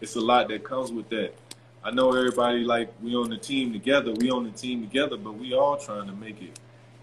it's 0.00 0.16
a 0.16 0.20
lot 0.20 0.48
that 0.48 0.62
comes 0.64 0.92
with 0.92 1.08
that. 1.10 1.34
I 1.82 1.90
know 1.90 2.14
everybody 2.14 2.58
like 2.58 2.92
we 3.02 3.14
on 3.14 3.30
the 3.30 3.38
team 3.38 3.72
together. 3.72 4.12
We 4.12 4.30
on 4.30 4.44
the 4.44 4.50
team 4.50 4.82
together, 4.82 5.16
but 5.16 5.32
we 5.32 5.54
all 5.54 5.78
trying 5.78 6.06
to 6.06 6.12
make 6.12 6.42
it, 6.42 6.58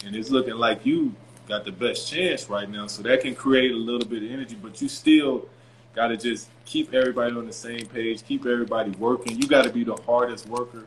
and 0.05 0.15
it's 0.15 0.29
looking 0.29 0.55
like 0.55 0.85
you 0.85 1.15
got 1.47 1.65
the 1.65 1.71
best 1.71 2.07
chance 2.07 2.49
right 2.49 2.69
now. 2.69 2.85
So 2.87 3.01
that 3.03 3.21
can 3.21 3.33
create 3.33 3.71
a 3.71 3.75
little 3.75 4.07
bit 4.07 4.21
of 4.23 4.29
energy, 4.29 4.55
but 4.61 4.79
you 4.81 4.87
still 4.87 5.47
got 5.95 6.09
to 6.09 6.17
just 6.17 6.49
keep 6.65 6.93
everybody 6.93 7.35
on 7.35 7.47
the 7.47 7.53
same 7.53 7.87
page, 7.87 8.23
keep 8.23 8.45
everybody 8.45 8.91
working. 8.91 9.41
You 9.41 9.47
got 9.47 9.63
to 9.63 9.71
be 9.71 9.83
the 9.83 9.95
hardest 9.95 10.47
worker. 10.47 10.85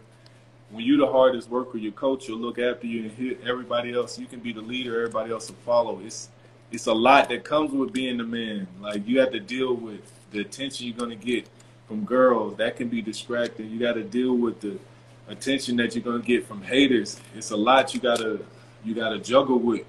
When 0.70 0.84
you're 0.84 0.98
the 0.98 1.10
hardest 1.10 1.50
worker, 1.50 1.78
your 1.78 1.90
coach 1.92 2.28
will 2.28 2.36
look 2.36 2.60
after 2.60 2.86
you 2.86 3.02
and 3.02 3.10
hit 3.10 3.40
everybody 3.44 3.92
else. 3.92 4.20
You 4.20 4.26
can 4.26 4.38
be 4.38 4.52
the 4.52 4.60
leader, 4.60 4.94
everybody 5.00 5.32
else 5.32 5.48
will 5.48 5.56
follow. 5.66 6.00
It's 6.04 6.28
it's 6.70 6.86
a 6.86 6.94
lot 6.94 7.28
that 7.30 7.42
comes 7.42 7.72
with 7.72 7.92
being 7.92 8.18
the 8.18 8.24
man. 8.24 8.68
Like 8.80 9.04
you 9.08 9.18
have 9.18 9.32
to 9.32 9.40
deal 9.40 9.74
with 9.74 10.00
the 10.30 10.38
attention 10.38 10.86
you're 10.86 10.96
gonna 10.96 11.16
get 11.16 11.48
from 11.90 12.04
girls. 12.04 12.56
That 12.58 12.76
can 12.76 12.88
be 12.88 13.02
distracting. 13.02 13.68
You 13.68 13.80
got 13.80 13.94
to 13.94 14.04
deal 14.04 14.36
with 14.36 14.60
the 14.60 14.78
attention 15.26 15.76
that 15.76 15.96
you're 15.96 16.04
gonna 16.04 16.22
get 16.22 16.46
from 16.46 16.62
haters. 16.62 17.20
It's 17.34 17.50
a 17.50 17.56
lot 17.56 17.92
you 17.94 18.00
gotta 18.00 18.40
you 18.84 18.94
gotta 18.94 19.18
juggle 19.18 19.58
with 19.58 19.84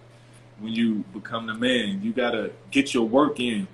when 0.59 0.73
you 0.73 1.03
become 1.13 1.45
the 1.45 1.53
man. 1.53 2.01
You 2.01 2.11
gotta 2.11 2.51
get 2.71 2.95
your 2.95 3.07
work 3.07 3.39
in 3.39 3.67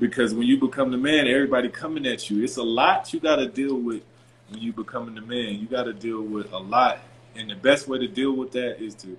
because 0.00 0.32
when 0.32 0.46
you 0.46 0.58
become 0.58 0.90
the 0.90 0.96
man, 0.96 1.26
everybody 1.26 1.68
coming 1.68 2.06
at 2.06 2.30
you. 2.30 2.42
It's 2.42 2.56
a 2.56 2.62
lot 2.62 3.12
you 3.12 3.20
gotta 3.20 3.46
deal 3.46 3.76
with 3.76 4.02
when 4.48 4.62
you 4.62 4.72
becoming 4.72 5.14
the 5.14 5.20
man. 5.20 5.58
You 5.58 5.66
gotta 5.66 5.92
deal 5.92 6.22
with 6.22 6.52
a 6.52 6.58
lot, 6.58 7.00
and 7.36 7.50
the 7.50 7.54
best 7.54 7.86
way 7.86 7.98
to 7.98 8.08
deal 8.08 8.32
with 8.32 8.52
that 8.52 8.82
is 8.82 8.94
to 8.96 9.16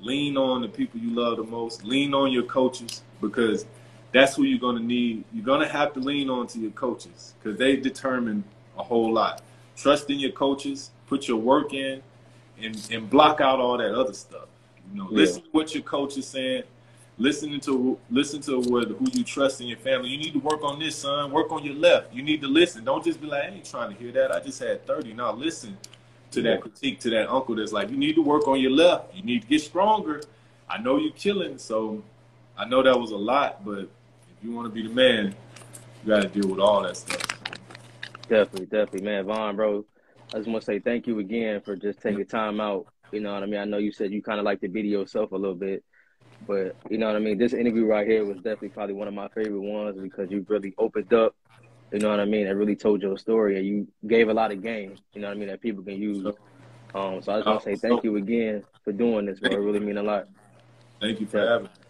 lean 0.00 0.36
on 0.36 0.62
the 0.62 0.68
people 0.68 0.98
you 0.98 1.10
love 1.10 1.36
the 1.36 1.44
most. 1.44 1.84
Lean 1.84 2.14
on 2.14 2.32
your 2.32 2.44
coaches 2.44 3.02
because 3.20 3.64
that's 4.12 4.36
who 4.36 4.44
you're 4.44 4.58
gonna 4.58 4.80
need. 4.80 5.24
You're 5.32 5.44
gonna 5.44 5.68
have 5.68 5.92
to 5.94 6.00
lean 6.00 6.28
on 6.30 6.46
to 6.48 6.58
your 6.58 6.70
coaches 6.72 7.34
because 7.42 7.58
they 7.58 7.76
determine 7.76 8.44
a 8.78 8.82
whole 8.82 9.12
lot. 9.12 9.42
Trust 9.76 10.10
in 10.10 10.18
your 10.20 10.32
coaches. 10.32 10.90
Put 11.06 11.28
your 11.28 11.38
work 11.38 11.74
in, 11.74 12.02
and 12.60 12.88
and 12.90 13.08
block 13.08 13.40
out 13.40 13.58
all 13.60 13.76
that 13.78 13.94
other 13.94 14.12
stuff. 14.14 14.48
You 14.92 14.98
know, 15.02 15.08
Yeah. 15.10 15.16
listen 15.16 15.42
to 15.42 15.48
what 15.52 15.74
your 15.74 15.82
coach 15.82 16.16
is 16.16 16.26
saying. 16.26 16.64
Listening 17.18 17.60
to 17.60 17.98
listen 18.10 18.40
to 18.42 18.60
what 18.60 18.88
who 18.88 19.06
you 19.12 19.22
trust 19.22 19.60
in 19.60 19.66
your 19.66 19.78
family. 19.78 20.08
You 20.08 20.18
need 20.18 20.32
to 20.32 20.38
work 20.40 20.62
on 20.64 20.78
this, 20.78 20.96
son. 20.96 21.30
Work 21.30 21.52
on 21.52 21.62
your 21.64 21.74
left. 21.74 22.12
You 22.14 22.22
need 22.22 22.40
to 22.40 22.48
listen. 22.48 22.84
Don't 22.84 23.04
just 23.04 23.20
be 23.20 23.26
like, 23.26 23.44
I 23.44 23.46
ain't 23.48 23.64
trying 23.64 23.92
to 23.94 23.98
hear 24.02 24.12
that. 24.12 24.32
I 24.32 24.40
just 24.40 24.58
had 24.58 24.86
30. 24.86 25.12
Now 25.12 25.32
listen 25.32 25.76
to 26.30 26.40
that 26.42 26.62
critique 26.62 26.98
to 27.00 27.10
that 27.10 27.28
uncle 27.30 27.54
that's 27.54 27.72
like, 27.72 27.90
you 27.90 27.98
need 27.98 28.14
to 28.14 28.22
work 28.22 28.48
on 28.48 28.58
your 28.58 28.70
left. 28.70 29.14
You 29.14 29.22
need 29.22 29.42
to 29.42 29.48
get 29.48 29.60
stronger. 29.60 30.22
I 30.68 30.78
know 30.78 30.96
you're 30.96 31.12
killing, 31.12 31.58
so 31.58 32.02
I 32.56 32.64
know 32.64 32.82
that 32.82 32.98
was 32.98 33.10
a 33.10 33.16
lot, 33.16 33.62
but 33.64 33.88
you 34.42 34.52
want 34.52 34.66
to 34.66 34.72
be 34.72 34.86
the 34.86 34.94
man, 34.94 35.34
you 36.04 36.14
got 36.14 36.22
to 36.22 36.28
deal 36.28 36.48
with 36.48 36.60
all 36.60 36.82
that 36.82 36.96
stuff. 36.96 37.22
Definitely, 38.28 38.66
definitely, 38.66 39.02
man. 39.02 39.26
Von, 39.26 39.56
bro, 39.56 39.84
I 40.34 40.38
just 40.38 40.48
want 40.48 40.62
to 40.62 40.66
say 40.66 40.78
thank 40.78 41.06
you 41.06 41.18
again 41.18 41.60
for 41.60 41.76
just 41.76 42.00
taking 42.00 42.24
time 42.26 42.60
out. 42.60 42.86
You 43.12 43.20
know 43.20 43.34
what 43.34 43.42
I 43.42 43.46
mean? 43.46 43.60
I 43.60 43.64
know 43.64 43.78
you 43.78 43.92
said 43.92 44.10
you 44.10 44.22
kind 44.22 44.38
of 44.38 44.44
like 44.44 44.60
the 44.60 44.68
video 44.68 45.00
yourself 45.00 45.32
a 45.32 45.36
little 45.36 45.54
bit, 45.54 45.84
but 46.46 46.76
you 46.88 46.98
know 46.98 47.06
what 47.06 47.16
I 47.16 47.18
mean? 47.18 47.38
This 47.38 47.52
interview 47.52 47.84
right 47.84 48.06
here 48.06 48.24
was 48.24 48.36
definitely 48.36 48.70
probably 48.70 48.94
one 48.94 49.08
of 49.08 49.14
my 49.14 49.28
favorite 49.28 49.60
ones 49.60 50.00
because 50.00 50.30
you 50.30 50.44
really 50.48 50.74
opened 50.78 51.12
up 51.12 51.34
You 51.92 51.98
know 51.98 52.08
what 52.08 52.20
I 52.20 52.24
mean? 52.24 52.46
That 52.46 52.56
really 52.56 52.74
told 52.74 53.02
your 53.02 53.18
story, 53.18 53.58
and 53.58 53.66
you 53.66 53.86
gave 54.06 54.30
a 54.30 54.34
lot 54.34 54.50
of 54.50 54.62
game. 54.62 54.94
You 55.12 55.20
know 55.20 55.28
what 55.28 55.36
I 55.36 55.38
mean? 55.38 55.48
That 55.48 55.60
people 55.60 55.84
can 55.84 56.00
use. 56.00 56.24
Um, 56.94 57.20
so 57.22 57.32
I 57.32 57.36
just 57.36 57.46
want 57.46 57.62
to 57.62 57.64
say 57.64 57.76
thank 57.76 58.02
you 58.02 58.16
again 58.16 58.64
for 58.82 58.92
doing 58.92 59.26
this, 59.26 59.40
bro. 59.40 59.52
It 59.52 59.56
really 59.56 59.80
mean 59.80 59.98
a 59.98 60.02
lot. 60.02 60.26
Thank 61.00 61.20
you 61.20 61.26
for 61.26 61.44
yeah. 61.44 61.50
having 61.50 61.64
me. 61.64 61.81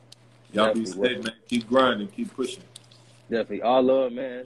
Y'all 0.53 0.74
be 0.74 0.84
safe, 0.84 1.24
man. 1.24 1.32
Keep 1.48 1.68
grinding, 1.68 2.09
keep 2.09 2.34
pushing. 2.34 2.62
Definitely. 3.30 3.62
All 3.62 3.82
love, 3.82 4.12
man. 4.12 4.44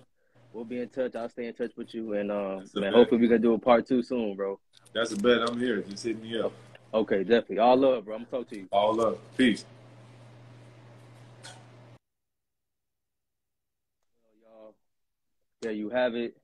We'll 0.52 0.64
be 0.64 0.80
in 0.80 0.88
touch. 0.88 1.16
I'll 1.16 1.28
stay 1.28 1.46
in 1.46 1.54
touch 1.54 1.72
with 1.76 1.92
you, 1.94 2.14
and 2.14 2.30
um, 2.30 2.64
man, 2.74 2.84
bet. 2.84 2.94
hopefully 2.94 3.20
we 3.20 3.28
can 3.28 3.42
do 3.42 3.54
a 3.54 3.59
part 3.59 3.86
two 3.86 4.02
soon, 4.02 4.36
bro. 4.36 4.59
That's 4.94 5.12
a 5.12 5.16
bet. 5.16 5.42
I'm 5.42 5.59
here. 5.59 5.82
Just 5.82 6.04
hit 6.04 6.22
me 6.22 6.38
up. 6.38 6.52
Okay, 6.94 7.24
definitely. 7.24 7.59
All 7.59 7.76
love, 7.76 8.04
bro. 8.04 8.14
I'm 8.14 8.24
gonna 8.30 8.44
talk 8.44 8.50
to 8.50 8.57
you. 8.57 8.68
All 8.70 8.94
love. 8.94 9.18
Peace. 9.36 9.64
Y'all, 14.40 14.74
there 15.61 15.72
you 15.72 15.90
have 15.90 16.14
it. 16.14 16.36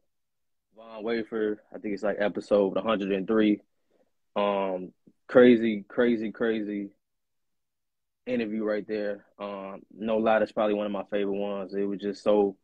Von 0.76 1.04
Wafer. 1.04 1.62
I 1.72 1.78
think 1.78 1.94
it's 1.94 2.02
like 2.02 2.16
episode 2.18 2.74
103. 2.74 3.60
Um, 4.34 4.92
crazy, 5.28 5.84
crazy, 5.88 6.32
crazy 6.32 6.90
interview 8.26 8.64
right 8.64 8.86
there. 8.86 9.24
Um, 9.38 9.82
no 9.92 10.18
lie, 10.18 10.38
that's 10.38 10.52
probably 10.52 10.74
one 10.74 10.86
of 10.86 10.92
my 10.92 11.04
favorite 11.10 11.32
ones. 11.32 11.74
It 11.74 11.84
was 11.84 12.00
just 12.00 12.22
so, 12.22 12.56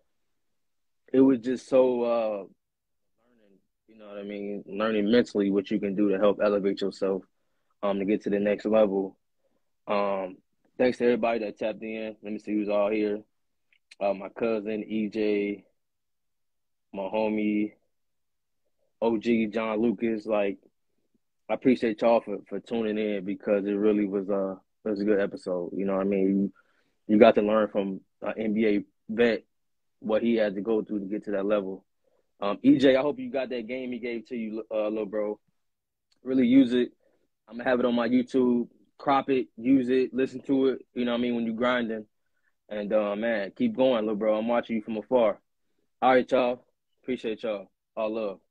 it 1.13 1.21
was 1.21 1.41
just 1.41 1.69
so, 1.69 2.03
uh, 2.03 2.37
learning, 2.37 3.59
you 3.89 3.99
know 3.99 4.09
what 4.09 4.19
I 4.19 4.23
mean? 4.23 4.65
Learning 4.67 5.11
mentally 5.11 5.51
what 5.51 5.71
you 5.71 5.81
can 5.81 5.95
do 5.95 6.11
to 6.11 6.19
help 6.19 6.39
elevate 6.43 6.81
yourself, 6.81 7.23
um, 7.83 7.99
to 7.99 8.05
get 8.05 8.23
to 8.23 8.31
the 8.31 8.39
next 8.39 8.65
level. 8.65 9.17
Um, 9.87 10.37
thanks 10.77 10.99
to 10.99 11.05
everybody 11.05 11.41
that 11.41 11.59
tapped 11.59 11.83
in. 11.83 12.17
Let 12.23 12.33
me 12.33 12.39
see 12.39 12.53
who's 12.53 12.69
all 12.69 12.91
here. 12.91 13.23
Uh, 14.01 14.15
my 14.15 14.29
cousin 14.29 14.85
EJ, 14.89 15.65
my 16.93 17.03
homie 17.03 17.73
OG 19.01 19.53
John 19.53 19.81
Lucas. 19.81 20.27
Like, 20.27 20.59
I 21.49 21.55
appreciate 21.55 22.01
y'all 22.03 22.21
for, 22.21 22.39
for 22.49 22.61
tuning 22.61 22.99
in 22.99 23.25
because 23.25 23.65
it 23.65 23.73
really 23.73 24.07
was 24.07 24.29
uh 24.29 24.57
it 24.85 24.91
was 24.91 25.01
a 25.01 25.05
good 25.05 25.21
episode. 25.21 25.73
You 25.75 25.85
know 25.85 25.97
what 25.97 26.07
I 26.07 26.09
mean? 26.09 26.29
You, 26.29 26.53
you 27.15 27.19
got 27.19 27.35
to 27.37 27.43
learn 27.43 27.69
from 27.69 28.01
an 28.23 28.35
NBA 28.39 28.85
vet 29.09 29.45
what 30.01 30.23
he 30.23 30.37
had 30.37 30.55
to 30.55 30.61
go 30.61 30.83
through 30.83 31.01
to 31.01 31.07
get 31.07 31.25
to 31.25 31.33
that 31.33 31.47
level. 31.47 31.85
Um, 32.41 32.59
EJ, 32.65 32.97
I 32.97 33.03
hope 33.03 33.19
you 33.19 33.31
got 33.31 33.51
that 33.51 33.67
game 33.67 33.93
he 33.93 33.99
gave 33.99 34.29
to 34.29 34.37
you, 34.37 34.63
uh, 34.71 34.89
little 34.89 35.07
bro. 35.07 35.41
Really 36.23 36.47
use 36.47 36.73
it. 36.73 36.93
I'm 37.49 37.57
gonna 37.57 37.69
have 37.69 37.81
it 37.81 37.87
on 37.87 37.95
my 37.95 38.09
YouTube. 38.09 38.69
Crop 38.99 39.31
it, 39.31 39.49
use 39.57 39.89
it, 39.89 40.13
listen 40.13 40.41
to 40.43 40.69
it. 40.69 40.85
You 40.95 41.05
know 41.05 41.13
what 41.13 41.19
I 41.19 41.21
mean 41.21 41.37
when 41.37 41.47
you 41.47 41.53
grinding. 41.53 42.07
And 42.69 42.93
uh, 42.93 43.17
man, 43.17 43.53
keep 43.57 43.77
going, 43.77 44.03
little 44.03 44.17
bro. 44.17 44.37
I'm 44.37 44.49
watching 44.49 44.77
you 44.77 44.83
from 44.83 44.99
afar. 44.99 45.41
All 46.03 46.13
right, 46.13 46.31
y'all. 46.31 46.65
Appreciate 47.03 47.43
y'all. 47.43 47.71
All 47.97 48.15
love. 48.15 48.48